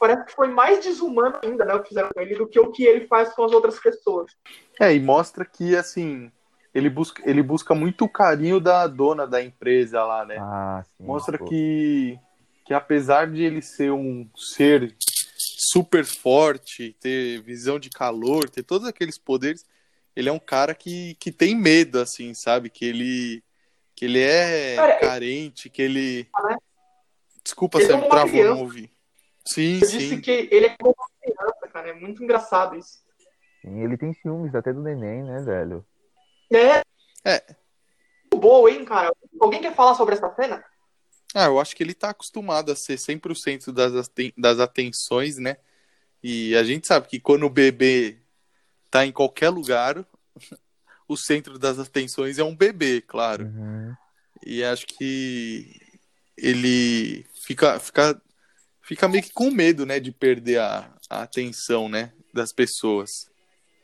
parece 0.03 0.25
que 0.25 0.33
foi 0.33 0.49
mais 0.49 0.85
desumano 0.85 1.39
ainda, 1.45 1.65
né, 1.65 1.75
o 1.75 1.81
que 1.81 1.91
fizeram 1.91 2.11
com 2.13 2.21
ele, 2.21 2.35
do 2.35 2.49
que 2.49 2.59
o 2.59 2.73
que 2.73 2.83
ele 2.83 3.07
faz 3.07 3.33
com 3.33 3.45
as 3.45 3.53
outras 3.53 3.79
pessoas. 3.79 4.33
É, 4.81 4.93
e 4.93 4.99
mostra 4.99 5.45
que, 5.45 5.77
assim, 5.77 6.29
ele 6.75 6.91
busca, 6.91 7.23
ele 7.25 7.41
busca 7.41 7.73
muito 7.73 8.05
o 8.05 8.09
carinho 8.09 8.59
da 8.59 8.85
dona 8.89 9.29
da 9.29 9.41
empresa 9.41 10.03
lá, 10.03 10.25
né? 10.25 10.39
Ah, 10.41 10.83
sim, 10.85 11.05
Mostra 11.05 11.39
que, 11.39 12.19
que 12.65 12.75
apesar 12.75 13.31
de 13.31 13.45
ele 13.45 13.63
ser 13.63 13.93
um 13.93 14.29
ser 14.37 14.93
super 15.39 16.05
forte, 16.05 16.97
ter 17.01 17.41
visão 17.43 17.79
de 17.79 17.89
calor, 17.89 18.51
ter 18.51 18.65
todos 18.65 18.89
aqueles 18.89 19.17
poderes, 19.17 19.65
ele 20.17 20.29
é 20.29 20.33
um 20.33 20.39
cara 20.41 20.75
que, 20.75 21.15
que 21.21 21.31
tem 21.31 21.55
medo, 21.55 22.01
assim, 22.01 22.35
sabe? 22.35 22.69
Que 22.69 22.87
ele, 22.87 23.45
que 23.95 24.07
ele 24.07 24.19
é 24.21 24.75
cara, 24.75 24.99
carente, 24.99 25.71
que 25.71 25.81
ele. 25.81 26.27
Né? 26.43 26.57
Desculpa, 27.45 27.79
ele 27.79 27.87
você 27.87 27.97
me 27.97 28.09
travou, 28.09 28.45
não 28.45 28.63
ouvi. 28.63 28.91
Sim, 29.45 29.81
Eu 29.81 29.89
sim. 29.89 29.99
disse 29.99 30.21
que 30.21 30.49
ele 30.51 30.67
é 30.67 30.77
como 30.77 30.95
uma 30.97 31.09
criança, 31.21 31.69
cara. 31.73 31.89
É 31.91 31.95
muito 31.95 32.23
engraçado 32.23 32.77
isso. 32.77 33.03
Sim, 33.61 33.83
ele 33.83 33.97
tem 33.97 34.13
ciúmes 34.15 34.55
até 34.55 34.73
do 34.73 34.83
neném, 34.83 35.23
né, 35.23 35.41
velho? 35.43 35.85
É. 36.53 36.83
É. 37.25 37.57
Boa, 38.35 38.71
hein, 38.71 38.85
cara? 38.85 39.13
Alguém 39.41 39.61
quer 39.61 39.75
falar 39.75 39.95
sobre 39.95 40.15
essa 40.15 40.33
cena? 40.35 40.65
Ah, 41.35 41.47
eu 41.47 41.59
acho 41.61 41.75
que 41.75 41.83
ele 41.83 41.95
tá 41.95 42.11
acostumado 42.11 42.71
a 42.71 42.77
ser 42.77 42.97
100% 42.97 43.73
das, 43.73 44.11
das 44.37 44.61
atenções, 44.61 45.39
né? 45.39 45.57
E 46.23 46.55
a 46.57 46.63
gente 46.63 46.87
sabe 46.87 47.09
que 47.09 47.19
quando 47.19 47.45
o 47.45 47.51
bebê 47.51 48.19
tá 48.91 49.07
em 49.07 49.13
qualquer 49.13 49.49
lugar, 49.49 50.05
o 51.09 51.17
centro 51.17 51.59
das 51.59 51.79
atenções 51.79 52.39
é 52.39 52.45
um 52.45 52.55
bebê, 52.55 53.01
claro. 53.01 53.47
Uhum. 53.47 53.95
E 54.45 54.63
acho 54.63 54.87
que 54.87 55.81
ele 56.37 57.25
fica, 57.35 57.79
fica, 57.79 58.21
fica 58.83 59.09
meio 59.09 59.23
que 59.23 59.33
com 59.33 59.51
medo, 59.51 59.87
né, 59.87 59.99
de 59.99 60.13
perder 60.13 60.59
a, 60.59 60.91
a 61.09 61.23
atenção, 61.23 61.89
né, 61.89 62.13
das 62.33 62.53
pessoas. 62.53 63.31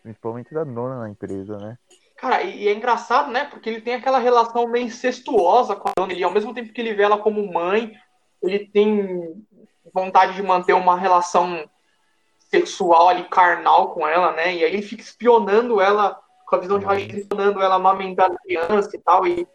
Principalmente 0.02 0.52
da 0.52 0.64
dona 0.64 1.00
na 1.00 1.10
empresa, 1.10 1.56
né? 1.58 1.78
Cara, 2.16 2.42
e, 2.42 2.66
é 2.66 2.72
engraçado, 2.72 3.30
né? 3.30 3.44
Porque 3.44 3.68
ele 3.70 3.80
tem 3.80 3.94
aquela 3.94 4.18
relação 4.18 4.66
meio 4.66 4.86
incestuosa 4.86 5.76
com 5.76 5.88
a 5.88 5.92
dona. 5.96 6.12
Ele, 6.12 6.24
ao 6.24 6.32
mesmo 6.32 6.52
tempo 6.52 6.72
que 6.72 6.80
ele 6.80 6.94
vê 6.94 7.04
ela 7.04 7.18
como 7.18 7.52
mãe, 7.52 7.92
ele 8.42 8.66
tem 8.66 9.46
vontade 9.94 10.34
de 10.34 10.42
manter 10.42 10.72
uma 10.72 10.98
relação 10.98 11.68
sexual 12.50 13.08
ali, 13.08 13.24
carnal 13.28 13.92
com 13.92 14.06
ela, 14.06 14.32
né? 14.32 14.54
E 14.54 14.64
aí 14.64 14.72
ele 14.72 14.82
fica 14.82 15.02
espionando 15.02 15.80
ela, 15.80 16.18
com 16.46 16.56
a 16.56 16.58
visão 16.58 16.78
de 16.78 16.84
raio 16.84 17.06
espionando 17.06 17.62
ela 17.62 17.76
amamentar 17.76 18.30
a 18.30 18.38
criança 18.38 18.90
e 18.94 18.98
tal. 18.98 19.26
E 19.26 19.46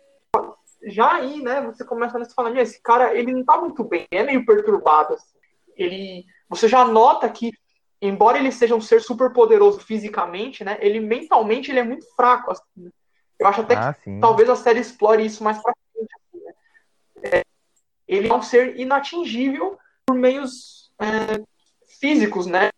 já 0.85 1.13
aí, 1.13 1.41
né, 1.41 1.61
você 1.61 1.83
começa 1.85 2.17
a 2.17 2.25
falar, 2.25 2.55
esse 2.57 2.81
cara, 2.81 3.15
ele 3.15 3.31
não 3.31 3.43
tá 3.43 3.59
muito 3.59 3.83
bem, 3.83 4.05
é 4.11 4.23
meio 4.23 4.45
perturbado. 4.45 5.13
Assim. 5.13 5.37
Ele, 5.75 6.25
você 6.49 6.67
já 6.67 6.85
nota 6.85 7.29
que 7.29 7.51
embora 8.01 8.37
ele 8.37 8.51
seja 8.51 8.75
um 8.75 8.81
ser 8.81 9.01
super 9.01 9.31
poderoso 9.31 9.79
fisicamente, 9.79 10.63
né, 10.63 10.77
ele 10.81 10.99
mentalmente 10.99 11.71
ele 11.71 11.79
é 11.79 11.83
muito 11.83 12.05
fraco. 12.15 12.51
Assim, 12.51 12.63
né? 12.75 12.91
Eu 13.39 13.47
acho 13.47 13.61
até 13.61 13.75
ah, 13.75 13.93
que 13.93 14.03
sim. 14.03 14.19
talvez 14.19 14.49
a 14.49 14.55
série 14.55 14.79
explore 14.79 15.25
isso 15.25 15.43
mais 15.43 15.61
pra 15.61 15.73
frente. 15.93 16.13
Assim, 16.15 16.43
né? 16.43 16.53
é, 17.23 17.43
ele 18.07 18.27
é 18.27 18.33
um 18.33 18.41
ser 18.41 18.77
inatingível 18.77 19.77
por 20.05 20.15
meios 20.15 20.91
é, 20.99 21.43
físicos, 21.99 22.45
né? 22.45 22.69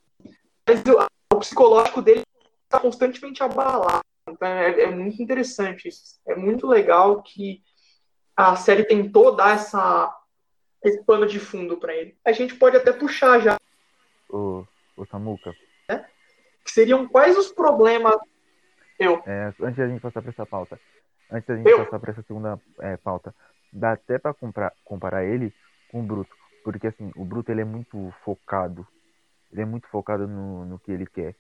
Mas 0.68 0.82
o, 0.86 1.36
o, 1.36 1.40
psicológico 1.40 2.02
dele 2.02 2.24
está 2.64 2.80
constantemente 2.80 3.44
abalado. 3.44 4.02
Então 4.30 4.48
é, 4.48 4.82
é 4.82 4.92
muito 4.92 5.22
interessante 5.22 5.88
isso. 5.88 6.20
É 6.28 6.36
muito 6.36 6.68
legal 6.68 7.22
que 7.24 7.64
a 8.36 8.56
série 8.56 8.84
tentou 8.84 9.36
dar 9.36 9.56
essa, 9.56 10.14
esse 10.84 11.02
pano 11.04 11.26
de 11.26 11.40
fundo 11.40 11.78
para 11.78 11.96
ele. 11.96 12.18
A 12.26 12.32
gente 12.32 12.56
pode 12.56 12.76
até 12.76 12.92
puxar 12.92 13.40
já. 13.40 13.58
O, 14.30 14.66
o 14.98 15.06
Samuca. 15.06 15.54
Né? 15.88 16.06
Que 16.64 16.72
seriam 16.72 17.08
quais 17.08 17.38
os 17.38 17.52
problemas. 17.52 18.16
Eu. 19.00 19.22
É, 19.26 19.54
antes 19.62 19.78
da 19.78 19.88
gente 19.88 20.02
passar 20.02 20.22
para 20.22 20.32
essa 20.32 20.46
pauta. 20.46 20.80
Antes 21.32 21.48
da 21.48 21.56
gente 21.56 21.70
Eu. 21.70 21.86
passar 21.86 22.00
para 22.00 22.12
essa 22.12 22.22
segunda 22.24 22.60
é, 22.80 22.98
pauta. 22.98 23.34
Dá 23.72 23.94
até 23.94 24.18
para 24.18 24.36
comparar 24.84 25.24
ele 25.24 25.54
com 25.92 26.02
o 26.02 26.04
Bruto. 26.04 26.36
Porque 26.64 26.88
assim, 26.88 27.12
o 27.16 27.24
Bruto 27.24 27.52
ele 27.52 27.62
é 27.62 27.66
muito 27.66 28.14
focado. 28.24 28.88
Ele 29.52 29.62
é 29.62 29.66
muito 29.66 29.88
focado 29.88 30.28
no, 30.28 30.66
no 30.66 30.80
que 30.80 30.92
ele 30.92 31.06
quer. 31.06 31.36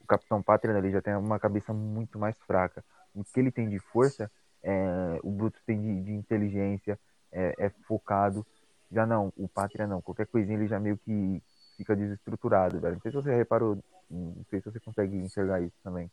O 0.00 0.06
Capitão 0.06 0.42
Pátria 0.42 0.76
ele 0.76 0.90
já 0.90 1.00
tem 1.00 1.14
uma 1.14 1.38
cabeça 1.38 1.72
muito 1.72 2.18
mais 2.18 2.36
fraca. 2.40 2.84
O 3.14 3.22
que 3.24 3.38
ele 3.38 3.50
tem 3.50 3.68
de 3.68 3.78
força, 3.78 4.30
é, 4.62 5.18
o 5.22 5.30
Bruto 5.30 5.58
tem 5.66 5.80
de, 5.80 6.02
de 6.02 6.12
inteligência, 6.12 6.98
é, 7.32 7.54
é, 7.58 7.70
focado. 7.86 8.46
Já 8.90 9.06
não, 9.06 9.32
o 9.36 9.48
Pátria 9.48 9.86
não. 9.86 10.00
Qualquer 10.00 10.26
coisinha 10.26 10.58
ele 10.58 10.66
já 10.66 10.80
meio 10.80 10.98
que 10.98 11.42
fica 11.76 11.94
desestruturado, 11.96 12.80
velho. 12.80 12.94
Não 12.94 13.00
sei 13.00 13.10
se 13.10 13.16
você 13.16 13.34
reparou, 13.34 13.78
não 14.10 14.44
sei 14.50 14.60
se 14.60 14.70
você 14.70 14.80
consegue 14.80 15.16
enxergar 15.16 15.60
isso 15.60 15.76
também. 15.82 16.10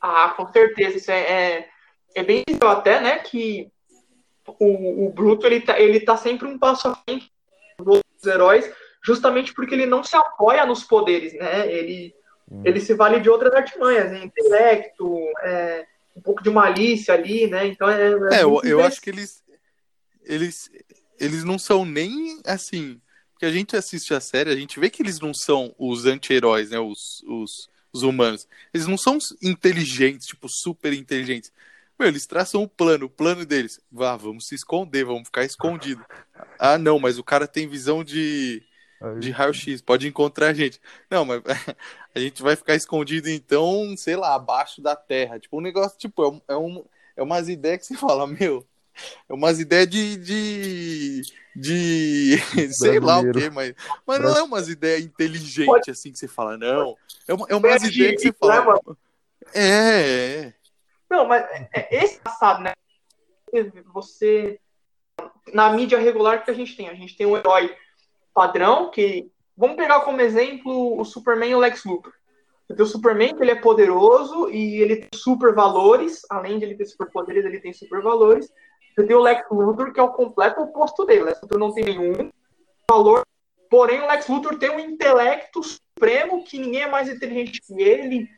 Ah, 0.00 0.34
com 0.36 0.46
certeza. 0.52 0.96
Isso 0.96 1.10
é, 1.10 1.20
é, 1.20 1.68
é 2.14 2.22
bem 2.22 2.44
visível 2.46 2.68
até, 2.68 3.00
né, 3.00 3.18
que 3.18 3.70
o, 4.58 5.06
o 5.06 5.12
Bruto 5.12 5.46
ele 5.46 5.60
tá, 5.60 5.78
ele 5.78 6.00
tá 6.00 6.16
sempre 6.16 6.46
um 6.46 6.58
passo 6.58 6.88
à 6.88 6.94
frente 6.94 7.30
dos 7.78 8.02
heróis, 8.26 8.70
justamente 9.02 9.52
porque 9.52 9.74
ele 9.74 9.86
não 9.86 10.02
se 10.02 10.16
apoia 10.16 10.64
nos 10.66 10.84
poderes, 10.84 11.32
né? 11.34 11.70
Ele, 11.70 12.14
hum. 12.50 12.62
ele 12.64 12.80
se 12.80 12.94
vale 12.94 13.20
de 13.20 13.30
outras 13.30 13.52
artimanhas, 13.52 14.10
né? 14.10 14.24
intelecto, 14.24 15.16
é, 15.42 15.86
um 16.18 16.20
pouco 16.20 16.42
de 16.42 16.50
malícia 16.50 17.14
ali, 17.14 17.46
né? 17.46 17.66
Então 17.66 17.88
é. 17.88 18.10
É, 18.34 18.40
é 18.40 18.42
eu, 18.42 18.60
eu 18.64 18.84
acho 18.84 19.00
que 19.00 19.08
eles, 19.08 19.42
eles, 20.24 20.70
eles 21.18 21.44
não 21.44 21.58
são 21.58 21.84
nem 21.84 22.40
assim. 22.44 23.00
Porque 23.32 23.46
a 23.46 23.52
gente 23.52 23.76
assiste 23.76 24.12
a 24.12 24.20
série, 24.20 24.50
a 24.50 24.56
gente 24.56 24.80
vê 24.80 24.90
que 24.90 25.00
eles 25.00 25.20
não 25.20 25.32
são 25.32 25.72
os 25.78 26.06
anti-heróis, 26.06 26.70
né? 26.70 26.78
Os, 26.80 27.22
os, 27.22 27.70
os 27.92 28.02
humanos. 28.02 28.48
Eles 28.74 28.88
não 28.88 28.98
são 28.98 29.16
inteligentes, 29.40 30.26
tipo, 30.26 30.48
super 30.48 30.92
inteligentes. 30.92 31.52
Meu, 31.96 32.08
eles 32.08 32.26
traçam 32.26 32.62
um 32.62 32.68
plano, 32.68 33.06
o 33.06 33.10
plano 33.10 33.46
deles. 33.46 33.80
Vá, 33.90 34.16
vamos 34.16 34.48
se 34.48 34.56
esconder, 34.56 35.04
vamos 35.04 35.28
ficar 35.28 35.44
escondido. 35.44 36.04
Ah, 36.58 36.78
não, 36.78 36.98
mas 36.98 37.18
o 37.18 37.24
cara 37.24 37.46
tem 37.46 37.68
visão 37.68 38.02
de, 38.02 38.62
de 39.20 39.30
raio-x, 39.30 39.80
pode 39.80 40.06
encontrar 40.08 40.48
a 40.48 40.54
gente. 40.54 40.80
Não, 41.08 41.24
mas 41.24 41.42
a 42.18 42.20
gente 42.20 42.42
vai 42.42 42.56
ficar 42.56 42.74
escondido, 42.74 43.28
então, 43.28 43.94
sei 43.96 44.16
lá, 44.16 44.34
abaixo 44.34 44.82
da 44.82 44.96
terra. 44.96 45.38
Tipo, 45.38 45.58
um 45.58 45.60
negócio, 45.60 45.96
tipo, 45.98 46.22
é, 46.22 46.28
um, 46.28 46.40
é, 46.48 46.56
um, 46.56 46.84
é 47.16 47.22
umas 47.22 47.48
ideias 47.48 47.80
que 47.80 47.86
você 47.86 47.94
fala, 47.96 48.26
meu, 48.26 48.66
é 49.28 49.32
umas 49.32 49.60
ideias 49.60 49.88
de. 49.88 50.16
de. 50.16 51.22
de 51.54 52.38
sei 52.74 52.98
lá 52.98 53.20
o 53.20 53.32
quê, 53.32 53.48
mas, 53.50 53.74
mas 54.04 54.20
não 54.20 54.36
é 54.36 54.42
umas 54.42 54.68
ideias 54.68 55.04
inteligentes 55.04 55.88
assim 55.88 56.10
que 56.10 56.18
você 56.18 56.28
fala, 56.28 56.56
não. 56.56 56.96
É, 57.26 57.34
uma, 57.34 57.46
é 57.48 57.54
umas 57.54 57.82
ideias 57.84 58.16
que 58.16 58.28
você 58.28 58.32
fala. 58.32 58.80
É, 59.54 59.68
é. 59.68 60.54
Não, 61.08 61.26
mas 61.26 61.42
é, 61.50 61.68
é 61.72 62.04
esse 62.04 62.18
passado, 62.18 62.62
né? 62.62 62.72
Você. 63.94 64.60
Na 65.52 65.70
mídia 65.70 65.98
regular 65.98 66.44
que 66.44 66.50
a 66.50 66.54
gente 66.54 66.76
tem, 66.76 66.88
a 66.88 66.94
gente 66.94 67.16
tem 67.16 67.26
um 67.26 67.36
herói 67.36 67.74
padrão 68.34 68.90
que. 68.90 69.30
Vamos 69.58 69.76
pegar 69.76 70.00
como 70.02 70.20
exemplo 70.20 71.00
o 71.00 71.04
Superman 71.04 71.50
e 71.50 71.54
o 71.56 71.58
Lex 71.58 71.84
Luthor. 71.84 72.12
Tem 72.68 72.80
o 72.80 72.86
Superman, 72.86 73.34
ele 73.40 73.50
é 73.50 73.56
poderoso 73.56 74.48
e 74.50 74.80
ele 74.80 74.96
tem 74.96 75.08
super 75.12 75.52
valores. 75.52 76.22
Além 76.30 76.60
de 76.60 76.64
ele 76.64 76.76
ter 76.76 76.86
super 76.86 77.10
poderes, 77.10 77.44
ele 77.44 77.58
tem 77.58 77.72
super 77.72 78.00
valores. 78.00 78.48
Você 78.94 79.04
tem 79.04 79.16
o 79.16 79.20
Lex 79.20 79.44
Luthor, 79.50 79.92
que 79.92 79.98
é 79.98 80.02
o 80.02 80.12
completo 80.12 80.60
oposto 80.60 81.04
dele. 81.04 81.22
O 81.22 81.24
Lex 81.24 81.42
Luthor 81.42 81.58
não 81.58 81.74
tem 81.74 81.84
nenhum 81.84 82.30
valor. 82.88 83.22
Porém, 83.68 84.00
o 84.00 84.06
Lex 84.06 84.28
Luthor 84.28 84.58
tem 84.60 84.70
um 84.70 84.78
intelecto 84.78 85.60
supremo 85.62 86.44
que 86.44 86.58
ninguém 86.58 86.82
é 86.82 86.88
mais 86.88 87.08
inteligente 87.08 87.60
que 87.60 87.82
ele. 87.82 88.28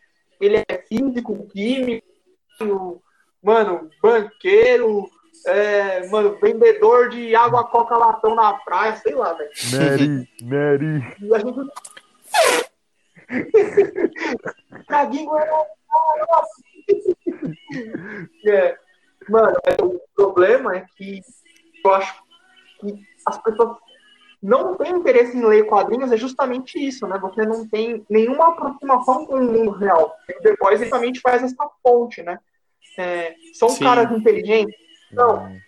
Ele 0.41 0.64
é 0.66 0.79
físico, 0.89 1.47
químico, 1.49 3.03
mano, 3.43 3.91
banqueiro, 4.03 5.07
é, 5.47 6.07
mano, 6.09 6.38
vendedor 6.41 7.09
de 7.09 7.34
água 7.34 7.64
coca 7.64 7.97
latão 7.97 8.34
na 8.34 8.55
praia, 8.55 8.97
sei 8.97 9.14
lá, 9.14 9.32
velho. 9.32 9.51
Mary, 9.72 10.28
Mary. 10.43 11.16
E 11.20 11.34
a 11.34 11.38
gente. 11.38 11.61
Caguinho 14.88 15.38
é. 15.38 15.51
é. 18.51 18.78
Mano, 19.28 19.57
o 19.82 20.01
problema 20.14 20.76
é 20.76 20.86
que 20.97 21.20
eu 21.84 21.95
acho 21.95 22.14
que 22.80 23.07
as 23.26 23.38
pessoas 23.43 23.76
não 24.43 24.74
têm 24.76 24.93
interesse 24.93 25.36
em 25.36 25.45
ler 25.45 25.66
quadrinhos, 25.66 26.11
é 26.11 26.16
justamente 26.16 26.78
isso, 26.78 27.07
né? 27.07 27.18
Você 27.18 27.45
não 27.45 27.68
tem 27.68 28.05
nenhuma 28.09 28.49
aproximação 28.49 29.26
com 29.26 29.34
o 29.34 29.45
mundo 29.45 29.70
real. 29.72 30.16
Boys 30.59 30.80
exatamente 30.80 31.20
faz 31.20 31.43
essa 31.43 31.68
ponte, 31.82 32.22
né? 32.22 32.38
É, 32.99 33.34
são 33.53 33.68
Sim. 33.68 33.84
caras 33.84 34.11
inteligentes? 34.11 34.74
Não. 35.13 35.47
Hum. 35.47 35.61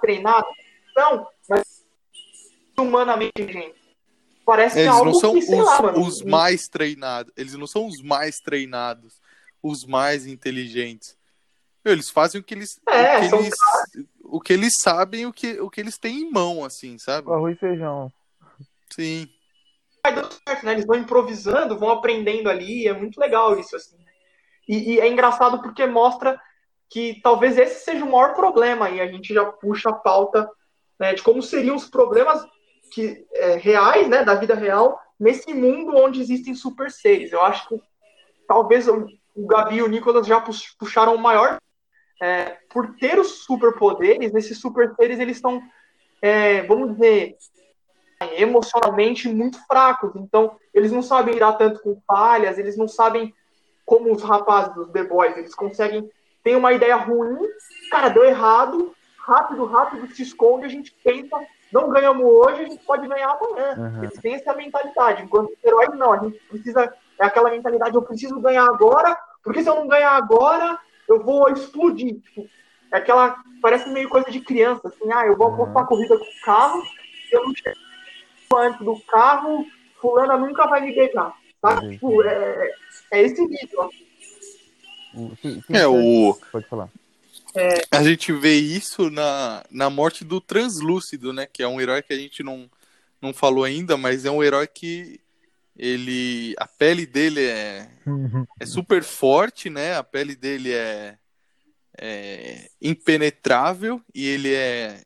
Treinados? 0.00 0.50
Não. 0.96 1.28
Mas 1.48 1.82
humanamente 2.78 3.32
inteligentes. 3.40 3.80
Parece 4.44 4.78
eles 4.78 4.90
que 4.90 4.94
é 4.94 4.98
algo 4.98 5.04
não 5.06 5.14
são 5.14 5.32
que, 5.32 5.38
os, 5.38 5.48
lá, 5.48 5.98
os 5.98 6.22
mais 6.22 6.68
treinados. 6.68 7.32
Eles 7.36 7.54
não 7.54 7.66
são 7.66 7.86
os 7.86 8.02
mais 8.02 8.40
treinados, 8.40 9.20
os 9.62 9.84
mais 9.84 10.26
inteligentes. 10.26 11.16
Eles 11.84 12.10
fazem 12.10 12.40
o 12.40 12.44
que 12.44 12.54
eles, 12.54 12.80
é, 12.88 13.18
o, 13.18 13.28
que 13.28 13.34
eles 13.34 13.54
o 14.24 14.40
que 14.40 14.52
eles 14.52 14.72
sabem, 14.80 15.26
o 15.26 15.32
que, 15.32 15.60
o 15.60 15.68
que 15.68 15.80
eles 15.80 15.98
têm 15.98 16.22
em 16.22 16.30
mão, 16.30 16.64
assim, 16.64 16.98
sabe? 16.98 17.30
Arroz 17.30 17.56
e 17.56 17.60
feijão. 17.60 18.12
Sim. 18.90 19.28
Vai 20.02 20.14
dando 20.14 20.32
certo, 20.46 20.64
né? 20.64 20.72
Eles 20.72 20.86
vão 20.86 20.96
improvisando, 20.96 21.78
vão 21.78 21.90
aprendendo 21.90 22.48
ali, 22.48 22.86
é 22.86 22.92
muito 22.92 23.18
legal 23.20 23.58
isso, 23.58 23.74
assim. 23.76 23.96
E, 24.68 24.94
e, 24.94 25.00
é 25.00 25.08
engraçado 25.08 25.60
porque 25.60 25.86
mostra 25.86 26.40
que 26.92 27.20
talvez 27.22 27.56
esse 27.56 27.82
seja 27.84 28.04
o 28.04 28.12
maior 28.12 28.34
problema, 28.34 28.90
e 28.90 29.00
a 29.00 29.06
gente 29.06 29.32
já 29.32 29.46
puxa 29.46 29.88
a 29.88 29.94
pauta 29.94 30.46
né, 31.00 31.14
de 31.14 31.22
como 31.22 31.42
seriam 31.42 31.74
os 31.74 31.88
problemas 31.88 32.44
que, 32.92 33.26
é, 33.32 33.56
reais, 33.56 34.06
né, 34.08 34.22
da 34.22 34.34
vida 34.34 34.54
real, 34.54 35.00
nesse 35.18 35.54
mundo 35.54 35.96
onde 35.96 36.20
existem 36.20 36.54
super 36.54 36.90
seres. 36.90 37.32
Eu 37.32 37.40
acho 37.40 37.66
que 37.66 37.80
talvez 38.46 38.86
o, 38.88 39.06
o 39.34 39.46
Gabi 39.46 39.76
e 39.76 39.82
o 39.82 39.88
Nicolas 39.88 40.26
já 40.26 40.44
puxaram 40.78 41.14
o 41.14 41.18
maior. 41.18 41.56
É, 42.22 42.58
por 42.70 42.94
ter 42.96 43.18
os 43.18 43.42
superpoderes, 43.44 44.34
esses 44.34 44.60
super 44.60 44.94
seres 44.94 45.18
eles 45.18 45.38
estão, 45.38 45.60
é, 46.20 46.62
vamos 46.62 46.92
dizer, 46.92 47.36
emocionalmente 48.36 49.28
muito 49.28 49.58
fracos. 49.66 50.12
Então, 50.14 50.56
eles 50.74 50.92
não 50.92 51.02
sabem 51.02 51.34
lidar 51.34 51.54
tanto 51.54 51.80
com 51.80 52.00
falhas, 52.06 52.58
eles 52.58 52.76
não 52.76 52.86
sabem 52.86 53.34
como 53.84 54.12
os 54.12 54.22
rapazes 54.22 54.74
dos 54.74 54.90
The 54.90 55.04
Boys, 55.04 55.36
eles 55.36 55.54
conseguem 55.54 56.08
ter 56.42 56.56
uma 56.56 56.72
ideia 56.72 56.96
ruim, 56.96 57.38
cara, 57.90 58.08
deu 58.08 58.24
errado, 58.24 58.94
rápido, 59.18 59.64
rápido, 59.64 60.14
se 60.14 60.22
esconde, 60.22 60.66
a 60.66 60.68
gente 60.68 60.94
pensa, 61.04 61.38
não 61.72 61.88
ganhamos 61.88 62.24
hoje, 62.24 62.62
a 62.62 62.64
gente 62.64 62.84
pode 62.84 63.06
ganhar 63.06 63.30
amanhã. 63.30 63.74
Uhum. 63.76 64.04
Eles 64.04 64.18
têm 64.20 64.34
essa 64.34 64.52
mentalidade. 64.54 65.22
Enquanto 65.22 65.50
os 65.50 65.64
heróis, 65.64 65.90
não, 65.96 66.12
a 66.12 66.18
gente 66.18 66.38
precisa, 66.48 66.92
é 67.18 67.24
aquela 67.24 67.50
mentalidade, 67.50 67.94
eu 67.94 68.02
preciso 68.02 68.40
ganhar 68.40 68.64
agora, 68.64 69.16
porque 69.42 69.62
se 69.62 69.68
eu 69.68 69.76
não 69.76 69.86
ganhar 69.86 70.12
agora, 70.12 70.78
eu 71.08 71.22
vou 71.22 71.48
explodir. 71.50 72.20
Tipo, 72.20 72.48
é 72.92 72.98
aquela, 72.98 73.36
parece 73.60 73.88
meio 73.88 74.08
coisa 74.08 74.30
de 74.30 74.40
criança, 74.40 74.88
assim, 74.88 75.10
ah, 75.12 75.26
eu 75.26 75.36
vou 75.36 75.48
uhum. 75.48 75.54
apostar 75.54 75.86
corrida 75.86 76.18
com 76.18 76.24
o 76.24 76.44
carro, 76.44 76.82
eu 77.30 77.44
não 77.44 77.54
chego 77.54 77.76
antes 78.54 78.84
do 78.84 79.00
carro, 79.06 79.64
fulana 80.00 80.36
nunca 80.36 80.66
vai 80.66 80.82
me 80.82 80.94
beijar. 80.94 81.32
Tá? 81.60 81.80
Uhum. 81.80 81.90
Tipo, 81.90 82.22
é, 82.22 82.70
é 83.12 83.22
esse 83.22 83.40
nível. 83.46 83.90
É, 85.70 85.86
o. 85.86 86.38
Pode 86.50 86.66
falar. 86.66 86.90
É... 87.54 87.82
A 87.90 88.02
gente 88.02 88.32
vê 88.32 88.54
isso 88.54 89.10
na, 89.10 89.64
na 89.70 89.90
morte 89.90 90.24
do 90.24 90.40
Translúcido, 90.40 91.32
né? 91.32 91.46
Que 91.46 91.62
é 91.62 91.68
um 91.68 91.80
herói 91.80 92.02
que 92.02 92.12
a 92.12 92.16
gente 92.16 92.42
não, 92.42 92.70
não 93.20 93.32
falou 93.32 93.64
ainda, 93.64 93.96
mas 93.96 94.24
é 94.24 94.30
um 94.30 94.42
herói 94.42 94.66
que 94.66 95.20
ele. 95.76 96.54
A 96.58 96.66
pele 96.66 97.06
dele 97.06 97.44
é, 97.44 97.90
é 98.58 98.66
super 98.66 99.02
forte, 99.02 99.68
né? 99.68 99.96
A 99.96 100.02
pele 100.02 100.34
dele 100.34 100.72
é, 100.72 101.18
é 101.98 102.70
impenetrável 102.80 104.00
e 104.14 104.26
ele 104.26 104.54
é. 104.54 105.02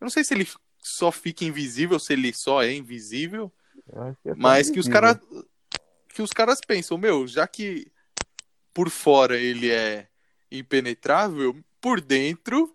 Eu 0.00 0.04
não 0.04 0.10
sei 0.10 0.22
se 0.22 0.34
ele 0.34 0.46
só 0.78 1.10
fica 1.10 1.44
invisível, 1.44 1.98
se 1.98 2.12
ele 2.12 2.32
só 2.32 2.62
é 2.62 2.72
invisível. 2.72 3.52
É 4.24 4.34
mas 4.36 4.70
que 4.70 4.78
os 4.78 4.88
caras 4.88 5.18
que 6.16 6.22
os 6.22 6.32
caras 6.32 6.60
pensam, 6.66 6.96
meu, 6.96 7.26
já 7.26 7.46
que 7.46 7.92
por 8.76 8.90
fora 8.90 9.38
ele 9.38 9.72
é 9.72 10.06
impenetrável, 10.52 11.56
por 11.80 11.98
dentro 11.98 12.70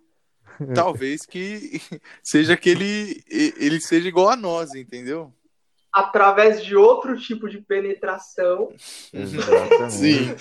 talvez 0.74 1.28
que 1.28 1.80
seja 2.24 2.58
que 2.58 2.72
ele, 2.72 3.24
ele 3.30 3.80
seja 3.80 4.08
igual 4.08 4.30
a 4.30 4.36
nós, 4.36 4.74
entendeu? 4.74 5.32
Através 5.94 6.64
de 6.64 6.76
outro 6.76 7.20
tipo 7.20 7.48
de 7.48 7.62
penetração. 7.62 8.74
Sim. 8.80 10.36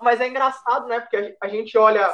mas 0.00 0.20
é 0.20 0.28
engraçado, 0.28 0.86
né? 0.86 1.00
Porque 1.00 1.36
a 1.40 1.48
gente 1.48 1.76
olha. 1.76 2.08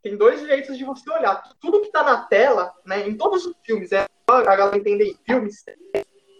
Tem 0.00 0.16
dois 0.16 0.46
jeitos 0.46 0.78
de 0.78 0.84
você 0.84 1.10
olhar. 1.10 1.42
Tudo 1.60 1.80
que 1.80 1.90
tá 1.90 2.04
na 2.04 2.22
tela, 2.26 2.72
né? 2.84 3.08
Em 3.08 3.16
todos 3.16 3.44
os 3.44 3.56
filmes, 3.64 3.90
é 3.90 4.06
a 4.28 4.42
galera 4.42 4.76
entender 4.76 5.16
filmes, 5.26 5.64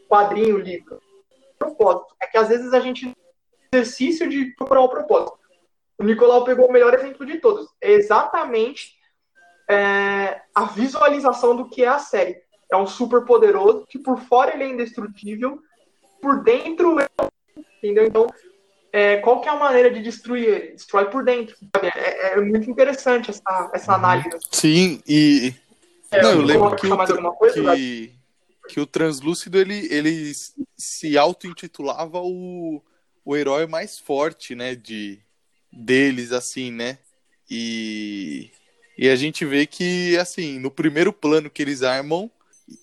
quadrinho, 0.08 0.58
livro. 0.58 1.00
Propósito. 1.58 2.14
É 2.20 2.26
que 2.26 2.36
às 2.36 2.48
vezes 2.48 2.72
a 2.72 2.80
gente 2.80 3.12
exercício 3.72 4.28
de 4.28 4.46
procurar 4.56 4.82
o 4.82 4.88
propósito. 4.88 5.38
O 5.98 6.04
Nicolau 6.04 6.44
pegou 6.44 6.68
o 6.68 6.72
melhor 6.72 6.94
exemplo 6.94 7.24
de 7.26 7.38
todos. 7.38 7.68
É 7.80 7.92
exatamente 7.92 8.94
é, 9.68 10.40
a 10.54 10.64
visualização 10.64 11.56
do 11.56 11.68
que 11.68 11.84
é 11.84 11.88
a 11.88 11.98
série. 11.98 12.40
É 12.70 12.76
um 12.76 12.86
super 12.86 13.24
poderoso 13.24 13.86
que 13.88 13.98
por 13.98 14.18
fora 14.18 14.54
ele 14.54 14.64
é 14.64 14.68
indestrutível, 14.68 15.60
por 16.20 16.42
dentro 16.42 16.98
é... 17.00 17.06
entendeu? 17.78 18.06
Então 18.06 18.26
é, 18.92 19.18
qual 19.18 19.40
que 19.40 19.48
é 19.48 19.52
a 19.52 19.56
maneira 19.56 19.90
de 19.90 20.00
destruir 20.00 20.48
ele? 20.48 20.72
Destrói 20.72 21.04
por 21.10 21.22
dentro. 21.22 21.54
É, 21.82 22.32
é, 22.32 22.40
muito 22.40 22.70
interessante 22.70 23.30
essa, 23.30 23.70
essa 23.74 23.92
uhum. 23.92 23.98
análise. 23.98 24.38
Sim, 24.50 25.02
e. 25.06 25.54
É, 26.10 26.22
Não, 26.22 26.30
eu 26.30 26.40
lembro 26.40 26.74
que 26.76 26.88
coisa, 26.88 27.76
que, 27.76 28.15
que, 28.68 28.80
o 28.80 28.86
Translúcido 28.86 29.58
ele, 29.58 29.86
ele 29.92 30.32
se 30.76 31.16
auto-intitulava 31.16 32.20
o, 32.20 32.82
o 33.24 33.36
herói 33.36 33.66
mais 33.66 33.98
forte, 33.98 34.54
né? 34.54 34.74
De, 34.74 35.20
deles, 35.72 36.32
assim, 36.32 36.70
né? 36.70 36.98
E, 37.50 38.50
e 38.98 39.08
a 39.08 39.16
gente 39.16 39.44
vê 39.44 39.66
que, 39.66 40.16
assim, 40.16 40.58
no 40.58 40.70
primeiro 40.70 41.12
plano 41.12 41.50
que 41.50 41.62
eles 41.62 41.82
armam, 41.82 42.30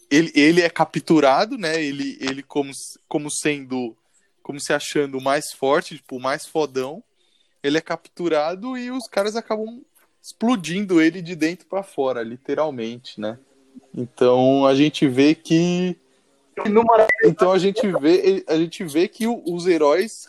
ele, 0.10 0.32
ele 0.36 0.62
é 0.62 0.70
capturado, 0.70 1.58
né? 1.58 1.84
Ele, 1.84 2.18
ele 2.22 2.44
como, 2.44 2.72
como 3.08 3.30
sendo 3.30 3.96
como 4.44 4.60
se 4.60 4.74
achando 4.74 5.18
o 5.18 5.24
mais 5.24 5.54
forte, 5.54 5.96
tipo, 5.96 6.18
o 6.18 6.22
mais 6.22 6.46
fodão. 6.46 7.02
Ele 7.64 7.78
é 7.78 7.82
capturado 7.82 8.78
e 8.78 8.92
os 8.92 9.08
caras 9.08 9.38
acabam 9.38 9.82
explodindo 10.22 11.02
ele 11.02 11.22
de 11.22 11.34
dentro 11.34 11.66
para 11.66 11.82
fora, 11.82 12.22
literalmente, 12.22 13.20
né? 13.20 13.40
Então 13.94 14.66
a 14.66 14.76
gente 14.76 15.08
vê 15.08 15.36
que 15.36 15.98
então 17.24 17.52
a 17.52 17.58
gente 17.58 17.88
vê 18.00 18.44
a 18.48 18.58
gente 18.58 18.84
vê 18.84 19.08
que 19.08 19.28
os 19.28 19.66
heróis 19.66 20.28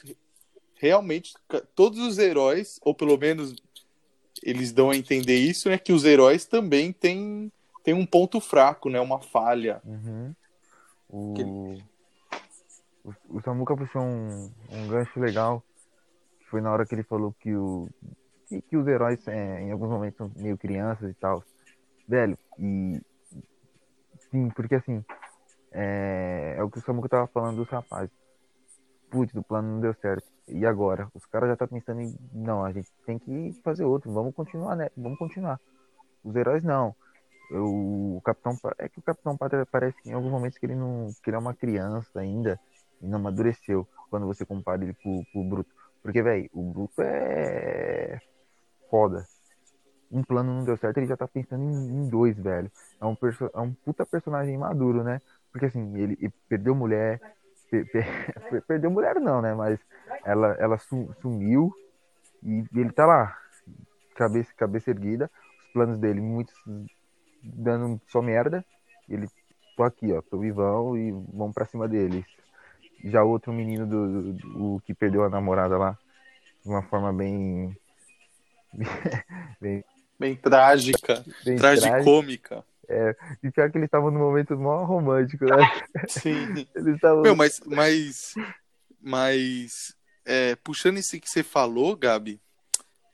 realmente 0.77 1.35
todos 1.75 1.99
os 1.99 2.19
heróis, 2.19 2.79
ou 2.83 2.95
pelo 2.95 3.17
menos 3.17 3.55
eles 4.43 4.73
dão 4.73 4.91
a 4.91 4.97
entender 4.97 5.37
isso, 5.37 5.71
é 5.71 5.79
que 5.79 5.93
os 5.93 6.05
heróis 6.05 6.45
também 6.45 6.93
têm, 6.93 7.51
têm 7.83 7.95
um 7.95 8.05
ponto 8.05 8.41
fraco, 8.41 8.91
né? 8.91 9.01
Uma 9.01 9.21
falha. 9.21 9.81
Uhum. 9.85 10.35
O... 11.09 11.35
Que 11.35 11.45
o, 13.29 13.41
Samuca 13.43 13.77
puxou 13.77 14.03
um, 14.03 14.51
um 14.71 14.89
gancho 14.89 15.21
legal, 15.21 15.63
que 16.41 16.47
foi 16.47 16.61
na 16.61 16.73
hora 16.73 16.87
que 16.87 16.95
ele 16.95 17.03
falou 17.03 17.35
que, 17.39 17.55
o, 17.55 17.89
que, 18.49 18.61
que 18.63 18.77
os 18.77 18.87
heróis, 18.87 19.27
é, 19.29 19.63
em 19.63 19.73
alguns 19.73 19.91
momentos, 19.91 20.19
são 20.19 20.31
meio 20.37 20.57
crianças 20.57 21.11
e 21.11 21.15
tal. 21.15 21.43
Velho, 22.09 22.37
e. 22.59 23.01
Sim, 24.35 24.51
porque 24.51 24.75
assim. 24.75 25.05
É, 25.71 26.57
é 26.59 26.63
o 26.65 26.69
que 26.69 26.79
o 26.79 26.81
Samuca 26.83 27.09
tava 27.09 27.29
falando 27.29 27.59
dos 27.59 27.69
rapazes. 27.69 28.11
Putz, 29.09 29.33
o 29.37 29.45
plano 29.45 29.75
não 29.75 29.81
deu 29.81 29.95
certo. 29.95 30.27
E 30.49 30.67
agora? 30.67 31.09
Os 31.15 31.25
caras 31.27 31.51
já 31.51 31.57
tá 31.57 31.69
pensando 31.69 32.01
em. 32.01 32.19
Não, 32.33 32.65
a 32.65 32.73
gente 32.73 32.89
tem 33.07 33.17
que 33.17 33.53
fazer 33.63 33.85
outro. 33.85 34.13
Vamos 34.13 34.35
continuar, 34.35 34.75
né? 34.75 34.91
Vamos 34.97 35.21
continuar. 35.21 35.61
Os 36.25 36.35
heróis 36.35 36.65
não. 36.65 36.97
Eu, 37.49 37.65
o 37.65 38.21
Capitão. 38.25 38.59
É 38.77 38.89
que 38.89 38.99
o 38.99 39.03
Capitão 39.03 39.37
Pátria 39.37 39.65
parece 39.67 40.03
que 40.03 40.11
em 40.11 40.15
alguns 40.15 40.33
momentos 40.33 40.59
que 40.59 40.67
ele 40.67 40.75
não. 40.75 41.07
que 41.23 41.31
ele 41.31 41.37
é 41.37 41.39
uma 41.39 41.55
criança 41.55 42.19
ainda 42.19 42.59
e 43.01 43.07
não 43.07 43.19
amadureceu 43.21 43.87
quando 44.11 44.27
você 44.27 44.45
compara 44.45 44.83
ele 44.83 44.95
com, 44.95 45.25
com 45.33 45.47
o 45.47 45.49
Bruto. 45.49 45.73
Porque, 46.03 46.21
velho, 46.21 46.51
o 46.53 46.73
Bruto 46.73 47.01
é 47.03 48.19
foda. 48.91 49.25
Um 50.15 50.23
plano 50.23 50.55
não 50.55 50.65
deu 50.65 50.77
certo, 50.77 50.99
ele 50.99 51.07
já 51.07 51.17
tá 51.17 51.27
pensando 51.27 51.65
em, 51.65 51.89
em 51.89 52.09
dois, 52.09 52.39
velho. 52.39 52.71
É 53.01 53.05
um, 53.05 53.17
é 53.53 53.61
um 53.61 53.73
puta 53.73 54.07
personagem 54.07 54.57
maduro, 54.57 55.03
né? 55.03 55.21
Porque 55.51 55.67
assim, 55.67 55.97
ele, 55.97 56.17
ele 56.21 56.33
perdeu 56.49 56.73
mulher. 56.73 57.21
Per, 57.69 57.91
per, 57.91 58.07
perdeu 58.69 58.91
mulher 58.93 59.17
não, 59.17 59.43
né? 59.43 59.55
Mas 59.55 59.81
ela, 60.25 60.53
ela 60.61 60.79
sumiu 61.21 61.75
e 62.45 62.65
ele 62.77 62.93
tá 62.93 63.07
lá, 63.07 63.37
cabeça, 64.15 64.53
cabeça 64.57 64.91
erguida. 64.91 65.29
Os 65.67 65.73
planos 65.73 65.99
dele, 65.99 66.21
muitos 66.21 66.55
dando 67.43 68.01
só 68.07 68.23
merda. 68.23 68.65
Ele, 69.09 69.29
tô 69.77 69.83
aqui, 69.83 70.13
ó, 70.13 70.23
tô 70.23 70.39
vivão 70.39 70.97
e 70.97 71.11
vamos 71.11 71.55
pra 71.55 71.67
cima 71.67 71.89
deles. 71.89 72.25
Já 73.05 73.23
outro 73.23 73.53
menino 73.53 73.87
do, 73.87 74.23
do, 74.23 74.33
do, 74.33 74.83
que 74.85 74.95
perdeu 74.95 75.25
a 75.25 75.29
namorada 75.29 75.77
lá 75.77 75.99
de 76.63 76.71
uma 76.71 76.83
forma 76.83 77.13
bem. 77.13 77.77
bem, 79.61 79.85
bem 80.19 80.35
trágica. 80.35 81.25
Bem 81.45 81.57
tragicômica. 81.57 82.65
É, 82.89 83.17
e 83.43 83.51
pior 83.51 83.71
que 83.71 83.79
eles 83.79 83.87
estavam 83.87 84.11
num 84.11 84.21
momento 84.21 84.57
mó 84.57 84.85
romântico, 84.85 85.45
né? 85.47 85.57
Sim. 86.09 86.67
Eles 86.77 87.01
tavam... 87.01 87.23
Meu, 87.23 87.35
mas, 87.35 87.61
mas, 87.65 88.35
mas 89.01 89.97
é, 90.25 90.55
puxando 90.57 90.99
isso 90.99 91.19
que 91.19 91.29
você 91.29 91.43
falou, 91.43 91.97
Gabi, 91.97 92.39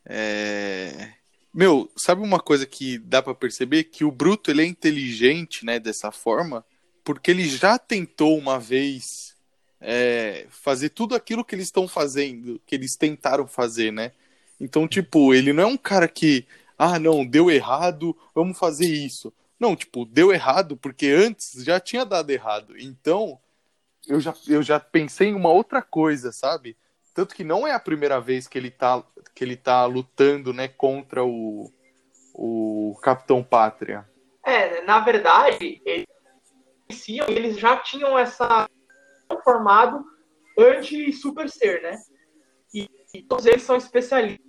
é... 0.05 1.13
meu, 1.55 1.91
sabe 1.97 2.23
uma 2.23 2.41
coisa 2.41 2.67
que 2.67 2.99
dá 2.99 3.23
para 3.23 3.35
perceber? 3.35 3.85
Que 3.85 4.05
o 4.05 4.11
Bruto 4.11 4.51
ele 4.51 4.63
é 4.63 4.67
inteligente, 4.67 5.65
né, 5.65 5.79
dessa 5.79 6.11
forma, 6.11 6.65
porque 7.05 7.31
ele 7.31 7.49
já 7.49 7.79
tentou 7.79 8.37
uma 8.37 8.59
vez 8.59 9.37
é, 9.81 10.47
fazer 10.51 10.91
tudo 10.91 11.15
aquilo 11.15 11.45
que 11.45 11.55
eles 11.55 11.67
estão 11.67 11.89
fazendo, 11.89 12.61
que 12.67 12.75
eles 12.75 12.97
tentaram 12.97 13.47
fazer, 13.47 13.93
né? 13.93 14.13
Então, 14.61 14.87
tipo, 14.87 15.33
ele 15.33 15.53
não 15.53 15.63
é 15.63 15.67
um 15.67 15.77
cara 15.77 16.07
que, 16.07 16.45
ah, 16.83 16.99
não, 16.99 17.27
deu 17.27 17.51
errado, 17.51 18.17
vamos 18.35 18.59
fazer 18.59 18.87
isso. 18.87 19.31
Não, 19.59 19.77
tipo, 19.77 20.07
deu 20.07 20.33
errado 20.33 20.79
porque 20.79 21.09
antes 21.09 21.63
já 21.63 21.79
tinha 21.79 22.07
dado 22.07 22.31
errado. 22.31 22.75
Então, 22.79 23.39
eu 24.09 24.19
já, 24.19 24.33
eu 24.49 24.63
já 24.63 24.81
pensei 24.81 25.29
em 25.29 25.35
uma 25.35 25.51
outra 25.51 25.83
coisa, 25.83 26.33
sabe? 26.33 26.79
Tanto 27.13 27.35
que 27.35 27.45
não 27.45 27.67
é 27.67 27.73
a 27.73 27.79
primeira 27.79 28.19
vez 28.19 28.49
que 28.49 28.57
ele 28.57 28.71
tá, 28.71 29.05
que 29.35 29.45
ele 29.45 29.59
tá 29.59 29.85
lutando, 29.85 30.55
né, 30.55 30.69
contra 30.69 31.23
o, 31.23 31.71
o 32.33 32.99
Capitão 33.03 33.45
Pátria. 33.45 34.09
É, 34.43 34.81
na 34.81 35.01
verdade, 35.01 35.83
eles, 35.85 36.09
eles 37.29 37.59
já 37.59 37.77
tinham 37.77 38.19
essa 38.19 38.67
formado 39.45 40.03
anti-super 40.59 41.51
ser, 41.51 41.83
né? 41.83 41.99
E, 42.73 42.89
e, 43.13 43.23
todos 43.23 43.45
eles 43.45 43.65
são 43.65 43.77
especialistas 43.77 44.49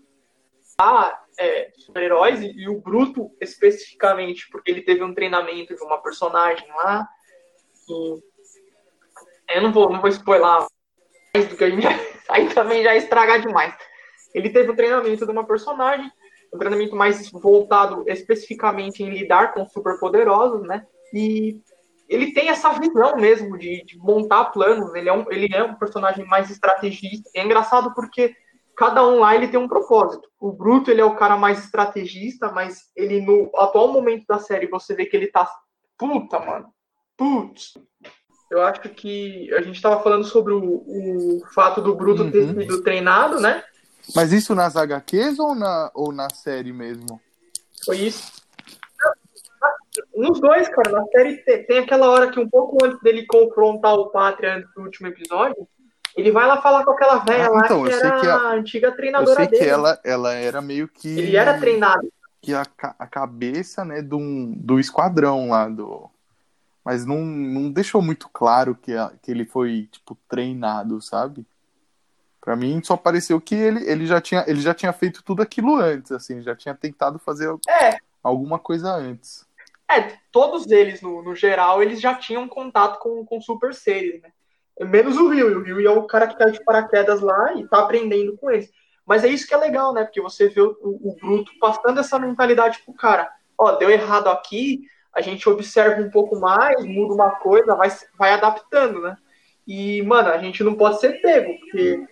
ah, 0.78 1.21
é, 1.40 1.72
super-heróis, 1.78 2.42
e, 2.42 2.52
e, 2.52 2.70
o 2.70 2.80
Bruto 2.80 3.32
especificamente, 3.42 4.50
porque 4.50 4.72
ele 4.72 4.82
teve 4.82 5.04
um 5.04 5.14
treinamento 5.14 5.76
de 5.76 5.84
uma 5.84 6.02
personagem 6.02 6.68
lá. 6.70 7.08
E, 7.90 9.56
eu 9.56 9.62
não 9.62 9.72
vou, 9.72 9.92
não 9.92 10.00
vou 10.00 10.10
spoiler 10.10 10.46
mais 10.46 11.48
do 11.48 11.56
que 11.56 11.64
a 11.64 11.70
gente. 11.70 11.86
Aí 12.30 12.48
também 12.54 12.84
já 12.84 12.96
estragar 12.96 13.42
demais. 13.42 13.76
Ele 14.34 14.50
teve 14.50 14.72
um 14.72 14.76
treinamento 14.76 15.26
de 15.26 15.32
uma 15.32 15.46
personagem, 15.46 16.10
um 16.54 16.58
treinamento 16.58 16.96
mais 16.96 17.30
voltado 17.32 18.06
especificamente 18.08 19.04
em 19.04 19.10
lidar 19.10 19.54
com 19.54 19.68
superpoderosos, 19.68 20.66
né? 20.66 20.86
E 21.14 21.60
ele 22.08 22.34
tem 22.34 22.50
essa 22.50 22.72
visão 22.74 23.16
mesmo 23.16 23.58
de, 23.58 23.84
de, 23.86 23.98
montar 23.98 24.46
planos. 24.46 24.94
Ele 24.94 25.10
é, 25.10 25.14
um, 25.14 25.26
ele 25.32 25.54
é 25.54 25.64
um 25.64 25.76
personagem 25.76 26.26
mais 26.26 26.50
estrategista. 26.50 27.30
É 27.34 27.44
engraçado 27.44 27.94
porque 27.94 28.36
cada 28.82 29.08
um 29.08 29.20
lá 29.20 29.36
ele 29.36 29.48
tem 29.48 29.60
um 29.60 29.68
propósito. 29.68 30.28
O 30.40 30.52
Bruto 30.52 30.90
ele 30.90 31.02
é 31.02 31.06
o 31.06 31.16
cara 31.16 31.38
mais 31.38 31.64
estrategista, 31.64 32.52
mas 32.52 32.90
ele 32.96 33.22
no 33.22 33.52
atual 33.56 33.94
momento 33.94 34.26
da 34.28 34.40
série 34.40 34.66
você 34.66 34.96
vê 34.96 35.06
que 35.06 35.16
ele 35.16 35.28
tá 35.28 35.48
puta, 35.96 36.40
mano. 36.40 36.74
Putz. 37.16 37.78
Eu 38.50 38.64
acho 38.64 38.82
que 38.82 39.54
a 39.54 39.62
gente 39.62 39.80
tava 39.80 40.02
falando 40.02 40.24
sobre 40.24 40.52
o, 40.52 40.64
o 40.64 41.46
fato 41.54 41.80
do 41.80 41.94
Bruto 41.94 42.24
uhum. 42.24 42.32
ter 42.32 42.48
sido 42.48 42.82
treinado, 42.82 43.40
né? 43.40 43.64
Mas 44.16 44.34
isso 44.34 44.56
nas 44.56 44.76
HQs 44.76 45.38
ou 45.38 45.54
na, 45.54 45.92
ou 45.94 46.12
na 46.12 46.28
série 46.32 46.74
mesmo? 46.74 47.22
Foi 47.86 47.98
isso. 47.98 48.42
Nos 50.16 50.42
dois, 50.42 50.68
cara, 50.70 50.92
na 50.92 51.06
série 51.06 51.38
tem 51.68 51.78
aquela 51.78 52.10
hora 52.10 52.32
que 52.32 52.40
um 52.40 52.50
pouco 52.50 52.84
antes 52.84 53.00
dele 53.02 53.28
confrontar 53.28 53.94
o 53.94 54.10
Pátria 54.10 54.56
antes 54.56 54.74
do 54.74 54.82
último 54.82 55.08
episódio, 55.08 55.68
ele 56.16 56.32
vai 56.32 56.48
lá 56.48 56.62
falar 56.62 56.84
com 56.84 56.92
aquela 56.92 57.20
velha 57.20 57.50
ah, 57.52 57.62
então, 57.64 57.82
lá 57.82 57.88
que 57.88 57.94
era 57.94 58.20
que 58.20 58.28
a, 58.28 58.52
antiga 58.52 58.92
treinadora 58.92 59.36
dele. 59.36 59.46
Eu 59.46 59.50
sei 59.50 59.60
dele. 59.60 59.64
que 59.64 59.70
ela, 59.70 60.00
ela 60.04 60.34
era 60.34 60.62
meio 60.62 60.88
que... 60.88 61.08
Ele 61.08 61.38
era 61.38 61.58
treinado. 61.58 62.12
Que 62.42 62.54
a, 62.54 62.66
a 63.00 63.08
cabeça, 63.08 63.86
né, 63.86 64.02
do, 64.02 64.20
do 64.56 64.80
esquadrão 64.80 65.50
lá, 65.50 65.68
do... 65.70 66.10
Mas 66.84 67.06
não, 67.06 67.20
não 67.20 67.70
deixou 67.70 68.02
muito 68.02 68.28
claro 68.28 68.76
que, 68.76 68.94
a, 68.96 69.12
que 69.22 69.30
ele 69.30 69.46
foi, 69.46 69.88
tipo, 69.92 70.18
treinado, 70.28 71.00
sabe? 71.00 71.46
Pra 72.42 72.56
mim, 72.56 72.82
só 72.84 72.98
pareceu 72.98 73.40
que 73.40 73.54
ele, 73.54 73.88
ele, 73.88 74.08
já 74.08 74.20
tinha, 74.20 74.44
ele 74.48 74.60
já 74.60 74.74
tinha 74.74 74.92
feito 74.92 75.22
tudo 75.24 75.44
aquilo 75.44 75.76
antes, 75.76 76.12
assim, 76.12 76.42
já 76.42 76.56
tinha 76.56 76.74
tentado 76.74 77.20
fazer 77.20 77.56
é. 77.70 77.98
alguma 78.24 78.58
coisa 78.58 78.92
antes. 78.92 79.46
É, 79.88 80.18
todos 80.32 80.72
eles, 80.72 81.02
no, 81.02 81.22
no 81.22 81.36
geral, 81.36 81.84
eles 81.84 82.02
já 82.02 82.16
tinham 82.16 82.48
contato 82.48 82.98
com, 83.00 83.24
com 83.24 83.40
super 83.40 83.76
seres, 83.76 84.20
né? 84.24 84.32
Menos 84.80 85.18
o 85.18 85.30
Rio. 85.30 85.60
O 85.60 85.64
Rio 85.64 85.88
é 85.88 85.92
o 85.92 86.08
cara 86.08 86.28
que 86.28 86.38
tá 86.38 86.46
de 86.46 86.64
paraquedas 86.64 87.22
lá 87.22 87.54
e 87.54 87.68
tá 87.68 87.80
aprendendo 87.80 88.38
com 88.38 88.50
eles. 88.50 88.70
Mas 89.06 89.24
é 89.24 89.28
isso 89.28 89.48
que 89.48 89.54
é 89.54 89.58
legal, 89.58 89.94
né? 89.94 90.04
Porque 90.04 90.22
você 90.22 90.48
vê 90.48 90.62
o, 90.62 90.76
o 90.82 91.16
Bruto 91.20 91.52
passando 91.60 92.00
essa 92.00 92.18
mentalidade 92.18 92.82
pro 92.86 92.94
cara. 92.94 93.30
Ó, 93.58 93.74
deu 93.74 93.90
errado 93.90 94.28
aqui, 94.28 94.82
a 95.14 95.22
gente 95.22 95.48
observa 95.50 96.02
um 96.02 96.10
pouco 96.10 96.40
mais, 96.40 96.84
muda 96.86 97.14
uma 97.14 97.32
coisa, 97.32 97.76
vai, 97.76 97.92
vai 98.18 98.34
adaptando, 98.34 99.02
né? 99.02 99.18
E, 99.68 100.02
mano, 100.04 100.30
a 100.30 100.38
gente 100.38 100.64
não 100.64 100.76
pode 100.76 101.00
ser 101.00 101.22
pego, 101.22 101.54
porque 101.60 102.04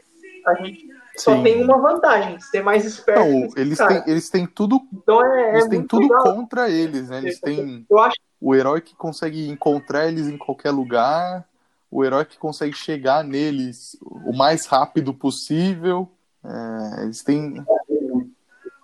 a 0.45 0.53
gente 0.55 0.87
só 1.17 1.35
Sim. 1.35 1.43
tem 1.43 1.63
uma 1.63 1.77
vantagem, 1.77 2.39
ser 2.39 2.63
mais 2.63 2.85
esperto. 2.85 3.21
Não, 3.21 3.49
eles 3.55 3.77
cara. 3.77 4.01
têm, 4.01 4.11
eles 4.11 4.29
têm 4.29 4.45
tudo, 4.45 4.81
Então 4.93 5.25
é, 5.25 5.51
eles 5.51 5.65
é 5.65 5.69
têm 5.69 5.83
tudo 5.85 6.03
legal. 6.03 6.23
contra 6.23 6.69
eles, 6.69 7.09
né? 7.09 7.17
Eles 7.17 7.39
têm 7.39 7.85
acho 7.97 8.17
o 8.39 8.55
herói 8.55 8.79
que 8.79 8.95
consegue 8.95 9.49
encontrar 9.49 10.07
eles 10.07 10.27
em 10.27 10.37
qualquer 10.37 10.71
lugar, 10.71 11.45
o 11.91 12.03
herói 12.03 12.25
que 12.25 12.37
consegue 12.37 12.73
chegar 12.73 13.23
neles 13.23 13.97
o 14.01 14.35
mais 14.35 14.65
rápido 14.65 15.13
possível. 15.13 16.09
É, 16.43 17.03
eles 17.03 17.23
têm. 17.23 17.63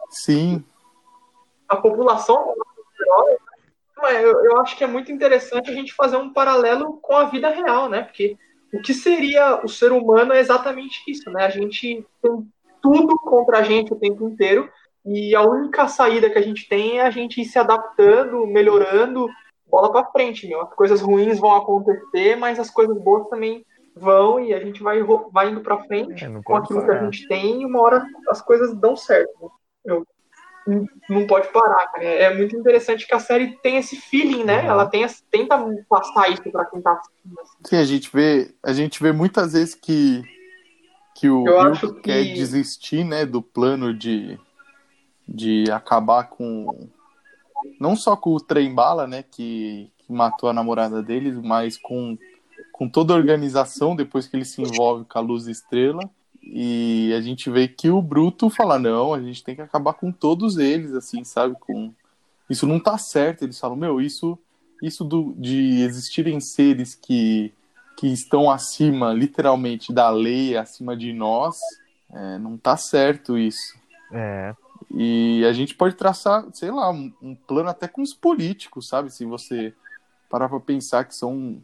Sim, 0.09 0.63
a 1.67 1.75
população 1.75 2.53
né? 3.97 4.23
eu, 4.23 4.45
eu 4.45 4.61
acho 4.61 4.77
que 4.77 4.83
é 4.83 4.87
muito 4.87 5.11
interessante 5.11 5.69
a 5.69 5.73
gente 5.73 5.93
fazer 5.93 6.17
um 6.17 6.31
paralelo 6.31 6.99
com 7.01 7.15
a 7.15 7.25
vida 7.25 7.49
real, 7.49 7.89
né? 7.89 8.03
Porque 8.03 8.37
o 8.73 8.81
que 8.81 8.93
seria 8.93 9.61
o 9.63 9.67
ser 9.67 9.91
humano 9.91 10.33
é 10.33 10.39
exatamente 10.39 11.01
isso, 11.07 11.29
né? 11.31 11.45
A 11.45 11.49
gente 11.49 12.05
tem 12.21 12.47
tudo 12.81 13.17
contra 13.19 13.59
a 13.59 13.63
gente 13.63 13.93
o 13.93 13.99
tempo 13.99 14.27
inteiro 14.27 14.69
e 15.05 15.35
a 15.35 15.41
única 15.41 15.87
saída 15.87 16.29
que 16.29 16.37
a 16.37 16.41
gente 16.41 16.67
tem 16.67 16.99
é 16.99 17.05
a 17.05 17.09
gente 17.09 17.41
ir 17.41 17.45
se 17.45 17.57
adaptando, 17.57 18.45
melhorando, 18.47 19.27
bola 19.69 19.91
pra 19.91 20.05
frente, 20.11 20.47
meu. 20.47 20.61
As 20.61 20.73
coisas 20.73 21.01
ruins 21.01 21.39
vão 21.39 21.55
acontecer, 21.55 22.35
mas 22.35 22.59
as 22.59 22.69
coisas 22.69 22.97
boas 23.01 23.27
também 23.29 23.65
vão 23.95 24.39
e 24.39 24.53
a 24.53 24.59
gente 24.59 24.83
vai, 24.83 25.01
vai 25.31 25.49
indo 25.49 25.61
pra 25.61 25.83
frente 25.85 26.23
É, 26.25 26.41
com 26.43 26.55
aquilo 26.55 26.79
que 26.83 26.91
a 26.91 26.95
parar. 26.95 27.05
gente 27.11 27.27
tem 27.27 27.61
e 27.61 27.65
uma 27.65 27.81
hora 27.81 28.05
as 28.29 28.41
coisas 28.41 28.73
dão 28.75 28.95
certo. 28.95 29.31
né? 29.41 29.49
Eu 29.85 30.05
não- 31.09 31.27
pode 31.27 31.47
parar, 31.49 31.87
cara. 31.91 32.03
É 32.03 32.35
muito 32.35 32.55
interessante 32.57 33.05
que 33.05 33.13
a 33.13 33.19
série 33.19 33.55
tem 33.61 33.77
esse 33.77 33.95
feeling, 33.95 34.43
né? 34.43 34.61
Uhum. 34.63 34.69
Ela 34.69 34.85
tem, 34.87 35.05
tenta 35.29 35.57
passar 35.87 36.29
isso 36.31 36.49
pra 36.51 36.65
quem 36.65 36.81
tá 36.81 36.93
assistindo. 36.93 37.39
assim. 37.39 37.57
sim, 37.65 37.75
a 37.77 37.85
gente 37.85 38.09
vê, 38.11 38.53
a 38.63 38.73
gente 38.73 39.01
vê 39.01 39.11
muitas 39.11 39.53
vezes 39.53 39.75
que 39.75 40.23
que 41.17 41.29
o 41.29 41.47
Eu 41.47 41.61
Hulk 41.63 41.79
que- 41.93 42.01
quer 42.01 42.23
desistir, 42.25 43.05
né, 43.05 43.25
do 43.25 43.41
plano 43.41 43.93
de 43.93 44.37
de 45.27 45.71
acabar 45.71 46.25
com 46.29 46.89
não 47.79 47.95
só 47.95 48.15
com 48.15 48.31
o 48.35 48.39
trem 48.39 48.73
bala, 48.73 49.07
né, 49.07 49.23
que, 49.23 49.91
que 49.97 50.11
matou 50.11 50.49
a 50.49 50.53
namorada 50.53 51.01
deles, 51.01 51.37
mas 51.41 51.77
com 51.77 52.17
com 52.77 52.89
toda 52.89 53.13
a 53.13 53.17
organização 53.17 53.95
depois 53.95 54.27
que 54.27 54.35
ele 54.35 54.43
se 54.43 54.61
envolve 54.61 55.05
com 55.05 55.17
a 55.17 55.21
Luz 55.21 55.47
Estrela. 55.47 56.09
E 56.43 57.13
a 57.17 57.21
gente 57.21 57.49
vê 57.49 57.69
que 57.69 57.89
o 57.89 58.01
Bruto 58.01 58.49
fala: 58.49 58.77
não, 58.77 59.13
a 59.13 59.21
gente 59.21 59.43
tem 59.43 59.55
que 59.55 59.61
acabar 59.61 59.93
com 59.93 60.11
todos 60.11 60.57
eles, 60.57 60.93
assim, 60.93 61.23
sabe? 61.23 61.55
Com... 61.59 61.93
Isso 62.49 62.67
não 62.67 62.79
tá 62.79 62.97
certo. 62.97 63.43
Eles 63.43 63.57
falam: 63.57 63.77
meu, 63.77 64.01
isso, 64.01 64.37
isso 64.83 65.05
do, 65.05 65.33
de 65.37 65.81
existirem 65.81 66.39
seres 66.41 66.93
que, 66.93 67.53
que 67.97 68.07
estão 68.07 68.51
acima, 68.51 69.13
literalmente, 69.13 69.93
da 69.93 70.09
lei, 70.09 70.57
acima 70.57 70.97
de 70.97 71.13
nós, 71.13 71.57
é, 72.11 72.37
não 72.37 72.57
tá 72.57 72.75
certo 72.75 73.37
isso. 73.37 73.73
É, 74.11 74.53
E 74.93 75.43
a 75.45 75.53
gente 75.53 75.75
pode 75.75 75.95
traçar, 75.95 76.45
sei 76.53 76.71
lá, 76.71 76.91
um, 76.91 77.11
um 77.21 77.35
plano 77.35 77.69
até 77.69 77.87
com 77.87 78.01
os 78.01 78.13
políticos, 78.13 78.87
sabe? 78.87 79.09
Se 79.09 79.25
você 79.25 79.73
parar 80.29 80.49
pra 80.49 80.59
pensar 80.59 81.05
que 81.05 81.15
são, 81.15 81.61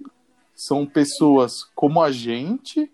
são 0.56 0.86
pessoas 0.86 1.64
como 1.76 2.02
a 2.02 2.12
gente, 2.12 2.92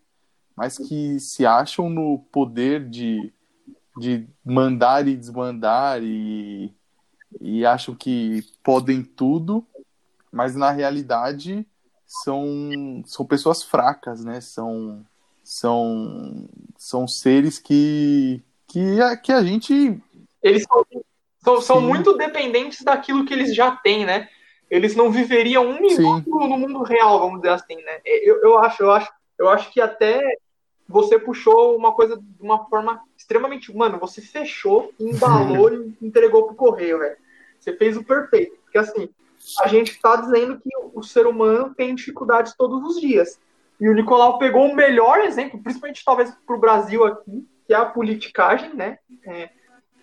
mas 0.56 0.78
que 0.78 1.20
se 1.20 1.46
acham 1.46 1.90
no 1.90 2.20
poder 2.32 2.88
de, 2.90 3.32
de 3.98 4.28
mandar 4.44 5.08
e 5.08 5.16
desmandar 5.16 6.02
e, 6.02 6.74
e 7.40 7.66
acham 7.66 7.96
que 7.96 8.44
podem 8.64 9.04
tudo, 9.04 9.66
mas 10.32 10.56
na 10.56 10.72
realidade 10.72 11.66
são, 12.06 13.04
são 13.06 13.26
pessoas 13.26 13.64
fracas, 13.64 14.24
né? 14.24 14.42
São, 14.42 15.06
são, 15.44 16.48
são 16.78 17.08
seres 17.08 17.60
que, 17.60 18.42
que, 18.68 19.02
a, 19.02 19.18
que 19.18 19.32
a 19.32 19.44
gente 19.44 20.02
Eles 20.48 20.64
são, 20.64 20.86
são, 21.40 21.62
são 21.62 21.80
Sim. 21.80 21.88
muito 21.88 22.18
dependentes 22.18 22.84
daquilo 22.84 23.26
que 23.26 23.34
eles 23.34 23.56
já 23.56 23.72
têm, 23.72 24.06
né? 24.06 24.30
Eles 24.70 24.96
não 24.96 25.12
viveriam 25.12 25.66
um 25.66 25.80
minuto 25.80 26.30
no 26.30 26.58
mundo 26.58 26.84
real, 26.84 27.20
vamos 27.20 27.42
dizer 27.42 27.54
assim, 27.54 27.76
né? 27.76 28.02
Eu, 28.06 28.42
eu 28.42 28.60
acho, 28.60 28.84
eu 28.84 28.92
acho, 28.92 29.12
eu 29.40 29.50
acho 29.50 29.72
que 29.72 29.80
até 29.80 30.22
você 30.88 31.20
puxou 31.20 31.76
uma 31.76 31.92
coisa 31.94 32.18
de 32.18 32.42
uma 32.42 32.66
forma 32.66 33.02
extremamente. 33.16 33.76
Mano, 33.76 34.00
você 34.00 34.22
fechou, 34.22 34.92
embalou 35.00 35.74
e 35.74 35.98
entregou 36.02 36.48
pro 36.48 36.56
correio, 36.56 37.00
velho. 37.00 37.18
Você 37.60 37.76
fez 37.76 37.98
o 37.98 38.04
perfeito. 38.04 38.58
Porque 38.64 38.78
assim, 38.78 39.10
a 39.62 39.68
gente 39.68 40.00
tá 40.00 40.16
dizendo 40.16 40.60
que 40.60 40.70
o 40.94 41.04
ser 41.04 41.28
humano 41.28 41.74
tem 41.76 41.96
dificuldades 41.96 42.54
todos 42.56 42.84
os 42.84 43.02
dias. 43.02 43.40
E 43.80 43.88
o 43.88 43.94
Nicolau 43.94 44.40
pegou 44.40 44.66
o 44.66 44.76
melhor 44.76 45.20
exemplo, 45.20 45.62
principalmente 45.62 46.04
talvez 46.04 46.34
pro 46.46 46.58
Brasil 46.58 47.06
aqui, 47.06 47.48
que 47.66 47.74
é 47.74 47.78
a 47.78 47.86
politicagem, 47.86 48.74
né? 48.74 48.98
É, 49.26 49.50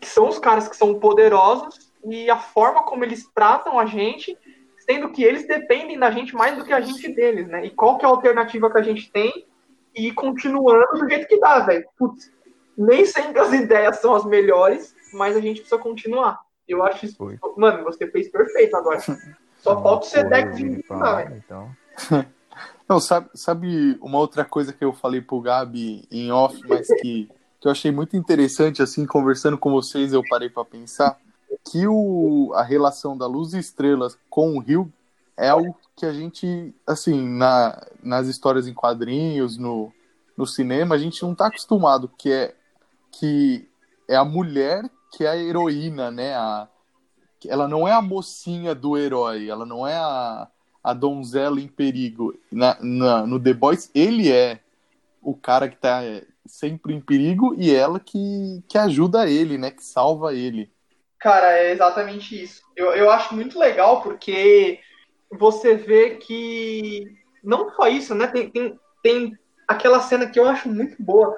são 0.06 0.28
os 0.28 0.38
caras 0.38 0.68
que 0.68 0.76
são 0.76 0.98
poderosos 0.98 1.92
e 2.04 2.30
a 2.30 2.36
forma 2.36 2.82
como 2.82 3.04
eles 3.04 3.26
tratam 3.34 3.78
a 3.78 3.86
gente, 3.86 4.36
sendo 4.78 5.10
que 5.10 5.22
eles 5.22 5.46
dependem 5.46 5.98
da 5.98 6.10
gente 6.10 6.34
mais 6.34 6.56
do 6.56 6.64
que 6.64 6.72
a 6.72 6.80
gente 6.80 7.08
deles, 7.14 7.48
né? 7.48 7.64
E 7.64 7.70
qual 7.70 7.98
que 7.98 8.04
é 8.04 8.08
a 8.08 8.10
alternativa 8.10 8.70
que 8.70 8.78
a 8.78 8.82
gente 8.82 9.10
tem? 9.10 9.46
E 9.94 10.08
ir 10.08 10.12
continuando 10.12 10.98
do 10.98 11.08
jeito 11.08 11.28
que 11.28 11.38
dá, 11.38 11.60
velho. 11.60 11.84
Putz, 11.96 12.30
nem 12.76 13.04
sempre 13.04 13.40
as 13.40 13.52
ideias 13.54 14.00
são 14.00 14.14
as 14.14 14.24
melhores, 14.24 14.94
mas 15.12 15.36
a 15.36 15.40
gente 15.40 15.60
precisa 15.60 15.80
continuar. 15.80 16.40
Eu 16.68 16.82
acho 16.82 17.06
isso. 17.06 17.16
Foi. 17.16 17.38
Mano, 17.56 17.84
você 17.84 18.06
fez 18.10 18.28
perfeito 18.28 18.76
agora. 18.76 19.00
Só 19.58 19.82
falta 19.82 20.06
o 20.06 20.28
lá, 20.28 20.82
falar, 20.86 21.24
velho. 21.24 21.42
então. 21.44 21.76
Não, 22.88 23.00
sabe, 23.00 23.30
sabe 23.34 23.98
uma 24.00 24.18
outra 24.18 24.44
coisa 24.44 24.72
que 24.72 24.84
eu 24.84 24.92
falei 24.92 25.20
pro 25.20 25.40
Gabi 25.40 26.06
em 26.10 26.30
off, 26.30 26.60
mas 26.68 26.86
que, 27.00 27.30
que 27.64 27.68
eu 27.68 27.72
achei 27.72 27.90
muito 27.90 28.14
interessante, 28.14 28.82
assim, 28.82 29.06
conversando 29.06 29.56
com 29.56 29.70
vocês, 29.70 30.12
eu 30.12 30.22
parei 30.28 30.50
para 30.50 30.66
pensar, 30.66 31.18
que 31.70 31.86
o, 31.88 32.52
a 32.54 32.62
relação 32.62 33.16
da 33.16 33.26
Luz 33.26 33.54
e 33.54 33.58
Estrelas 33.58 34.18
com 34.28 34.54
o 34.54 34.58
Rio 34.58 34.92
é 35.34 35.48
algo 35.48 35.74
que 35.96 36.04
a 36.04 36.12
gente, 36.12 36.74
assim, 36.86 37.26
na, 37.26 37.82
nas 38.02 38.26
histórias 38.28 38.68
em 38.68 38.74
quadrinhos, 38.74 39.56
no, 39.56 39.90
no 40.36 40.46
cinema, 40.46 40.94
a 40.94 40.98
gente 40.98 41.22
não 41.22 41.34
tá 41.34 41.46
acostumado, 41.46 42.06
que 42.18 42.30
é, 42.30 42.54
que 43.10 43.66
é 44.06 44.14
a 44.14 44.26
mulher 44.26 44.84
que 45.10 45.24
é 45.24 45.28
a 45.30 45.36
heroína, 45.38 46.10
né? 46.10 46.34
A, 46.34 46.68
ela 47.46 47.66
não 47.66 47.88
é 47.88 47.92
a 47.92 48.02
mocinha 48.02 48.74
do 48.74 48.94
herói, 48.98 49.48
ela 49.48 49.64
não 49.64 49.86
é 49.86 49.96
a, 49.96 50.48
a 50.82 50.92
donzela 50.92 51.58
em 51.58 51.68
perigo. 51.68 52.38
Na, 52.52 52.76
na- 52.82 53.26
no 53.26 53.40
The 53.40 53.54
Boys, 53.54 53.90
ele 53.94 54.30
é 54.30 54.60
o 55.22 55.34
cara 55.34 55.66
que 55.66 55.76
tá 55.76 56.02
sempre 56.46 56.94
em 56.94 57.00
perigo 57.00 57.54
e 57.58 57.74
ela 57.74 57.98
que, 58.00 58.62
que 58.68 58.76
ajuda 58.78 59.28
ele, 59.28 59.56
né? 59.58 59.70
Que 59.70 59.82
salva 59.84 60.34
ele. 60.34 60.70
Cara, 61.18 61.52
é 61.58 61.72
exatamente 61.72 62.40
isso. 62.42 62.62
Eu, 62.76 62.92
eu 62.94 63.10
acho 63.10 63.34
muito 63.34 63.58
legal 63.58 64.02
porque 64.02 64.78
você 65.30 65.74
vê 65.74 66.16
que 66.16 67.06
não 67.42 67.70
só 67.74 67.88
isso, 67.88 68.14
né? 68.14 68.26
Tem, 68.26 68.50
tem, 68.50 68.78
tem 69.02 69.38
aquela 69.66 70.00
cena 70.00 70.26
que 70.26 70.38
eu 70.38 70.46
acho 70.46 70.68
muito 70.68 71.02
boa, 71.02 71.34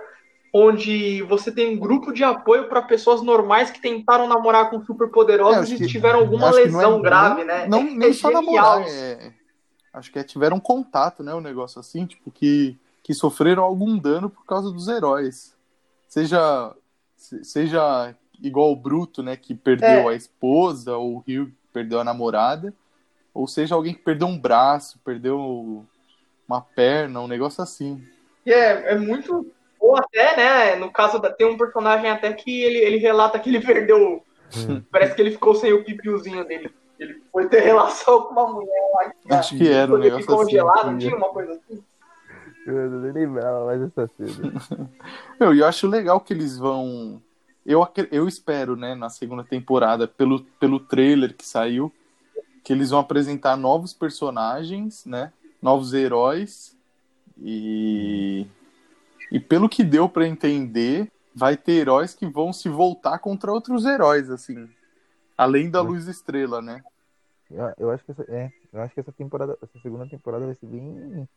onde 0.53 1.23
você 1.23 1.53
tem 1.53 1.75
um 1.75 1.79
grupo 1.79 2.13
de 2.13 2.25
apoio 2.25 2.69
para 2.69 2.83
pessoas 2.83 3.23
normais 3.23 3.71
que 3.71 3.81
tentaram 3.81 4.27
namorar 4.29 4.71
com 4.71 4.81
É, 4.81 4.85
superpoderosos 4.85 5.63
acho 5.65 5.75
e 5.75 5.79
que- 5.79 5.87
tiveram 5.87 6.21
alguma 6.21 6.49
é- 6.49 6.53
lesão 6.53 7.01
grave, 7.01 7.41
não- 7.41 7.47
né? 7.47 7.67
Não, 7.69 7.79
É- 7.81 7.83
nem 7.85 8.11
é 8.11 8.13
só 8.13 8.29
genial 8.29 8.43
namorar, 8.43 8.89
é, 8.89 9.33
acho 9.93 10.11
que 10.11 10.19
é, 10.19 10.25
tiveram 10.25 10.59
contato, 10.59 11.23
né? 11.23 11.35
Um 11.35 11.41
negócio 11.41 11.79
assim, 11.79 12.07
tipo, 12.07 12.31
que, 12.31 12.77
que 13.07 13.15
sofreram 13.15 13.63
algum 13.63 13.97
dano 13.97 14.29
por 14.29 14.45
causa 14.45 14.69
dos 14.73 14.89
heróis. 14.89 15.55
Seja, 16.09 16.75
se- 17.17 17.45
seja 17.45 18.13
igual 18.43 18.73
o 18.73 18.77
Bruto, 18.77 19.23
né? 19.23 19.37
Que 19.37 19.55
perdeu 19.55 19.89
É. 19.89 20.09
a 20.09 20.15
esposa, 20.15 20.97
ou 20.97 21.15
o 21.15 21.19
Rio 21.21 21.47
que 21.47 21.53
perdeu 21.73 22.01
a 22.01 22.05
namorada, 22.05 22.75
ou 23.33 23.47
seja 23.47 23.77
alguém 23.77 23.95
que 23.95 24.03
perdeu 24.03 24.27
um 24.27 24.37
braço, 24.37 24.99
perdeu 25.05 25.85
uma 26.49 26.61
perna, 26.61 27.21
um 27.21 27.29
negócio 27.29 27.63
assim. 27.63 28.03
É, 28.45 28.95
é 28.95 28.99
muito. 28.99 29.53
Ou 29.79 29.97
até, 29.97 30.37
né? 30.37 30.75
No 30.75 30.91
caso, 30.91 31.21
da, 31.21 31.31
tem 31.31 31.47
um 31.47 31.57
personagem 31.57 32.11
até 32.11 32.33
que 32.33 32.61
ele, 32.65 32.79
ele 32.79 32.97
relata 32.97 33.39
que 33.39 33.49
ele 33.51 33.61
perdeu. 33.65 34.21
Hum. 34.57 34.83
Parece 34.91 35.15
que 35.15 35.23
ele 35.23 35.31
ficou 35.31 35.55
sem 35.55 35.73
o 35.73 35.85
pipiozinho 35.85 36.45
dele. 36.45 36.75
Ele 36.99 37.23
foi 37.31 37.49
ter 37.49 37.61
relação 37.61 38.23
com 38.23 38.33
uma 38.33 38.49
mulher 38.53 38.83
lá. 39.29 39.39
Acho 39.39 39.57
que 39.57 39.69
era 39.69 39.95
um 39.95 39.99
negócio 39.99 40.23
ficou 40.23 40.41
assim. 40.43 40.45
congelado, 40.47 40.99
tinha 40.99 41.15
uma 41.17 41.29
coisa 41.29 41.53
assim. 41.53 41.85
Eu 42.67 42.91
não 42.91 43.13
lembrava 43.13 43.65
mais 43.65 43.81
dessa 43.81 44.11
cena. 44.17 44.53
Meu, 45.39 45.55
e 45.55 45.61
eu 45.61 45.67
acho 45.67 45.87
legal 45.87 46.21
que 46.21 46.33
eles 46.33 46.59
vão. 46.59 47.23
Eu, 47.65 47.87
eu 48.11 48.27
espero, 48.27 48.77
né, 48.77 48.95
na 48.95 49.09
segunda 49.09 49.45
temporada, 49.45 50.09
pelo, 50.09 50.43
pelo 50.59 50.81
trailer 50.81 51.35
que 51.35 51.47
saiu, 51.47 51.93
que 52.65 52.73
eles 52.73 52.91
vão 52.91 52.99
apresentar 52.99 53.57
novos 53.57 53.93
personagens, 53.93 55.05
né? 55.07 55.33
Novos 55.63 55.95
heróis. 55.95 56.77
E. 57.39 58.47
E 59.31 59.41
pelo 59.41 59.69
que 59.69 59.83
deu 59.83 60.09
pra 60.09 60.27
entender, 60.27 61.11
vai 61.35 61.57
ter 61.57 61.73
heróis 61.73 62.15
que 62.15 62.27
vão 62.27 62.53
se 62.53 62.69
voltar 62.69 63.19
contra 63.19 63.53
outros 63.53 63.85
heróis, 63.85 64.31
assim. 64.31 64.69
Além 65.37 65.71
da 65.71 65.81
Luz 65.81 66.09
Estrela, 66.09 66.63
né? 66.63 66.83
Eu, 67.51 67.73
eu 67.79 67.91
acho 67.91 68.05
que 68.05 68.11
essa, 68.13 68.23
é, 68.29 68.51
eu 68.73 68.81
acho 68.81 68.95
que 68.95 69.01
essa 69.01 69.13
temporada, 69.13 69.57
essa 69.63 69.79
segunda 69.81 70.09
temporada 70.09 70.47
vai 70.47 70.55
ser 70.55 70.67
bem. 70.67 71.29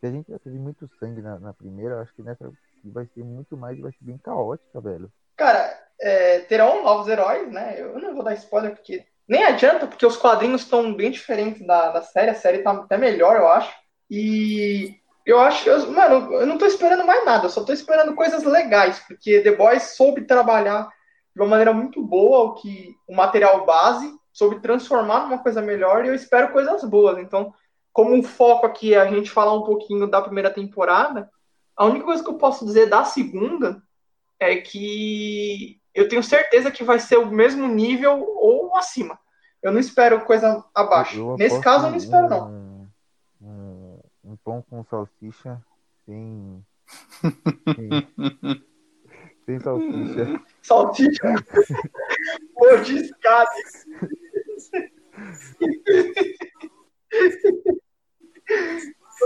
Se 0.00 0.06
a 0.06 0.10
gente 0.10 0.30
já 0.30 0.38
teve 0.38 0.58
muito 0.58 0.88
sangue 1.00 1.20
na, 1.20 1.38
na 1.38 1.52
primeira, 1.52 2.00
acho 2.00 2.14
que 2.14 2.22
nessa 2.22 2.50
vai 2.84 3.06
ser 3.06 3.24
muito 3.24 3.56
mais, 3.56 3.78
vai 3.80 3.90
ser 3.90 4.04
bem 4.04 4.18
caótica, 4.18 4.80
velho. 4.80 5.10
Cara, 5.36 5.72
é, 6.00 6.40
terão 6.40 6.82
novos 6.82 7.08
heróis, 7.08 7.50
né? 7.50 7.80
Eu 7.80 7.98
não 7.98 8.14
vou 8.14 8.22
dar 8.22 8.34
spoiler 8.34 8.74
porque 8.74 9.04
nem 9.26 9.44
adianta, 9.44 9.86
porque 9.86 10.06
os 10.06 10.16
quadrinhos 10.16 10.62
estão 10.62 10.94
bem 10.94 11.10
diferentes 11.10 11.66
da, 11.66 11.90
da 11.90 12.02
série. 12.02 12.30
A 12.30 12.34
série 12.34 12.58
tá 12.58 12.72
até 12.72 12.96
melhor, 12.96 13.36
eu 13.36 13.48
acho. 13.48 13.72
E 14.10 14.96
eu 15.26 15.38
acho 15.38 15.68
mano, 15.90 16.32
eu 16.32 16.46
não 16.46 16.56
tô 16.56 16.64
esperando 16.64 17.04
mais 17.04 17.24
nada, 17.24 17.44
eu 17.46 17.50
só 17.50 17.62
tô 17.62 17.72
esperando 17.72 18.14
coisas 18.14 18.42
legais, 18.44 18.98
porque 19.00 19.42
The 19.42 19.52
Boys 19.52 19.94
soube 19.94 20.24
trabalhar 20.24 20.88
de 21.34 21.42
uma 21.42 21.50
maneira 21.50 21.72
muito 21.72 22.02
boa 22.02 22.44
o 22.44 22.54
que 22.54 22.94
o 23.06 23.14
material 23.14 23.66
base, 23.66 24.10
soube 24.32 24.60
transformar 24.60 25.20
numa 25.20 25.42
coisa 25.42 25.60
melhor 25.60 26.04
e 26.04 26.08
eu 26.08 26.14
espero 26.14 26.50
coisas 26.50 26.82
boas. 26.84 27.18
Então, 27.18 27.52
como 27.98 28.14
um 28.14 28.22
foco 28.22 28.64
aqui 28.64 28.94
é 28.94 29.00
a 29.00 29.10
gente 29.10 29.28
falar 29.28 29.52
um 29.52 29.64
pouquinho 29.64 30.06
da 30.06 30.22
primeira 30.22 30.50
temporada, 30.50 31.28
a 31.76 31.84
única 31.84 32.04
coisa 32.04 32.22
que 32.22 32.30
eu 32.30 32.38
posso 32.38 32.64
dizer 32.64 32.88
da 32.88 33.02
segunda 33.02 33.82
é 34.38 34.54
que 34.58 35.80
eu 35.92 36.08
tenho 36.08 36.22
certeza 36.22 36.70
que 36.70 36.84
vai 36.84 37.00
ser 37.00 37.16
o 37.16 37.26
mesmo 37.26 37.66
nível 37.66 38.24
ou 38.36 38.76
acima. 38.76 39.18
Eu 39.60 39.72
não 39.72 39.80
espero 39.80 40.24
coisa 40.24 40.64
abaixo. 40.72 41.36
Nesse 41.36 41.60
caso, 41.60 41.86
eu 41.86 41.90
não 41.90 41.96
espero, 41.96 42.28
não 42.28 44.00
um 44.22 44.36
pão 44.44 44.62
com 44.70 44.84
salsicha 44.84 45.60
sem. 46.06 46.64
sem, 49.44 49.58
salsicha. 49.58 50.40
Salsicha? 50.62 51.34
Mordiscado. 52.54 53.50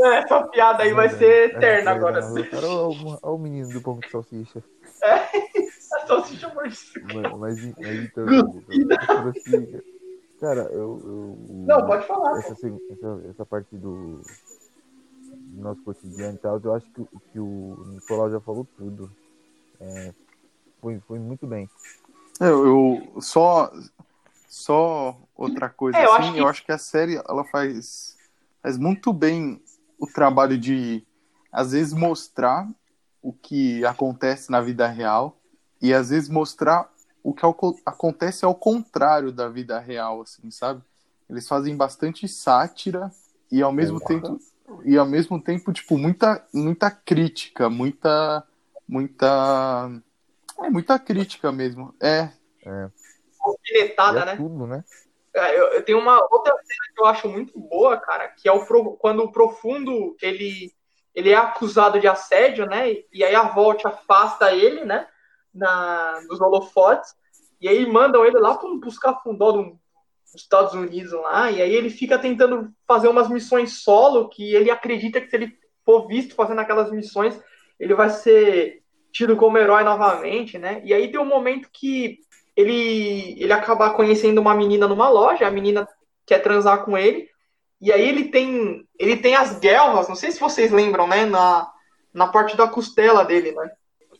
Essa 0.04 0.42
piada 0.48 0.82
aí 0.82 0.92
vai 0.92 1.08
ser 1.08 1.50
eterna 1.50 1.90
é, 1.90 1.94
agora. 1.94 2.20
Olha 3.22 3.34
o 3.34 3.38
menino 3.38 3.68
do 3.68 3.80
pão 3.80 4.00
com 4.00 4.08
salsicha. 4.08 4.62
É, 5.02 5.96
a 5.96 6.06
salsicha 6.06 6.48
mordiscada. 6.48 7.06
Mas, 7.14 7.38
mas, 7.38 7.76
mas 7.76 8.04
então, 8.04 8.24
então 8.72 9.02
cara, 10.40 10.62
eu, 10.72 11.00
eu, 11.04 11.38
Não, 11.48 11.86
pode 11.86 12.06
falar. 12.06 12.38
Essa, 12.38 12.52
essa, 12.52 13.22
essa 13.30 13.46
parte 13.46 13.76
do 13.76 14.20
nosso 15.54 15.82
cotidiano 15.82 16.34
e 16.34 16.38
tal, 16.38 16.60
eu 16.62 16.74
acho 16.74 16.86
que, 16.86 17.04
que 17.32 17.38
o 17.38 17.84
Nicolau 17.88 18.30
já 18.30 18.40
falou 18.40 18.66
tudo. 18.76 19.10
É, 19.80 20.12
foi, 20.80 21.00
foi 21.06 21.18
muito 21.18 21.46
bem. 21.46 21.68
Eu, 22.40 22.66
eu, 22.66 23.20
só 23.20 23.72
só 24.48 25.16
outra 25.34 25.68
coisa 25.68 25.96
é, 25.96 26.04
eu 26.04 26.12
assim, 26.12 26.22
acho 26.22 26.32
que... 26.32 26.38
eu 26.40 26.48
acho 26.48 26.64
que 26.66 26.72
a 26.72 26.78
série 26.78 27.16
ela 27.16 27.44
faz 27.44 28.16
faz 28.62 28.76
muito 28.76 29.12
bem 29.12 29.61
o 30.02 30.06
trabalho 30.08 30.58
de 30.58 31.06
às 31.52 31.70
vezes 31.70 31.92
mostrar 31.92 32.68
o 33.22 33.32
que 33.32 33.84
acontece 33.84 34.50
na 34.50 34.60
vida 34.60 34.88
real 34.88 35.38
e 35.80 35.94
às 35.94 36.10
vezes 36.10 36.28
mostrar 36.28 36.90
o 37.22 37.32
que 37.32 37.46
acontece 37.86 38.44
ao 38.44 38.52
contrário 38.52 39.30
da 39.30 39.48
vida 39.48 39.78
real, 39.78 40.22
assim, 40.22 40.50
sabe? 40.50 40.82
Eles 41.30 41.46
fazem 41.46 41.76
bastante 41.76 42.26
sátira 42.26 43.12
e 43.50 43.62
ao 43.62 43.70
mesmo 43.70 43.98
é, 44.02 44.04
tempo 44.04 44.40
e 44.84 44.96
ao 44.96 45.06
mesmo 45.06 45.40
tempo, 45.40 45.72
tipo, 45.72 45.96
muita, 45.96 46.44
muita 46.52 46.90
crítica, 46.90 47.70
muita. 47.70 48.44
Muita. 48.88 49.88
É, 50.58 50.68
muita 50.68 50.98
crítica 50.98 51.52
mesmo. 51.52 51.94
É. 52.00 52.28
É. 52.66 52.90
Alfinetada, 53.40 54.20
é 54.20 54.24
né? 54.26 54.36
Tudo, 54.36 54.66
né? 54.66 54.84
É, 55.34 55.58
eu, 55.58 55.66
eu, 55.68 55.84
tenho 55.84 55.98
uma 55.98 56.18
outra 56.30 56.52
cena 56.52 56.94
que 56.94 57.00
eu 57.00 57.06
acho 57.06 57.28
muito 57.28 57.58
boa, 57.58 57.96
cara, 57.96 58.28
que 58.28 58.48
é 58.48 58.52
o 58.52 58.64
quando 58.96 59.24
o 59.24 59.32
profundo 59.32 60.14
ele, 60.20 60.70
ele 61.14 61.30
é 61.30 61.36
acusado 61.36 61.98
de 61.98 62.06
assédio, 62.06 62.66
né? 62.66 62.90
E 63.12 63.24
aí 63.24 63.34
a 63.34 63.44
Volt 63.44 63.84
afasta 63.86 64.52
ele, 64.54 64.84
né? 64.84 65.06
Na, 65.54 66.20
dos 66.28 66.40
holofotes. 66.40 67.14
E 67.60 67.68
aí 67.68 67.86
mandam 67.86 68.26
ele 68.26 68.38
lá 68.38 68.56
para 68.56 68.68
um 68.68 68.80
cafundó 69.00 69.52
de 69.52 69.58
um 69.58 69.78
Estados 70.34 70.72
Unidos 70.72 71.12
lá, 71.12 71.50
e 71.50 71.60
aí 71.60 71.74
ele 71.74 71.90
fica 71.90 72.18
tentando 72.18 72.72
fazer 72.86 73.08
umas 73.08 73.28
missões 73.28 73.82
solo, 73.82 74.28
que 74.28 74.54
ele 74.54 74.70
acredita 74.70 75.20
que 75.20 75.28
se 75.28 75.36
ele 75.36 75.58
for 75.84 76.06
visto 76.06 76.34
fazendo 76.34 76.60
aquelas 76.60 76.90
missões, 76.90 77.38
ele 77.78 77.94
vai 77.94 78.08
ser 78.08 78.82
tido 79.12 79.36
como 79.36 79.58
herói 79.58 79.84
novamente, 79.84 80.58
né? 80.58 80.80
E 80.84 80.94
aí 80.94 81.10
tem 81.10 81.20
um 81.20 81.26
momento 81.26 81.68
que 81.70 82.20
ele, 82.56 83.42
ele 83.42 83.52
acaba 83.52 83.90
conhecendo 83.90 84.40
uma 84.40 84.54
menina 84.54 84.86
numa 84.86 85.08
loja, 85.08 85.46
a 85.46 85.50
menina 85.50 85.88
quer 86.26 86.40
transar 86.40 86.84
com 86.84 86.96
ele, 86.96 87.28
e 87.80 87.92
aí 87.92 88.08
ele 88.08 88.28
tem 88.28 88.86
ele 88.98 89.16
tem 89.16 89.34
as 89.34 89.58
guelras, 89.58 90.08
não 90.08 90.14
sei 90.14 90.30
se 90.30 90.40
vocês 90.40 90.70
lembram, 90.70 91.06
né, 91.06 91.24
na, 91.24 91.70
na 92.12 92.28
parte 92.28 92.56
da 92.56 92.68
costela 92.68 93.24
dele, 93.24 93.52
né? 93.52 93.70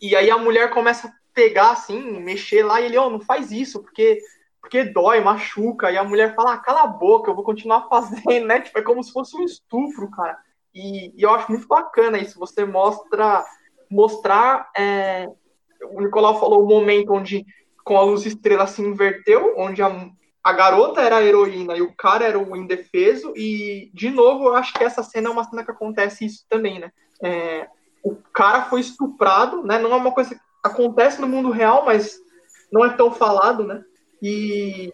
E 0.00 0.16
aí 0.16 0.30
a 0.30 0.38
mulher 0.38 0.70
começa 0.70 1.08
a 1.08 1.12
pegar 1.32 1.70
assim, 1.70 2.20
mexer 2.20 2.64
lá, 2.64 2.80
e 2.80 2.86
ele, 2.86 2.98
ó, 2.98 3.06
oh, 3.06 3.10
não 3.10 3.20
faz 3.20 3.52
isso, 3.52 3.80
porque 3.80 4.18
porque 4.60 4.84
dói, 4.84 5.20
machuca, 5.20 5.90
e 5.90 5.98
a 5.98 6.04
mulher 6.04 6.36
fala, 6.36 6.54
ah, 6.54 6.58
cala 6.58 6.82
a 6.84 6.86
boca, 6.86 7.28
eu 7.28 7.34
vou 7.34 7.44
continuar 7.44 7.88
fazendo, 7.90 8.46
né? 8.46 8.60
Tipo, 8.60 8.78
é 8.78 8.82
como 8.82 9.02
se 9.02 9.12
fosse 9.12 9.36
um 9.36 9.42
estupro, 9.42 10.08
cara. 10.10 10.38
E, 10.72 11.12
e 11.18 11.22
eu 11.22 11.30
acho 11.30 11.50
muito 11.50 11.66
bacana 11.66 12.18
isso, 12.18 12.38
você 12.38 12.64
mostra, 12.64 13.44
mostrar, 13.90 14.70
é... 14.76 15.28
o 15.90 16.00
Nicolau 16.00 16.38
falou 16.38 16.62
o 16.62 16.68
momento 16.68 17.12
onde 17.12 17.44
com 17.84 17.96
a 17.96 18.02
luz 18.02 18.24
estrela 18.26 18.66
se 18.66 18.82
inverteu, 18.82 19.54
onde 19.56 19.82
a, 19.82 20.10
a 20.42 20.52
garota 20.52 21.00
era 21.00 21.16
a 21.16 21.24
heroína 21.24 21.76
e 21.76 21.82
o 21.82 21.94
cara 21.94 22.24
era 22.24 22.38
o 22.38 22.56
indefeso, 22.56 23.32
e, 23.36 23.90
de 23.94 24.10
novo, 24.10 24.46
eu 24.46 24.54
acho 24.54 24.72
que 24.74 24.84
essa 24.84 25.02
cena 25.02 25.28
é 25.28 25.32
uma 25.32 25.44
cena 25.44 25.64
que 25.64 25.70
acontece 25.70 26.24
isso 26.24 26.44
também, 26.48 26.78
né? 26.78 26.90
É, 27.22 27.68
o 28.02 28.16
cara 28.32 28.64
foi 28.64 28.80
estuprado, 28.80 29.62
né? 29.62 29.78
Não 29.78 29.92
é 29.92 29.96
uma 29.96 30.12
coisa 30.12 30.34
que 30.34 30.40
acontece 30.62 31.20
no 31.20 31.28
mundo 31.28 31.50
real, 31.50 31.84
mas 31.84 32.18
não 32.72 32.84
é 32.84 32.90
tão 32.90 33.12
falado, 33.12 33.64
né? 33.64 33.82
E 34.20 34.92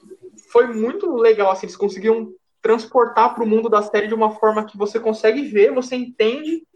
foi 0.50 0.66
muito 0.66 1.14
legal, 1.16 1.50
assim, 1.50 1.66
eles 1.66 1.76
conseguiram 1.76 2.32
transportar 2.60 3.34
para 3.34 3.44
o 3.44 3.46
mundo 3.46 3.68
da 3.68 3.82
série 3.82 4.08
de 4.08 4.14
uma 4.14 4.32
forma 4.32 4.64
que 4.64 4.76
você 4.76 4.98
consegue 4.98 5.42
ver, 5.42 5.72
você 5.72 5.96
entende, 5.96 6.66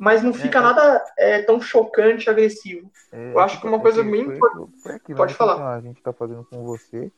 mas 0.00 0.22
não 0.22 0.32
fica 0.32 0.58
é, 0.58 0.62
é. 0.62 0.64
nada 0.64 1.04
é, 1.18 1.42
tão 1.42 1.60
chocante, 1.60 2.30
agressivo. 2.30 2.90
É, 3.12 3.34
Eu 3.34 3.38
acho 3.38 3.60
que 3.60 3.66
uma 3.66 3.76
é 3.76 3.80
coisa 3.80 4.02
bem 4.02 4.22
importante. 4.22 5.14
Pode 5.14 5.34
falar. 5.34 5.74
A 5.74 5.80
gente 5.82 5.98
está 5.98 6.10
fazendo 6.10 6.42
com 6.44 6.64
você 6.64 7.12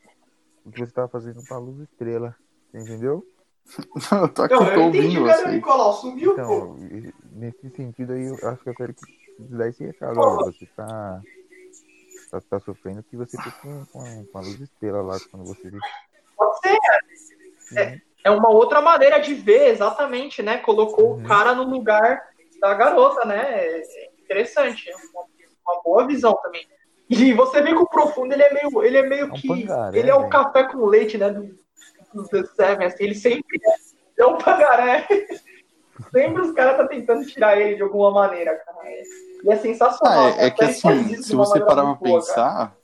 o 0.65 0.71
que 0.71 0.79
você 0.79 0.83
está 0.83 1.07
fazendo 1.07 1.41
com 1.47 1.53
a 1.53 1.57
Luz 1.59 1.79
Estrela, 1.79 2.35
entendeu? 2.73 3.25
eu 4.11 4.27
tô 4.27 4.43
aqui, 4.43 4.53
não, 4.53 4.67
eu 4.67 4.89
entendi, 4.89 5.17
você. 5.17 5.47
Nicolau, 5.47 5.93
sumiu, 5.93 6.33
então, 6.33 6.45
pô. 6.45 6.75
Nesse 7.31 7.69
sentido 7.69 8.11
aí, 8.11 8.25
eu 8.25 8.49
acho 8.49 8.61
que 8.61 8.69
a 8.69 8.73
série 8.73 8.91
precisa 8.91 9.57
dar 9.57 9.69
esse 9.69 9.85
recado. 9.85 10.19
Ó, 10.19 10.35
você 10.43 10.65
tá 10.75 11.21
tá, 12.31 12.41
tá 12.41 12.59
sofrendo 12.59 13.01
que 13.03 13.15
você 13.15 13.37
fica 13.37 13.51
com, 13.61 13.85
com, 13.85 14.25
com 14.25 14.37
a 14.37 14.41
luz 14.41 14.59
estrela 14.59 15.01
lá 15.01 15.17
quando 15.31 15.45
você. 15.45 15.71
Pode 16.35 16.59
ser. 16.59 17.79
É, 17.79 18.01
é 18.25 18.29
uma 18.29 18.49
outra 18.49 18.81
maneira 18.81 19.19
de 19.19 19.33
ver, 19.33 19.69
exatamente, 19.69 20.43
né? 20.43 20.57
Colocou 20.57 21.13
uhum. 21.13 21.23
o 21.23 21.27
cara 21.27 21.55
no 21.55 21.63
lugar 21.63 22.32
da 22.63 22.73
garota, 22.73 23.25
né? 23.25 23.41
É 23.45 24.09
interessante. 24.21 24.89
É 24.89 24.95
uma, 24.95 25.25
uma 25.67 25.83
boa 25.83 26.07
visão 26.07 26.33
também. 26.41 26.65
E 27.09 27.33
você 27.33 27.61
vê 27.61 27.69
que 27.69 27.75
o 27.75 27.85
profundo 27.85 28.33
ele 28.33 28.41
é 28.41 28.53
meio, 28.53 28.83
ele 28.83 28.97
é 28.97 29.03
meio 29.03 29.23
é 29.23 29.25
um 29.25 29.31
que. 29.31 29.47
Pangaré, 29.47 29.99
ele 29.99 30.09
é 30.09 30.15
o 30.15 30.29
café 30.29 30.63
com 30.63 30.85
leite, 30.85 31.17
né? 31.17 31.29
Do, 31.29 31.53
do 32.13 32.27
The 32.29 32.43
Seven, 32.55 32.87
assim, 32.87 33.03
ele 33.03 33.15
sempre 33.15 33.59
é, 33.61 34.21
é 34.21 34.25
um 34.25 34.37
pangaré. 34.37 35.05
sempre 36.09 36.41
os 36.41 36.53
caras 36.53 36.77
tá 36.77 36.87
tentando 36.87 37.25
tirar 37.25 37.59
ele 37.59 37.75
de 37.75 37.81
alguma 37.81 38.11
maneira, 38.11 38.55
cara. 38.55 38.77
E 39.43 39.51
é 39.51 39.57
sensacional. 39.57 40.27
Ah, 40.27 40.41
é, 40.41 40.45
é 40.45 40.49
que 40.49 40.63
assim, 40.63 41.21
se 41.21 41.35
você 41.35 41.59
parar 41.59 41.83
pra 41.83 41.95
pensar, 41.95 42.53
cara. 42.53 42.77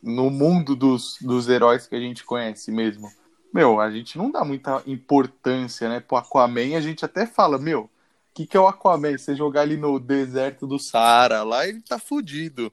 no 0.00 0.30
mundo 0.30 0.76
dos, 0.76 1.18
dos 1.20 1.48
heróis 1.48 1.88
que 1.88 1.96
a 1.96 2.00
gente 2.00 2.24
conhece 2.24 2.70
mesmo, 2.70 3.10
meu, 3.52 3.80
a 3.80 3.90
gente 3.90 4.16
não 4.16 4.30
dá 4.30 4.44
muita 4.44 4.82
importância, 4.86 5.88
né? 5.88 5.98
Pro 5.98 6.16
Aquaman, 6.16 6.76
a 6.76 6.80
gente 6.80 7.04
até 7.04 7.26
fala, 7.26 7.58
meu, 7.58 7.90
que, 8.36 8.46
que 8.46 8.56
é 8.56 8.60
o 8.60 8.68
Aquaman? 8.68 9.16
Você 9.16 9.34
jogar 9.34 9.62
ele 9.62 9.78
no 9.78 9.98
deserto 9.98 10.66
do 10.66 10.78
Saara, 10.78 11.42
lá 11.42 11.66
ele 11.66 11.80
tá 11.80 11.98
fudido. 11.98 12.70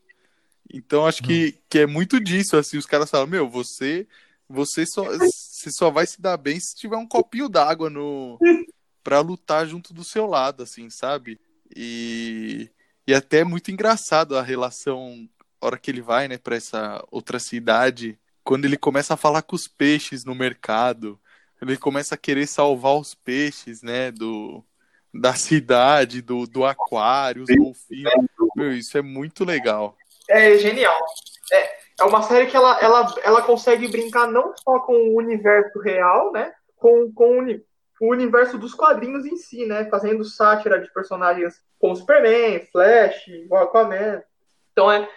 Então 0.72 1.06
acho 1.06 1.24
que, 1.24 1.58
que 1.70 1.80
é 1.80 1.88
muito 1.88 2.20
disso, 2.20 2.58
assim, 2.58 2.78
os 2.78 2.86
caras 2.86 3.10
falam, 3.10 3.28
meu, 3.28 3.50
você 3.50 4.06
você 4.50 4.86
só, 4.86 5.04
você 5.04 5.72
só 5.72 5.90
vai 5.90 6.06
se 6.06 6.22
dar 6.22 6.36
bem 6.36 6.60
se 6.60 6.76
tiver 6.76 6.98
um 6.98 7.08
copinho 7.08 7.48
d'água 7.48 7.90
no 7.90 8.38
para 9.02 9.22
lutar 9.22 9.66
junto 9.66 9.94
do 9.94 10.04
seu 10.04 10.26
lado, 10.26 10.64
assim, 10.64 10.90
sabe? 10.90 11.40
E 11.74 12.70
e 13.08 13.14
até 13.14 13.40
é 13.40 13.44
muito 13.44 13.72
engraçado 13.72 14.38
a 14.38 14.42
relação, 14.42 15.28
a 15.62 15.66
hora 15.66 15.78
que 15.78 15.92
ele 15.92 16.02
vai, 16.02 16.28
né, 16.28 16.38
para 16.38 16.56
essa 16.56 17.04
outra 17.12 17.40
cidade, 17.40 18.18
quando 18.44 18.66
ele 18.66 18.78
começa 18.78 19.14
a 19.14 19.18
falar 19.18 19.42
com 19.42 19.56
os 19.56 19.68
peixes 19.68 20.26
no 20.26 20.36
mercado, 20.36 21.20
ele 21.62 21.78
começa 21.78 22.16
a 22.16 22.18
querer 22.18 22.48
salvar 22.48 22.96
os 22.96 23.14
peixes, 23.14 23.82
né, 23.82 24.12
do 24.12 24.64
da 25.14 25.34
cidade, 25.34 26.22
do, 26.22 26.48
do 26.48 26.66
aquário, 26.66 27.44
os 27.44 27.56
golfinhos. 27.56 28.12
Meu, 28.56 28.74
isso 28.74 28.98
é 28.98 29.02
muito 29.02 29.46
legal. 29.46 29.96
É 30.30 30.58
genial. 30.58 30.98
É, 31.52 31.72
é 32.00 32.04
uma 32.04 32.24
série 32.24 32.48
que 32.48 32.56
ela, 32.56 32.80
ela, 32.80 33.16
ela 33.24 33.42
consegue 33.44 33.88
brincar 33.88 34.28
não 34.28 34.54
só 34.58 34.80
com 34.80 34.94
o 34.94 35.18
universo 35.18 35.80
real, 35.80 36.32
né? 36.32 36.52
Com, 36.78 37.12
com 37.14 37.40
o, 37.40 37.62
o 38.02 38.12
universo 38.12 38.58
dos 38.58 38.74
quadrinhos 38.74 39.26
em 39.26 39.38
si, 39.38 39.66
né? 39.66 39.86
Fazendo 39.86 40.24
sátira 40.24 40.80
de 40.80 40.92
personagens 40.92 41.62
como 41.80 41.96
Superman, 41.96 42.68
Flash, 42.72 43.26
Aquaman. 43.52 44.24
Então 44.72 44.92
é, 44.92 45.08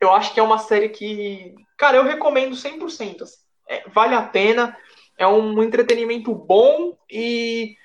eu 0.00 0.12
acho 0.12 0.32
que 0.32 0.38
é 0.38 0.42
uma 0.42 0.58
série 0.58 0.88
que, 0.88 1.54
cara, 1.76 1.96
eu 1.96 2.04
recomendo 2.04 2.54
100%. 2.54 3.22
Assim. 3.22 3.36
É, 3.68 3.88
vale 3.88 4.14
a 4.14 4.22
pena, 4.22 4.76
é 5.18 5.26
um 5.26 5.62
entretenimento 5.62 6.34
bom 6.34 6.96
e 7.10 7.76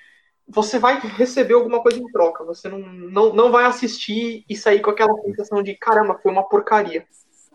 você 0.48 0.78
vai 0.78 1.00
receber 1.00 1.54
alguma 1.54 1.80
coisa 1.80 1.98
em 1.98 2.06
troca. 2.06 2.44
Você 2.44 2.68
não, 2.68 2.78
não, 2.78 3.32
não 3.34 3.50
vai 3.50 3.64
assistir 3.64 4.44
e 4.48 4.56
sair 4.56 4.80
com 4.80 4.90
aquela 4.90 5.14
sensação 5.22 5.62
de 5.62 5.74
caramba, 5.74 6.18
foi 6.22 6.30
uma 6.30 6.48
porcaria. 6.48 7.04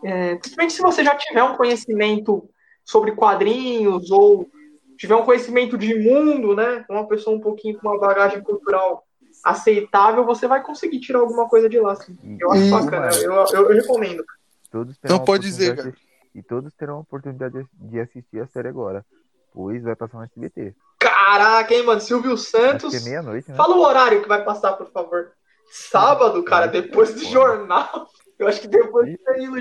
É, 0.04 0.34
principalmente 0.36 0.74
se 0.74 0.82
você 0.82 1.04
já 1.04 1.14
tiver 1.14 1.42
um 1.42 1.56
conhecimento 1.56 2.48
sobre 2.84 3.12
quadrinhos 3.12 4.10
ou 4.10 4.50
tiver 4.96 5.14
um 5.14 5.24
conhecimento 5.24 5.78
de 5.78 5.94
mundo, 5.94 6.54
né? 6.54 6.84
Uma 6.88 7.06
pessoa 7.06 7.36
um 7.36 7.40
pouquinho 7.40 7.78
com 7.78 7.88
uma 7.88 7.98
bagagem 7.98 8.42
cultural 8.42 9.04
aceitável, 9.42 10.24
você 10.24 10.46
vai 10.46 10.62
conseguir 10.62 11.00
tirar 11.00 11.20
alguma 11.20 11.48
coisa 11.48 11.68
de 11.68 11.80
lá. 11.80 11.92
Assim. 11.92 12.16
Eu 12.38 12.52
acho 12.52 12.70
bacana, 12.70 13.08
eu, 13.16 13.32
eu, 13.32 13.70
eu, 13.70 13.76
recomendo. 13.76 14.24
Todos 14.70 14.96
então 15.02 15.24
pode 15.24 15.44
dizer, 15.44 15.76
cara. 15.76 15.94
E 16.34 16.42
todos 16.42 16.72
terão 16.74 16.96
a 16.96 17.00
oportunidade 17.00 17.66
de 17.74 18.00
assistir 18.00 18.40
a 18.40 18.46
série 18.46 18.68
agora, 18.68 19.04
pois 19.52 19.82
vai 19.82 19.94
passar 19.96 20.18
no 20.18 20.24
SBT. 20.24 20.74
Caraca, 21.12 21.74
hein, 21.74 21.82
mano? 21.82 22.00
Silvio 22.00 22.38
Santos. 22.38 22.94
É 22.94 23.00
meia-noite, 23.00 23.50
né? 23.50 23.56
Fala 23.56 23.76
o 23.76 23.82
horário 23.82 24.22
que 24.22 24.28
vai 24.28 24.42
passar, 24.42 24.72
por 24.72 24.90
favor. 24.90 25.32
Sábado, 25.70 26.42
cara, 26.42 26.66
depois 26.66 27.14
do 27.14 27.24
jornal. 27.26 28.08
Eu 28.38 28.48
acho 28.48 28.62
que 28.62 28.66
depois 28.66 29.10
do 29.10 29.22
Danilo 29.22 29.58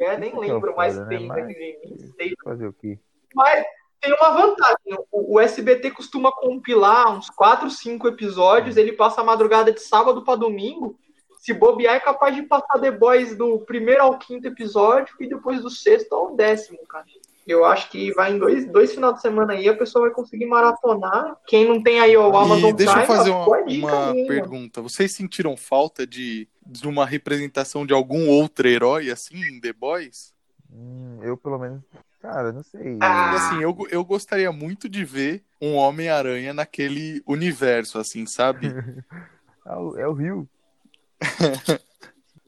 é, 0.00 0.16
nem 0.16 0.38
lembro 0.38 0.74
mais 0.74 0.96
né? 0.96 1.06
tempo. 1.06 1.28
Mas... 1.28 2.34
Fazer 2.42 2.66
o 2.66 2.72
quê? 2.72 2.98
Mas 3.34 3.64
tem 4.00 4.14
uma 4.14 4.30
vantagem. 4.30 4.98
O, 5.12 5.34
o 5.34 5.40
SBT 5.40 5.90
costuma 5.90 6.32
compilar 6.32 7.14
uns 7.14 7.28
4, 7.28 7.70
5 7.70 8.08
episódios, 8.08 8.78
ele 8.78 8.92
passa 8.92 9.20
a 9.20 9.24
madrugada 9.24 9.70
de 9.70 9.80
sábado 9.80 10.24
para 10.24 10.36
domingo. 10.36 10.98
Se 11.38 11.52
bobear, 11.52 11.96
é 11.96 12.00
capaz 12.00 12.34
de 12.34 12.42
passar 12.42 12.80
The 12.80 12.90
Boys 12.90 13.36
do 13.36 13.60
primeiro 13.60 14.02
ao 14.02 14.18
quinto 14.18 14.48
episódio 14.48 15.14
e 15.20 15.28
depois 15.28 15.62
do 15.62 15.70
sexto 15.70 16.14
ao 16.14 16.34
décimo, 16.34 16.78
cara. 16.86 17.06
Eu 17.50 17.64
acho 17.64 17.90
que 17.90 18.12
vai 18.12 18.32
em 18.32 18.38
dois, 18.38 18.64
dois 18.70 18.94
final 18.94 19.12
de 19.12 19.20
semana 19.20 19.54
aí, 19.54 19.68
a 19.68 19.76
pessoa 19.76 20.06
vai 20.06 20.14
conseguir 20.14 20.46
maratonar. 20.46 21.36
Quem 21.48 21.66
não 21.66 21.82
tem 21.82 21.98
aí 21.98 22.16
o 22.16 22.24
Amazon 22.36 22.70
e 22.70 22.72
deixa 22.72 22.92
Prime, 22.92 23.08
eu 23.08 23.16
fazer 23.16 23.30
uma, 23.30 23.46
uma 23.48 24.12
pergunta. 24.28 24.80
Vocês 24.80 25.12
sentiram 25.12 25.56
falta 25.56 26.06
de, 26.06 26.48
de 26.64 26.86
uma 26.86 27.04
representação 27.04 27.84
de 27.84 27.92
algum 27.92 28.28
outro 28.28 28.68
herói, 28.68 29.10
assim, 29.10 29.36
em 29.36 29.60
The 29.60 29.72
Boys? 29.72 30.32
Hum, 30.72 31.18
eu, 31.22 31.36
pelo 31.36 31.58
menos, 31.58 31.82
cara, 32.22 32.52
não 32.52 32.62
sei. 32.62 32.98
Ah. 33.00 33.32
Assim, 33.32 33.60
eu, 33.60 33.76
eu 33.90 34.04
gostaria 34.04 34.52
muito 34.52 34.88
de 34.88 35.04
ver 35.04 35.42
um 35.60 35.74
Homem-Aranha 35.74 36.54
naquele 36.54 37.20
universo, 37.26 37.98
assim, 37.98 38.26
sabe? 38.26 38.68
é, 39.66 39.74
o, 39.74 39.98
é 39.98 40.06
o 40.06 40.12
Rio. 40.12 40.48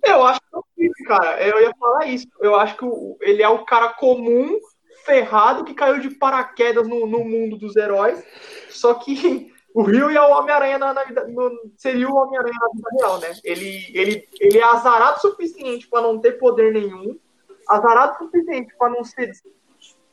eu 0.05 0.25
acho 0.25 0.41
que 0.77 0.85
é 0.85 1.05
cara. 1.09 1.43
Eu 1.43 1.61
ia 1.61 1.75
falar 1.75 2.07
isso. 2.07 2.29
Eu 2.41 2.55
acho 2.55 2.77
que 2.77 2.85
ele 3.21 3.43
é 3.43 3.49
o 3.49 3.65
cara 3.65 3.89
comum 3.95 4.61
ferrado 5.05 5.65
que 5.65 5.75
caiu 5.75 6.01
de 6.01 6.11
paraquedas 6.11 6.87
no, 6.87 7.07
no 7.07 7.25
mundo 7.25 7.57
dos 7.57 7.77
heróis. 7.77 8.23
Só 8.71 8.95
que 8.95 9.53
o 9.75 9.83
Rio 9.83 10.11
e 10.11 10.19
o 10.19 10.31
Homem-Aranha 10.31 10.79
na, 10.79 10.93
na 10.93 11.05
vida, 11.05 11.27
no, 11.27 11.51
seria 11.77 12.09
o 12.09 12.17
Homem-Aranha 12.17 12.59
na 12.61 12.69
vida 12.69 12.89
real, 12.99 13.21
né? 13.21 13.33
Ele, 13.45 13.87
ele, 13.95 14.29
ele 14.41 14.59
é 14.59 14.65
azarado 14.65 15.19
o 15.19 15.21
suficiente 15.21 15.89
para 15.89 16.03
não 16.03 16.19
ter 16.19 16.33
poder 16.33 16.73
nenhum, 16.73 17.19
azarado 17.69 18.15
o 18.15 18.25
suficiente 18.25 18.75
para 18.79 18.91
não 18.91 19.05
ser. 19.05 19.33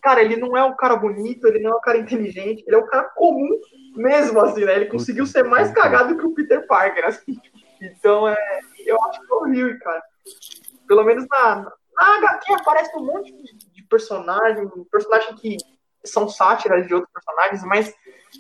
Cara, 0.02 0.22
ele 0.22 0.38
não 0.38 0.56
é 0.56 0.64
um 0.64 0.76
cara 0.76 0.96
bonito, 0.96 1.46
ele 1.46 1.60
não 1.60 1.72
é 1.72 1.76
um 1.76 1.82
cara 1.82 1.98
inteligente, 1.98 2.64
ele 2.66 2.76
é 2.76 2.80
um 2.80 2.88
cara 2.88 3.04
comum 3.04 3.60
mesmo, 3.96 4.40
assim, 4.40 4.64
né? 4.64 4.76
Ele 4.76 4.86
conseguiu 4.86 5.26
ser 5.26 5.44
mais 5.44 5.72
cagado 5.72 6.18
que 6.18 6.26
o 6.26 6.34
Peter 6.34 6.66
Parker, 6.68 7.06
assim. 7.06 7.38
Então, 7.82 8.28
é, 8.28 8.36
eu 8.86 9.02
acho 9.06 9.22
que 9.22 9.32
é 9.32 9.36
o 9.36 9.44
Rio, 9.46 9.80
cara. 9.80 10.04
Pelo 10.86 11.02
menos 11.06 11.26
na, 11.30 11.72
na 11.96 12.18
HQ 12.18 12.54
aparece 12.56 12.98
um 12.98 13.06
monte 13.06 13.32
de 13.32 13.69
personagem, 13.90 14.70
personagem 14.92 15.36
que 15.36 15.58
são 16.04 16.30
sátiras 16.30 16.88
de 16.88 16.94
outros 16.94 17.12
personagens, 17.12 17.64
mas 17.64 17.94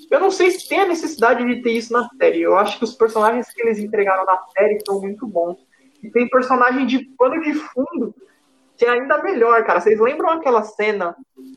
eu 0.09 0.19
não 0.19 0.31
sei 0.31 0.51
se 0.51 0.67
tem 0.67 0.81
a 0.81 0.87
necessidade 0.87 1.45
de 1.45 1.61
ter 1.61 1.71
isso 1.71 1.91
na 1.91 2.07
série. 2.17 2.41
Eu 2.41 2.57
acho 2.57 2.77
que 2.77 2.83
os 2.83 2.93
personagens 2.93 3.51
que 3.51 3.61
eles 3.61 3.79
entregaram 3.79 4.25
na 4.25 4.39
série 4.57 4.79
são 4.85 5.01
muito 5.01 5.27
bons. 5.27 5.57
E 6.01 6.09
tem 6.09 6.29
personagem 6.29 6.85
de 6.85 6.99
pano 7.17 7.41
de 7.41 7.53
fundo 7.53 8.13
que 8.79 8.85
é 8.85 8.91
ainda 8.91 9.21
melhor, 9.21 9.61
cara. 9.65 9.81
Vocês 9.81 9.99
lembram 9.99 10.29
aquela 10.29 10.63
cena 10.63 11.13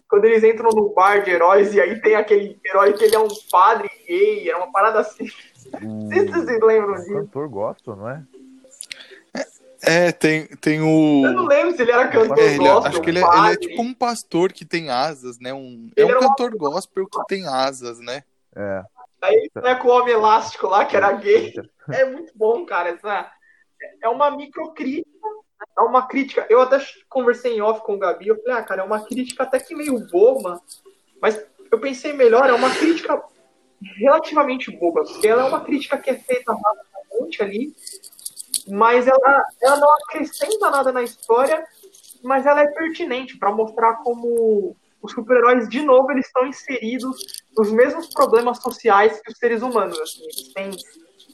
quando 0.08 0.24
eles 0.24 0.42
entram 0.42 0.70
no 0.70 0.92
bar 0.92 1.22
de 1.22 1.30
heróis 1.30 1.72
e 1.72 1.80
aí 1.80 2.00
tem 2.00 2.16
aquele 2.16 2.58
herói 2.66 2.92
que 2.94 3.04
ele 3.04 3.14
é 3.14 3.18
um 3.20 3.28
padre 3.48 3.88
gay, 4.06 4.50
é 4.50 4.56
uma 4.56 4.72
parada 4.72 4.98
assim. 4.98 5.28
Não 5.80 6.08
sei 6.08 6.26
se 6.26 6.32
vocês 6.32 6.60
lembram 6.60 6.94
disso. 6.94 7.12
O 7.12 7.20
cantor 7.20 7.48
gosta, 7.48 7.94
não 7.94 8.10
é? 8.10 8.24
É, 9.84 10.12
tem, 10.12 10.46
tem 10.46 10.80
o. 10.80 11.26
Eu 11.26 11.32
não 11.32 11.46
lembro 11.46 11.74
se 11.74 11.82
ele 11.82 11.90
era 11.90 12.06
cantor 12.06 12.38
é, 12.38 12.54
ele, 12.54 12.58
gospel. 12.58 12.86
Acho 12.86 13.00
que 13.00 13.10
ele 13.10 13.18
é, 13.18 13.22
ele 13.22 13.52
é, 13.52 13.56
tipo 13.56 13.82
um 13.82 13.92
pastor 13.92 14.52
que 14.52 14.64
tem 14.64 14.90
asas, 14.90 15.40
né? 15.40 15.52
Um, 15.52 15.90
é 15.96 16.04
um 16.04 16.20
cantor 16.20 16.54
uma... 16.54 16.70
gospel 16.70 17.06
que 17.08 17.26
tem 17.26 17.48
asas, 17.48 17.98
né? 17.98 18.22
É. 18.54 18.84
Aí 19.20 19.34
ele 19.34 19.68
é 19.68 19.74
com 19.74 19.88
o 19.88 19.90
homem 19.90 20.14
elástico 20.14 20.68
lá, 20.68 20.84
que 20.84 20.96
era 20.96 21.12
gay. 21.12 21.52
É 21.90 22.04
muito 22.04 22.32
bom, 22.36 22.64
cara. 22.64 22.90
Essa, 22.90 23.28
é 24.00 24.08
uma 24.08 24.30
microcrítica. 24.30 25.10
É 25.76 25.80
uma 25.82 26.06
crítica. 26.06 26.46
Eu 26.48 26.60
até 26.60 26.78
conversei 27.08 27.56
em 27.56 27.60
off 27.60 27.80
com 27.82 27.94
o 27.94 27.98
Gabi. 27.98 28.28
Eu 28.28 28.40
falei, 28.40 28.60
ah, 28.60 28.62
cara, 28.62 28.82
é 28.82 28.84
uma 28.84 29.04
crítica 29.04 29.42
até 29.42 29.58
que 29.58 29.74
meio 29.74 29.98
boba. 30.10 30.60
Mas 31.20 31.44
eu 31.70 31.80
pensei 31.80 32.12
melhor, 32.12 32.48
é 32.48 32.52
uma 32.52 32.70
crítica 32.70 33.20
relativamente 33.96 34.70
boba. 34.70 35.02
Porque 35.04 35.26
ela 35.26 35.42
é 35.42 35.48
uma 35.48 35.60
crítica 35.60 35.98
que 35.98 36.10
é 36.10 36.14
feita 36.14 36.52
rapidamente 36.52 37.42
ali 37.42 37.74
mas 38.68 39.06
ela, 39.06 39.44
ela 39.60 39.76
não 39.76 39.90
acrescenta 39.94 40.70
nada 40.70 40.92
na 40.92 41.02
história, 41.02 41.64
mas 42.22 42.46
ela 42.46 42.60
é 42.60 42.66
pertinente 42.68 43.38
para 43.38 43.52
mostrar 43.52 43.96
como 43.96 44.76
os 45.02 45.12
super-heróis, 45.12 45.68
de 45.68 45.82
novo, 45.82 46.12
eles 46.12 46.26
estão 46.26 46.46
inseridos 46.46 47.44
nos 47.56 47.72
mesmos 47.72 48.06
problemas 48.14 48.58
sociais 48.62 49.20
que 49.20 49.32
os 49.32 49.38
seres 49.38 49.60
humanos. 49.60 49.98
Assim. 49.98 50.22
Eles 50.22 50.52
têm 50.52 50.70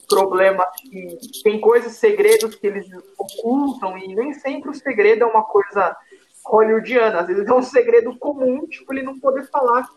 problemas, 0.09 0.65
que, 0.81 1.17
tem 1.43 1.61
coisas, 1.61 1.93
segredos 1.93 2.55
que 2.55 2.65
eles 2.65 2.87
ocultam, 3.17 3.95
e 3.95 4.15
nem 4.15 4.33
sempre 4.33 4.71
o 4.71 4.73
segredo 4.73 5.23
é 5.23 5.27
uma 5.27 5.43
coisa 5.43 5.95
hollywoodiana. 6.43 7.19
Às 7.19 7.27
vezes 7.27 7.47
é 7.47 7.53
um 7.53 7.61
segredo 7.61 8.17
comum, 8.17 8.65
tipo, 8.65 8.91
ele 8.91 9.03
não 9.03 9.19
poder 9.19 9.47
falar 9.51 9.87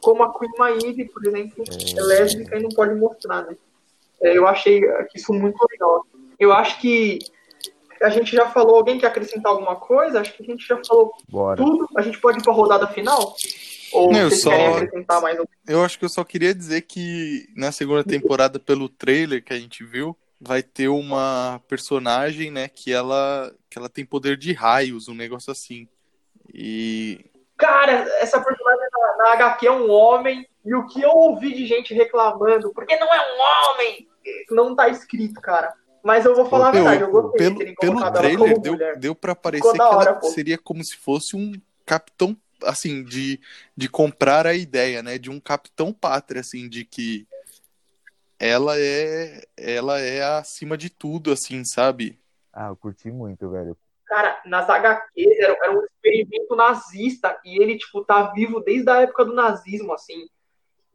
como 0.00 0.22
a 0.22 0.38
Queen 0.38 0.50
Maeve, 0.58 1.04
por 1.06 1.26
exemplo, 1.26 1.64
é 1.96 2.00
lésbica 2.00 2.56
e 2.56 2.62
não 2.62 2.70
pode 2.70 2.94
mostrar, 2.94 3.42
né? 3.42 3.56
É, 4.22 4.36
eu 4.36 4.46
achei 4.46 4.82
isso 5.14 5.32
muito 5.34 5.58
legal. 5.70 6.06
Eu 6.38 6.52
acho 6.52 6.80
que 6.80 7.18
a 8.02 8.10
gente 8.10 8.34
já 8.34 8.48
falou. 8.50 8.76
Alguém 8.76 8.98
quer 8.98 9.08
acrescentar 9.08 9.52
alguma 9.52 9.76
coisa? 9.76 10.20
Acho 10.20 10.34
que 10.34 10.42
a 10.42 10.46
gente 10.46 10.66
já 10.66 10.80
falou 10.86 11.12
Bora. 11.28 11.56
tudo. 11.56 11.88
A 11.96 12.02
gente 12.02 12.20
pode 12.20 12.38
ir 12.38 12.42
para 12.42 12.52
a 12.52 12.56
rodada 12.56 12.86
final? 12.88 13.34
Ou 13.92 14.12
eu 14.12 14.28
vocês 14.28 14.42
só... 14.42 14.50
querem 14.50 14.66
acrescentar 14.66 15.20
mais 15.20 15.38
alguma 15.38 15.56
Eu 15.66 15.82
acho 15.82 15.98
que 15.98 16.04
eu 16.04 16.08
só 16.08 16.22
queria 16.22 16.54
dizer 16.54 16.82
que 16.82 17.48
na 17.56 17.72
segunda 17.72 18.04
temporada, 18.04 18.58
pelo 18.58 18.88
trailer 18.88 19.42
que 19.42 19.52
a 19.52 19.58
gente 19.58 19.82
viu, 19.82 20.16
vai 20.40 20.62
ter 20.62 20.88
uma 20.88 21.60
personagem, 21.66 22.50
né, 22.50 22.68
que 22.68 22.92
ela, 22.92 23.52
que 23.68 23.78
ela 23.78 23.88
tem 23.88 24.04
poder 24.04 24.36
de 24.36 24.52
raios, 24.52 25.08
um 25.08 25.14
negócio 25.14 25.50
assim. 25.50 25.88
E. 26.52 27.24
Cara, 27.56 27.92
essa 28.20 28.40
personagem 28.40 28.86
na, 28.92 29.16
na 29.24 29.32
HQ 29.32 29.66
é 29.66 29.72
um 29.72 29.90
homem, 29.90 30.46
e 30.64 30.74
o 30.74 30.86
que 30.86 31.02
eu 31.02 31.10
ouvi 31.10 31.52
de 31.52 31.66
gente 31.66 31.92
reclamando, 31.92 32.72
porque 32.72 32.96
não 32.96 33.12
é 33.12 33.18
um 33.18 33.72
homem, 33.72 34.08
não 34.50 34.76
tá 34.76 34.88
escrito, 34.88 35.40
cara. 35.40 35.74
Mas 36.02 36.24
eu 36.24 36.34
vou 36.34 36.46
falar 36.46 36.70
Pô, 36.72 36.78
a 36.78 36.80
verdade, 36.80 37.02
eu 37.02 37.10
gostei 37.10 37.38
pelo, 37.38 37.76
pelo 37.76 38.12
trailer 38.12 38.58
deu, 38.60 38.78
deu 38.98 39.14
pra 39.14 39.34
parecer 39.34 39.72
que 39.72 39.82
hora, 39.82 40.10
ela 40.10 40.20
pô. 40.20 40.26
seria 40.28 40.56
como 40.56 40.84
se 40.84 40.96
fosse 40.96 41.36
um 41.36 41.52
capitão, 41.84 42.36
assim, 42.62 43.02
de, 43.02 43.40
de 43.76 43.88
comprar 43.88 44.46
a 44.46 44.54
ideia, 44.54 45.02
né? 45.02 45.18
De 45.18 45.30
um 45.30 45.40
capitão 45.40 45.92
pátria, 45.92 46.40
assim, 46.40 46.68
de 46.68 46.84
que 46.84 47.26
ela 48.38 48.78
é 48.78 49.42
ela 49.56 49.98
é 49.98 50.22
acima 50.22 50.78
de 50.78 50.88
tudo, 50.88 51.32
assim, 51.32 51.64
sabe? 51.64 52.18
Ah, 52.52 52.68
eu 52.68 52.76
curti 52.76 53.10
muito, 53.10 53.50
velho. 53.50 53.76
Cara, 54.06 54.40
nas 54.46 54.68
HQs 54.68 55.38
era, 55.38 55.52
era 55.62 55.78
um 55.78 55.84
experimento 55.84 56.56
nazista 56.56 57.38
e 57.44 57.60
ele, 57.60 57.76
tipo, 57.76 58.04
tá 58.04 58.32
vivo 58.32 58.60
desde 58.60 58.88
a 58.88 59.02
época 59.02 59.24
do 59.24 59.34
nazismo, 59.34 59.92
assim. 59.92 60.28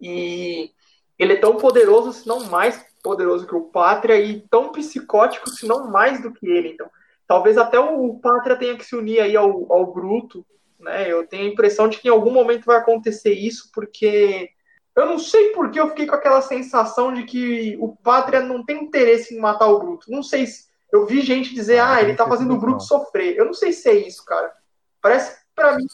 E 0.01 0.71
ele 1.19 1.33
é 1.33 1.37
tão 1.37 1.57
poderoso, 1.57 2.11
se 2.13 2.27
não 2.27 2.45
mais 2.45 2.83
poderoso 3.03 3.45
que 3.45 3.53
o 3.53 3.65
Pátria 3.65 4.17
e 4.17 4.41
tão 4.49 4.71
psicótico, 4.71 5.49
se 5.49 5.67
não 5.67 5.91
mais 5.91 6.21
do 6.21 6.31
que 6.31 6.47
ele. 6.47 6.69
Então, 6.69 6.89
talvez 7.27 7.57
até 7.57 7.77
o 7.77 8.15
Pátria 8.15 8.55
tenha 8.55 8.77
que 8.77 8.85
se 8.85 8.95
unir 8.95 9.19
aí 9.19 9.35
ao, 9.35 9.71
ao 9.71 9.93
Bruto, 9.93 10.45
né? 10.79 11.11
Eu 11.11 11.27
tenho 11.27 11.43
a 11.43 11.51
impressão 11.51 11.87
de 11.87 11.97
que 11.99 12.07
em 12.07 12.11
algum 12.11 12.31
momento 12.31 12.65
vai 12.65 12.77
acontecer 12.77 13.33
isso, 13.33 13.69
porque 13.73 14.49
eu 14.95 15.05
não 15.05 15.19
sei 15.19 15.49
por 15.49 15.71
que 15.71 15.79
eu 15.79 15.89
fiquei 15.89 16.05
com 16.05 16.15
aquela 16.15 16.41
sensação 16.41 17.13
de 17.13 17.23
que 17.23 17.77
o 17.79 17.95
Pátria 17.95 18.41
não 18.41 18.63
tem 18.63 18.83
interesse 18.83 19.35
em 19.35 19.39
matar 19.39 19.67
o 19.67 19.79
Bruto. 19.79 20.09
Não 20.09 20.23
sei 20.23 20.47
se 20.47 20.71
Eu 20.91 21.07
vi 21.07 21.21
gente 21.21 21.53
dizer, 21.55 21.79
Ah, 21.79 21.95
ah, 21.95 22.01
ele 22.01 22.15
tá 22.15 22.27
fazendo 22.27 22.53
o 22.53 22.59
grupo 22.59 22.79
sofrer. 22.79 23.35
Eu 23.35 23.45
não 23.45 23.53
sei 23.53 23.73
se 23.73 23.89
é 23.89 23.95
isso, 23.95 24.23
cara. 24.23 24.53
Parece, 25.01 25.43
pra 25.55 25.75
mim, 25.75 25.87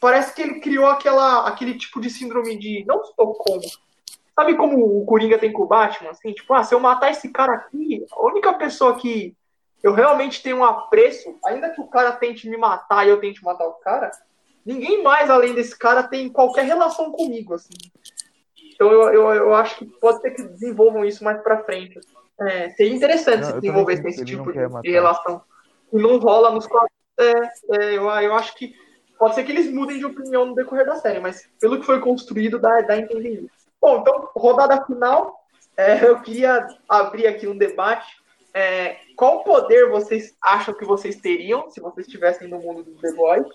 parece 0.00 0.34
que 0.34 0.42
ele 0.42 0.60
criou 0.60 0.86
aquela, 0.86 1.46
aquele 1.46 1.76
tipo 1.76 2.00
de 2.00 2.08
síndrome 2.08 2.58
de, 2.58 2.84
não 2.86 3.02
Estocolmo, 3.02 3.68
sabe 4.42 4.56
como 4.56 5.00
o 5.00 5.04
Coringa 5.04 5.38
tem 5.38 5.52
com 5.52 5.62
o 5.62 5.66
Batman, 5.66 6.10
assim, 6.10 6.32
tipo, 6.32 6.52
ah, 6.52 6.64
se 6.64 6.74
eu 6.74 6.80
matar 6.80 7.10
esse 7.10 7.30
cara 7.30 7.54
aqui, 7.54 8.04
a 8.10 8.26
única 8.26 8.52
pessoa 8.54 8.98
que 8.98 9.36
eu 9.82 9.92
realmente 9.92 10.42
tenho 10.42 10.58
um 10.58 10.64
apreço, 10.64 11.38
ainda 11.44 11.70
que 11.70 11.80
o 11.80 11.86
cara 11.86 12.12
tente 12.12 12.48
me 12.48 12.56
matar 12.56 13.06
e 13.06 13.10
eu 13.10 13.20
tente 13.20 13.42
matar 13.44 13.66
o 13.66 13.74
cara, 13.74 14.10
ninguém 14.66 15.02
mais 15.02 15.30
além 15.30 15.54
desse 15.54 15.78
cara 15.78 16.02
tem 16.02 16.28
qualquer 16.28 16.64
relação 16.64 17.12
comigo, 17.12 17.54
assim. 17.54 17.74
Então 18.74 18.90
eu, 18.90 19.12
eu, 19.12 19.34
eu 19.34 19.54
acho 19.54 19.76
que 19.76 19.86
pode 19.86 20.20
ser 20.20 20.32
que 20.32 20.42
desenvolvam 20.42 21.04
isso 21.04 21.22
mais 21.22 21.40
pra 21.40 21.62
frente. 21.62 22.00
É, 22.40 22.70
seria 22.70 22.94
interessante 22.94 23.42
Não, 23.42 23.48
se 23.48 23.60
desenvolver 23.60 24.08
esse 24.08 24.24
tipo 24.24 24.52
de, 24.52 24.90
relação. 24.90 25.42
E 25.92 25.98
não 25.98 26.18
rola 26.18 26.50
nos 26.50 26.66
quadrinhos. 26.66 26.92
É, 27.18 27.82
é, 27.82 27.96
eu, 27.96 28.08
eu 28.08 28.34
acho 28.34 28.56
que 28.56 28.74
pode 29.18 29.34
ser 29.36 29.44
que 29.44 29.52
eles 29.52 29.72
mudem 29.72 29.98
de 29.98 30.06
opinião 30.06 30.46
no 30.46 30.54
decorrer 30.54 30.86
da 30.86 30.96
série, 30.96 31.20
mas 31.20 31.48
pelo 31.60 31.78
que 31.78 31.86
foi 31.86 32.00
construído, 32.00 32.58
dá, 32.58 32.80
dá 32.80 32.94
a 32.94 32.98
entender 32.98 33.44
isso. 33.44 33.61
Bom, 33.82 33.98
então, 34.00 34.30
rodada 34.36 34.84
final, 34.86 35.44
é, 35.76 36.06
eu 36.06 36.20
queria 36.20 36.64
abrir 36.88 37.26
aqui 37.26 37.48
um 37.48 37.58
debate. 37.58 38.06
É, 38.54 38.98
qual 39.16 39.42
poder 39.42 39.90
vocês 39.90 40.36
acham 40.40 40.72
que 40.72 40.84
vocês 40.84 41.16
teriam 41.16 41.68
se 41.68 41.80
vocês 41.80 42.06
estivessem 42.06 42.46
no 42.46 42.58
mundo 42.60 42.84
do 42.84 42.92
The 43.00 43.12
Voice? 43.12 43.50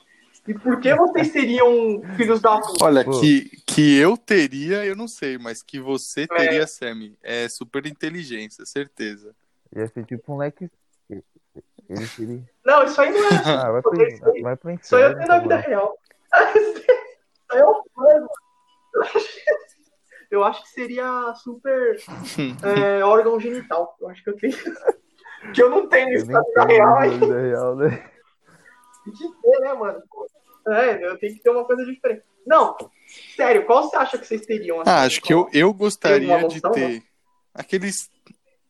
E 0.45 0.53
por 0.53 0.79
que 0.81 0.93
vocês 0.95 1.31
seriam 1.31 2.01
filhos 2.17 2.41
da 2.41 2.59
puta? 2.59 2.83
Olha, 2.85 3.03
que, 3.05 3.49
que 3.65 3.97
eu 3.99 4.17
teria, 4.17 4.83
eu 4.85 4.95
não 4.95 5.07
sei, 5.07 5.37
mas 5.37 5.61
que 5.63 5.79
você 5.79 6.27
teria, 6.27 6.65
Sammy, 6.67 7.17
é 7.23 7.47
super 7.47 7.85
inteligência, 7.85 8.65
certeza. 8.65 9.33
Ia 9.75 9.87
ser 9.87 10.05
tipo 10.05 10.33
um 10.33 10.37
leque. 10.37 10.69
Ele 11.09 12.05
seria. 12.05 12.43
Não, 12.65 12.83
isso 12.83 12.99
aí 12.99 13.11
não 13.11 13.27
é. 13.27 13.29
Ah, 13.45 13.71
vai 13.71 13.81
pro, 13.81 14.07
isso 14.07 14.25
aí- 14.29 14.41
vai 14.41 14.55
pro 14.57 14.71
Isso 14.71 14.95
aí 14.95 15.03
eu 15.03 15.11
inferno. 15.11 15.25
tenho 15.25 15.27
na 15.27 15.39
vida 15.39 15.61
tá 15.61 15.67
real. 15.69 15.97
Isso 16.55 16.83
aí 17.51 17.59
é 17.59 17.65
um 17.65 17.81
plano. 17.95 18.29
Eu 20.29 20.43
acho- 20.43 20.61
que 20.63 20.69
seria 20.69 21.33
super 21.35 21.97
é, 22.63 23.03
órgão 23.03 23.39
genital. 23.39 23.95
Eu 24.01 24.09
acho 24.09 24.23
que 24.23 24.29
eu 24.29 24.35
tenho. 24.37 24.53
Que 25.53 25.61
eu 25.61 25.69
não 25.69 25.87
tenho 25.87 26.09
Eu 26.09 26.15
isso 26.15 26.31
na 26.31 26.41
vida 26.41 26.65
real. 26.65 26.89
na 26.95 26.99
aí 27.01 27.09
vida 27.11 27.41
real, 27.41 27.75
né? 27.75 28.11
Tem 29.05 29.13
que 29.13 29.41
ter, 29.41 29.59
né, 29.59 29.73
mano? 29.75 30.01
É, 30.67 31.05
eu 31.07 31.17
tenho 31.19 31.35
que 31.35 31.41
ter 31.41 31.49
uma 31.51 31.63
coisa 31.63 31.85
diferente. 31.85 32.23
Não, 32.45 32.75
sério, 33.35 33.65
qual 33.65 33.83
você 33.83 33.95
acha 33.95 34.17
que 34.17 34.25
vocês 34.27 34.45
teriam? 34.45 34.81
assim? 34.81 34.89
Ah, 34.89 35.03
acho 35.03 35.21
que 35.21 35.31
eu, 35.33 35.47
eu 35.53 35.71
gostaria 35.73 36.47
de 36.47 36.59
ter 36.59 37.03
aqueles, 37.53 38.09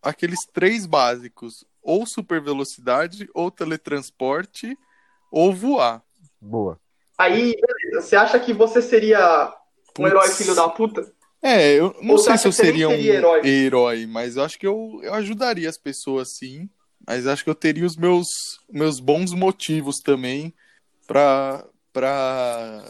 aqueles 0.03 0.45
três 0.53 0.85
básicos: 0.85 1.65
ou 1.81 2.05
super 2.05 2.41
velocidade, 2.41 3.27
ou 3.33 3.49
teletransporte, 3.49 4.77
ou 5.31 5.53
voar. 5.53 6.03
Boa. 6.39 6.77
Aí, 7.17 7.55
beleza. 7.55 8.01
Você 8.07 8.15
acha 8.15 8.39
que 8.39 8.53
você 8.53 8.81
seria 8.81 9.47
um 9.97 10.03
Putz. 10.03 10.09
herói 10.11 10.27
filho 10.29 10.53
da 10.53 10.67
puta? 10.69 11.11
É, 11.41 11.73
eu 11.75 11.95
não 12.01 12.13
Ou 12.13 12.17
sei 12.17 12.37
se 12.37 12.47
eu 12.47 12.51
que 12.51 12.61
nem 12.61 12.65
seria 12.71 12.87
um 12.89 12.91
seria 12.91 13.13
herói? 13.13 13.47
herói? 13.47 14.05
mas 14.07 14.35
eu 14.35 14.43
acho 14.43 14.57
que 14.57 14.65
eu, 14.65 14.99
eu 15.03 15.13
ajudaria 15.13 15.69
as 15.69 15.77
pessoas 15.77 16.35
sim. 16.35 16.69
Mas 17.05 17.25
acho 17.27 17.43
que 17.43 17.49
eu 17.49 17.55
teria 17.55 17.85
os 17.85 17.95
meus, 17.95 18.27
meus 18.69 18.99
bons 18.99 19.31
motivos 19.31 19.99
também 19.99 20.53
pra, 21.05 21.65
pra 21.93 22.83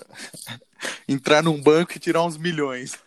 entrar 1.08 1.43
num 1.43 1.62
banco 1.62 1.91
e 1.95 2.00
tirar 2.00 2.24
uns 2.24 2.38
milhões. 2.38 2.98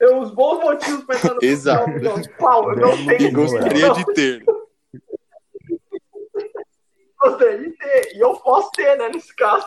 Eu, 0.00 0.20
os 0.20 0.30
bons 0.34 0.62
motivos 0.62 1.04
pra 1.04 1.16
entrar 1.16 1.34
no 1.34 1.42
Exato. 1.44 1.90
Não, 2.00 2.22
Qual? 2.38 2.70
Eu 2.72 2.76
não 2.76 3.06
tenho. 3.06 3.32
gostaria 3.32 3.86
Não, 3.88 3.94
de 3.94 4.04
ter. 4.14 4.44
gostaria 7.18 7.58
de 7.58 7.76
ter. 7.76 8.16
E 8.16 8.20
eu 8.20 8.34
posso 8.36 8.70
ter, 8.72 8.96
né, 8.98 9.08
nesse 9.08 9.34
caso. 9.34 9.66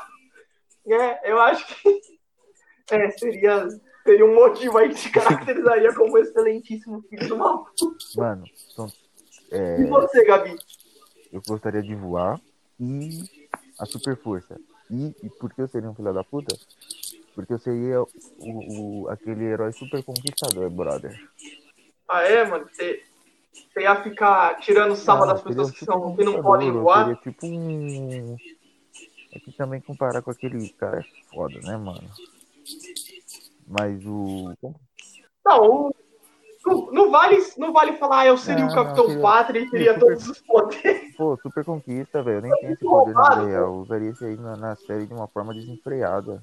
É, 0.87 1.31
eu 1.31 1.39
acho 1.41 1.65
que 1.67 2.01
é, 2.91 3.09
seria, 3.11 3.67
seria 4.03 4.25
um 4.25 4.35
motivo 4.35 4.77
aí 4.77 4.89
que 4.89 4.95
se 4.99 5.09
caracterizaria 5.11 5.93
como 5.93 6.17
excelentíssimo 6.17 7.01
filho 7.03 7.35
uma 7.35 7.63
puta. 7.65 8.05
Mano, 8.15 8.49
são, 8.75 8.87
é, 9.51 9.81
E 9.81 9.85
você, 9.85 10.23
Gabi? 10.25 10.55
eu 11.31 11.41
gostaria 11.41 11.81
de 11.81 11.95
voar 11.95 12.39
e 12.79 13.23
a 13.79 13.85
super 13.85 14.17
força. 14.17 14.59
E, 14.91 15.15
e 15.23 15.29
por 15.39 15.53
que 15.53 15.61
eu 15.61 15.67
seria 15.67 15.89
um 15.89 15.95
filho 15.95 16.13
da 16.13 16.23
puta? 16.23 16.57
Porque 17.33 17.53
eu 17.53 17.59
seria 17.59 18.01
o, 18.01 18.07
o- 19.05 19.09
aquele 19.09 19.45
herói 19.45 19.71
super 19.73 20.03
conquistador, 20.03 20.69
brother. 20.69 21.19
Ah, 22.07 22.21
é, 22.21 22.45
mano? 22.45 22.69
Você, 22.71 23.01
ia 23.77 24.03
ficar 24.03 24.59
tirando 24.59 24.95
sarro 24.95 25.25
das 25.25 25.41
pessoas 25.41 25.71
que, 25.71 25.85
são, 25.85 26.15
que 26.15 26.23
não 26.23 26.41
podem 26.41 26.67
eu 26.67 26.81
voar? 26.81 27.05
Seria 27.05 27.15
tipo 27.15 27.47
um. 27.47 28.37
É 29.35 29.39
que 29.39 29.51
também 29.51 29.81
comparar 29.81 30.21
com 30.21 30.31
aquele 30.31 30.69
cara 30.69 30.99
é 30.99 31.03
foda, 31.33 31.59
né, 31.61 31.75
mano? 31.77 32.07
Mas 33.67 34.05
o. 34.05 34.53
Não, 35.45 35.61
o- 35.65 35.95
não, 36.65 36.91
não 36.91 37.11
vale, 37.11 37.37
não 37.57 37.73
vale 37.73 37.97
falar, 37.97 38.19
ah, 38.21 38.27
eu 38.27 38.37
seria 38.37 38.63
Não, 38.65 38.71
o 38.71 38.75
Capitão 38.75 39.03
não, 39.03 39.09
seria- 39.09 39.21
Pátria 39.21 39.59
e 39.59 39.69
teria 39.69 39.93
super- 39.93 39.99
todos 40.07 40.29
os 40.29 40.39
poderes. 40.41 41.15
Pô, 41.17 41.37
super 41.41 41.65
conquista, 41.65 42.21
velho. 42.23 42.37
Eu 42.37 42.41
nem 42.43 42.51
tenho 42.59 42.73
esse 42.73 42.83
poder 42.83 43.13
na 43.13 43.29
vida 43.35 43.45
real. 43.47 43.63
Eu 43.63 43.73
usaria 43.75 44.09
isso 44.11 44.23
aí 44.25 44.35
na, 44.37 44.55
na 44.55 44.75
série 44.75 45.05
de 45.07 45.13
uma 45.13 45.27
forma 45.27 45.53
desenfreada. 45.53 46.41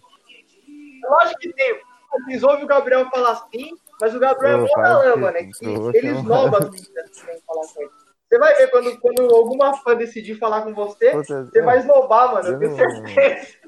Lógico 1.08 1.40
que 1.40 1.52
tem. 1.54 1.80
Vocês 2.24 2.42
ouvem 2.42 2.64
o 2.64 2.66
Gabriel 2.66 3.08
falar 3.08 3.30
assim, 3.32 3.70
mas 4.00 4.14
o 4.14 4.18
Gabriel 4.18 4.58
é 4.58 4.62
Ô, 4.62 4.62
mó 4.66 4.72
para 4.74 4.82
galã, 4.82 5.12
que- 5.12 5.18
mano. 5.20 5.36
É 5.36 5.44
que 5.44 5.52
tô 5.60 5.90
ele 5.90 6.00
chamando. 6.00 6.18
esnoba 6.20 6.58
as 6.58 6.70
meninas 6.70 7.10
que 7.10 7.26
vêm 7.26 7.40
falar 7.46 7.66
com 7.72 7.80
ele. 7.82 7.90
Você 8.30 8.38
vai 8.38 8.54
ver 8.54 8.70
quando, 8.70 9.00
quando 9.00 9.34
alguma 9.34 9.74
fã 9.78 9.96
decidir 9.96 10.36
falar 10.38 10.62
com 10.62 10.72
você, 10.72 11.12
você 11.12 11.62
vai 11.62 11.78
esnobar, 11.78 12.32
mano. 12.32 12.48
Eu 12.48 12.58
tenho 12.60 12.76
certeza. 12.76 13.58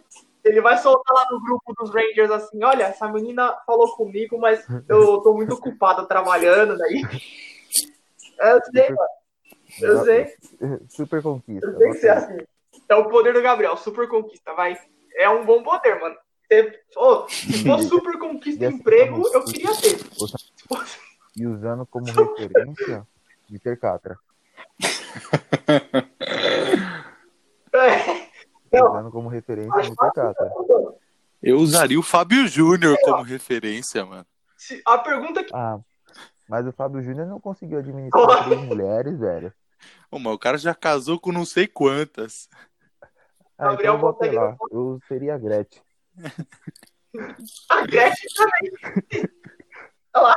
Ele 0.45 0.61
vai 0.61 0.79
soltar 0.79 1.15
lá 1.15 1.27
no 1.33 1.43
grupo 1.43 1.75
dos 1.75 1.93
Rangers 1.93 2.31
assim: 2.31 2.63
olha, 2.63 2.85
essa 2.85 3.09
menina 3.09 3.57
falou 3.67 3.93
comigo, 3.97 4.39
mas 4.39 4.65
eu 4.89 5.21
tô 5.21 5.35
muito 5.35 5.55
ocupado 5.55 6.07
trabalhando 6.07 6.79
daí. 6.79 7.03
É, 8.41 8.53
Eu 8.53 8.61
sei, 8.65 8.89
mano. 8.91 9.09
Eu 9.81 10.05
sei. 10.05 10.37
Super 10.89 11.23
conquista. 11.23 11.67
Eu 11.67 11.79
sei 11.79 12.01
que 12.01 12.07
é 12.07 12.11
assim. 12.11 12.39
É 12.89 12.95
o 12.95 13.09
poder 13.09 13.35
do 13.35 13.43
Gabriel, 13.43 13.77
super 13.77 14.09
conquista, 14.09 14.53
vai. 14.55 14.79
É 15.17 15.29
um 15.29 15.45
bom 15.45 15.63
poder, 15.63 16.01
mano. 16.01 16.17
Ô, 16.97 17.29
se 17.29 17.65
fosse 17.65 17.89
super 17.89 18.17
conquista 18.19 18.69
assim, 18.69 18.77
emprego, 18.77 19.27
eu 19.33 19.45
queria 19.45 19.71
ter. 19.73 19.99
E 21.35 21.47
usando 21.47 21.87
como 21.87 22.05
referência 22.05 23.07
Mr. 23.49 23.75
Catra. 23.79 24.19
É. 27.73 28.33
Não. 28.73 28.91
Usando 28.91 29.11
como 29.11 29.29
referência 29.29 29.71
Mr. 29.81 29.97
Catra. 30.15 30.51
Eu 31.43 31.59
usaria 31.59 31.99
o 31.99 32.03
Fábio 32.03 32.47
Júnior 32.49 32.97
como 33.03 33.23
referência, 33.23 34.05
mano. 34.07 34.25
Se- 34.57 34.81
A 34.87 34.97
pergunta 34.97 35.45
que. 35.45 35.55
Ah, 35.55 35.79
mas 36.49 36.67
o 36.67 36.73
Fábio 36.73 37.03
Júnior 37.03 37.27
não 37.27 37.39
conseguiu 37.41 37.79
administrar 37.81 38.45
três 38.45 38.61
mulheres, 38.63 39.19
velho. 39.19 39.53
Ô, 40.11 40.19
mas 40.19 40.33
o 40.33 40.39
cara 40.39 40.57
já 40.57 40.75
casou 40.75 41.19
com 41.21 41.33
não 41.33 41.45
sei 41.45 41.67
quantas. 41.67 42.49
Ah, 43.59 43.69
Gabriel 43.71 43.77
então 43.79 43.95
eu 43.95 43.99
vou 44.01 44.09
apelar. 44.11 44.57
Eu 44.71 44.99
seria 45.07 45.35
a 45.35 45.39
Gretchen. 45.39 45.83
A 47.69 47.83
Gretchen 47.87 48.31
também. 48.37 49.29
Olha 50.15 50.23
lá. 50.29 50.37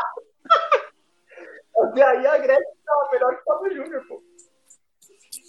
Até 1.84 2.04
aí 2.04 2.28
a 2.28 2.38
Gretchen 2.38 2.76
tava 2.86 3.10
melhor 3.14 3.34
que 3.36 3.42
o 3.42 3.44
Fábio 3.46 3.76
Júnior, 3.78 4.06
pô. 4.10 4.22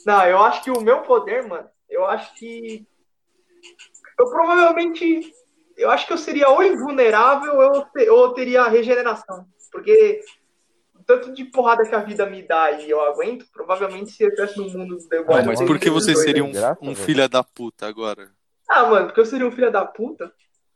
Não, 0.07 0.25
eu 0.25 0.39
acho 0.39 0.63
que 0.63 0.71
o 0.71 0.81
meu 0.81 1.03
poder, 1.03 1.49
mano, 1.49 1.69
eu 1.91 2.07
acho 2.07 2.33
que. 2.37 2.87
Eu 4.17 4.31
provavelmente. 4.31 5.33
Eu 5.77 5.91
acho 5.91 6.07
que 6.07 6.13
eu 6.13 6.19
seria 6.19 6.49
ou 6.49 6.63
invulnerável 6.63 7.55
ou 7.57 7.63
eu, 7.63 8.15
ou 8.15 8.25
eu 8.27 8.31
teria 8.31 8.69
regeneração. 8.69 9.45
Porque 9.71 10.21
tanto 11.05 11.35
de 11.35 11.45
porrada 11.45 11.85
que 11.85 11.95
a 11.95 11.99
vida 12.01 12.25
me 12.25 12.43
dá 12.43 12.71
e 12.71 12.89
eu 12.89 13.01
aguento, 13.01 13.47
provavelmente 13.53 14.13
se 14.13 14.23
eu 14.23 14.29
estivesse 14.29 14.59
no 14.59 14.71
mundo 14.71 14.97
do 14.97 15.25
Voice, 15.25 15.47
mas 15.47 15.63
por 15.63 15.79
que 15.79 15.91
você 15.91 16.15
seria 16.15 16.43
né? 16.43 16.77
um, 16.81 16.91
um 16.91 16.95
filho 16.95 17.29
da 17.29 17.45
puta 17.45 17.87
agora? 17.87 18.31
Ah, 18.69 18.87
mano, 18.87 19.07
porque 19.07 19.21
eu 19.21 19.27
seria 19.27 19.47
um 19.47 19.53
filho 19.53 19.71
da 19.71 19.85
puta? 19.85 20.33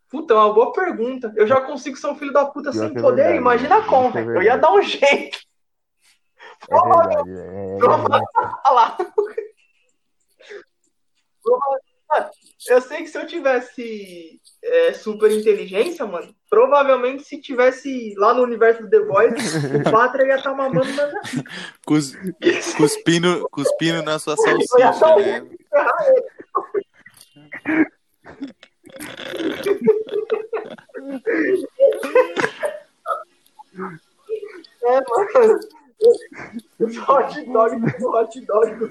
Puta, 0.08 0.34
é 0.34 0.36
uma 0.36 0.52
boa 0.52 0.72
pergunta. 0.72 1.32
Eu 1.36 1.46
já 1.46 1.60
consigo 1.60 1.96
ser 1.96 2.08
um 2.08 2.16
filho 2.16 2.32
da 2.32 2.44
puta 2.44 2.72
sem 2.72 2.88
é 2.88 3.00
poder, 3.00 3.16
verdade, 3.16 3.38
imagina 3.38 3.82
como, 3.82 4.08
é 4.18 4.22
velho. 4.22 4.36
Eu 4.36 4.42
ia 4.42 4.56
dar 4.56 4.72
um 4.72 4.82
jeito. 4.82 5.38
É 6.68 6.74
verdade. 6.74 7.30
É, 7.30 7.76
é. 7.76 7.78
Mano, 11.46 12.30
Eu 12.68 12.80
sei 12.80 12.98
que 12.98 13.06
se 13.06 13.18
eu 13.18 13.26
tivesse 13.26 14.40
é, 14.62 14.92
super 14.92 15.30
inteligência, 15.30 16.04
mano, 16.06 16.34
provavelmente 16.48 17.22
se 17.24 17.40
tivesse 17.40 18.14
lá 18.16 18.34
no 18.34 18.42
universo 18.42 18.82
do 18.82 18.90
The 18.90 19.00
Voice, 19.00 19.56
o 19.76 19.82
Pátria 19.90 20.26
ia 20.26 20.34
estar 20.36 20.54
mamando 20.54 20.92
na 20.92 21.06
minha 21.06 21.20
Cus- 21.86 22.14
cuspindo, 22.76 23.48
cuspindo 23.50 24.02
na 24.02 24.18
sua 24.18 24.36
salsicha, 24.36 25.14
um 25.14 25.18
né? 25.20 25.46
É, 34.82 35.38
mano. 35.38 35.60
Eu 36.78 36.90
sou 36.90 37.02
hot 37.04 37.44
dog 37.44 37.78
do 37.98 38.10
hot 38.10 38.40
dog 38.46 38.90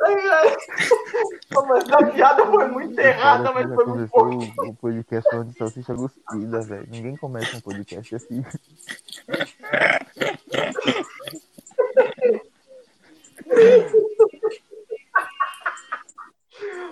Ai, 0.00 0.14
mas 1.66 1.90
a 1.90 2.06
piada 2.06 2.46
foi 2.46 2.68
muito 2.68 2.98
errada, 3.00 3.52
mas 3.52 3.74
foi 3.74 3.84
muito 3.86 4.10
bom. 4.10 4.68
o, 4.68 4.74
podcast 4.76 5.28
falando 5.28 5.50
de 5.50 5.58
salsicha 5.58 5.94
cuspida, 5.94 6.60
velho. 6.60 6.86
Ninguém 6.88 7.16
começa 7.16 7.56
um 7.56 7.60
podcast 7.60 8.14
assim. 8.14 8.44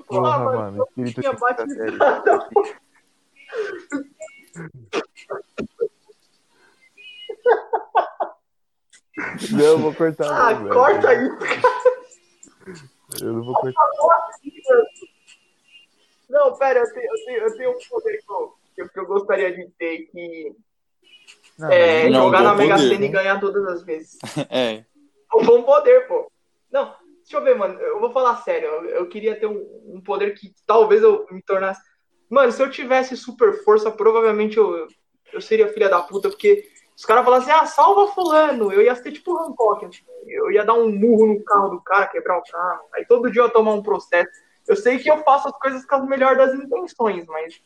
Porra, 0.08 0.38
mano, 0.38 0.58
mano, 0.58 0.84
espírito 0.84 1.20
de 1.20 1.28
quinta 1.28 1.66
série. 1.68 1.96
batizada. 1.98 2.48
Não, 9.52 9.64
eu 9.64 9.78
vou 9.78 9.94
cortar. 9.94 10.26
Ah, 10.30 10.52
não, 10.54 10.62
velho. 10.64 10.74
corta 10.74 11.14
isso. 11.14 11.38
Eu 13.22 13.32
não 13.32 13.44
vou 13.44 13.54
cortar. 13.54 13.88
Não, 16.28 16.56
pera, 16.58 16.80
eu 16.80 16.92
tenho, 16.92 17.06
eu 17.06 17.24
tenho, 17.24 17.38
eu 17.38 17.56
tenho 17.56 17.70
um 17.70 17.78
poder 17.88 18.18
que 18.18 18.32
eu, 18.82 18.88
que 18.88 18.98
eu- 19.00 19.06
gostaria 19.06 19.52
de 19.54 19.70
ter, 19.78 20.06
que 20.10 20.52
Não, 21.58 21.70
é 21.70 22.10
Não, 22.10 22.24
jogar 22.24 22.42
na 22.42 22.54
Mega 22.54 22.76
Sena 22.78 22.98
né? 22.98 23.06
e 23.06 23.08
ganhar 23.08 23.40
todas 23.40 23.64
as 23.66 23.82
vezes. 23.82 24.18
É. 24.50 24.84
Um 25.34 25.44
bom 25.44 25.62
poder, 25.62 26.06
pô. 26.06 26.30
Não, 26.70 26.94
deixa 27.18 27.36
eu 27.36 27.42
ver, 27.42 27.56
mano. 27.56 27.78
Eu 27.80 28.00
vou 28.00 28.12
falar 28.12 28.36
sério. 28.42 28.68
Eu, 28.68 28.84
eu 28.86 29.08
queria 29.08 29.38
ter 29.38 29.46
um, 29.46 29.64
um 29.86 30.00
poder 30.00 30.34
que 30.34 30.52
talvez 30.66 31.02
eu 31.02 31.26
me 31.30 31.42
tornasse. 31.42 31.80
Mano, 32.28 32.50
se 32.52 32.62
eu 32.62 32.70
tivesse 32.70 33.16
super 33.16 33.62
força, 33.64 33.90
provavelmente 33.90 34.56
eu, 34.56 34.88
eu 35.32 35.40
seria 35.40 35.72
filha 35.72 35.88
da 35.88 36.00
puta, 36.00 36.28
porque 36.28 36.68
os 36.96 37.04
caras 37.04 37.24
falassem, 37.24 37.52
ah, 37.52 37.66
salva 37.66 38.08
fulano. 38.12 38.72
Eu 38.72 38.80
ia 38.80 38.94
ser 38.94 39.12
tipo 39.12 39.36
Hancock. 39.36 39.84
assim. 39.84 40.02
Eu 40.26 40.50
ia 40.50 40.64
dar 40.64 40.74
um 40.74 40.90
murro 40.90 41.26
no 41.26 41.44
carro 41.44 41.68
do 41.68 41.80
cara, 41.80 42.06
quebrar 42.06 42.38
o 42.38 42.42
carro. 42.42 42.86
Aí 42.94 43.04
todo 43.04 43.30
dia 43.30 43.42
eu 43.42 43.46
ia 43.46 43.52
tomar 43.52 43.74
um 43.74 43.82
processo. 43.82 44.30
Eu 44.66 44.74
sei 44.74 44.98
que 44.98 45.10
eu 45.10 45.18
faço 45.18 45.48
as 45.48 45.58
coisas 45.58 45.84
com 45.84 45.94
as 45.94 46.06
melhores 46.06 46.38
das 46.38 46.54
intenções, 46.54 47.26
mas 47.26 47.62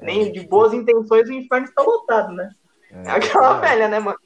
nem 0.00 0.32
de 0.32 0.40
boas 0.40 0.72
intenções 0.72 1.28
o 1.28 1.32
inferno 1.32 1.66
está 1.66 1.82
lotado, 1.82 2.32
né? 2.32 2.50
É 2.90 3.10
aquela 3.10 3.60
velha, 3.60 3.88
né, 3.88 4.00
mano? 4.00 4.18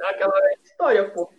É 0.00 0.10
aquela 0.10 0.32
velha 0.32 0.58
história, 0.62 1.10
pô. 1.10 1.30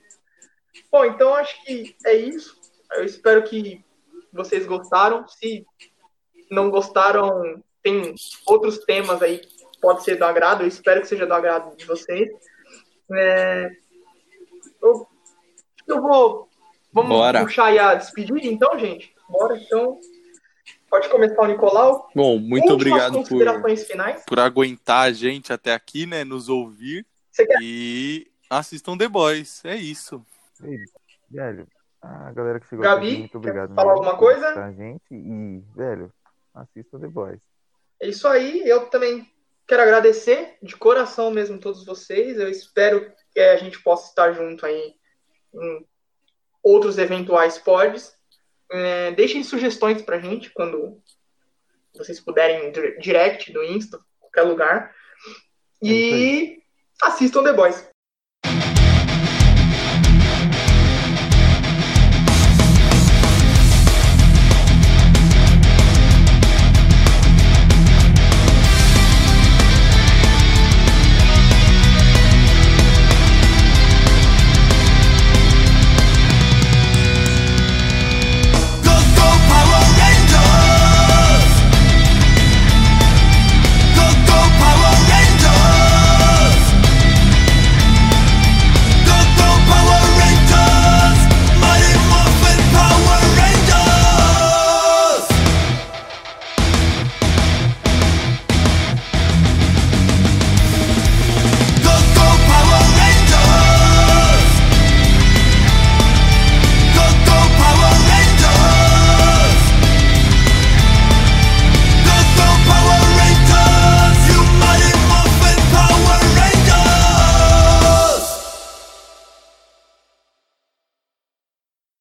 Bom, 0.91 1.05
então 1.05 1.33
acho 1.35 1.63
que 1.63 1.95
é 2.03 2.13
isso. 2.15 2.59
Eu 2.93 3.05
espero 3.05 3.43
que 3.43 3.85
vocês 4.33 4.65
gostaram. 4.65 5.27
Se 5.27 5.65
não 6.49 6.71
gostaram, 6.71 7.63
tem 7.83 8.15
outros 8.45 8.79
temas 8.79 9.21
aí 9.21 9.37
que 9.37 9.59
pode 9.82 10.03
ser 10.03 10.15
do 10.15 10.25
agrado. 10.25 10.61
Eu 10.63 10.67
espero 10.67 11.01
que 11.01 11.07
seja 11.07 11.25
do 11.25 11.34
agrado 11.34 11.75
de 11.75 11.86
vocês. 11.86 12.30
É, 13.13 13.69
Eu, 14.82 15.07
eu 15.88 16.01
vou. 16.01 16.47
Vamos 16.91 17.09
Bora. 17.09 17.41
puxar 17.41 17.65
aí 17.65 17.80
a 17.80 17.95
despedida, 17.95 18.39
então, 18.47 18.77
gente? 18.77 19.13
Bora, 19.30 19.57
então. 19.57 19.99
Pode 20.89 21.07
começar 21.09 21.41
o 21.43 21.45
Nicolau. 21.45 22.09
Bom, 22.15 22.39
muito 22.39 22.71
Últimas 22.71 23.03
obrigado 23.03 23.23
por, 23.59 23.77
finais. 23.77 24.23
por 24.25 24.39
aguentar 24.39 25.07
a 25.07 25.11
gente 25.11 25.53
até 25.53 25.71
aqui, 25.73 26.07
né? 26.07 26.23
Nos 26.23 26.49
ouvir. 26.49 27.05
E 27.61 28.27
assistam 28.49 28.97
The 28.97 29.07
Boys. 29.07 29.63
É 29.63 29.75
isso. 29.75 30.25
Ei, 30.63 30.77
Velho, 31.30 31.67
a 32.01 32.32
galera 32.32 32.59
que 32.59 32.67
chegou 32.67 32.84
Gabi, 32.84 33.07
aqui, 33.07 33.17
muito 33.19 33.32
quer 33.32 33.38
obrigado. 33.38 33.75
falar 33.75 33.91
alguma 33.93 34.17
coisa? 34.17 34.65
A 34.65 34.71
gente 34.71 35.03
e, 35.11 35.61
velho, 35.75 36.11
assista 36.55 36.97
The 36.99 37.07
Boys. 37.07 37.39
É 38.01 38.07
isso 38.07 38.27
aí. 38.27 38.67
Eu 38.67 38.88
também 38.89 39.30
quero 39.70 39.84
agradecer 39.84 40.57
de 40.63 40.76
coração 40.76 41.30
mesmo 41.30 41.59
todos 41.59 41.86
vocês. 41.86 42.38
Eu 42.39 42.49
espero 42.49 43.13
que 43.32 43.39
a 43.39 43.55
gente 43.55 43.82
possa 43.84 44.09
estar 44.09 44.34
junto 44.34 44.65
aí 44.65 44.95
em 45.53 45.88
outros 46.63 46.97
eventuais 46.97 47.59
pods. 47.59 48.11
É, 48.72 49.11
deixem 49.11 49.43
sugestões 49.43 50.01
pra 50.01 50.20
gente 50.20 50.49
quando 50.49 50.99
vocês 51.95 52.20
puderem 52.20 52.72
dir- 52.72 52.97
direct 52.99 53.53
do 53.53 53.63
Insta, 53.63 53.99
qualquer 54.20 54.41
lugar. 54.43 54.93
É 55.84 55.88
E 55.88 56.63
assistam 57.01 57.43
The 57.43 57.53
Boys. 57.53 57.88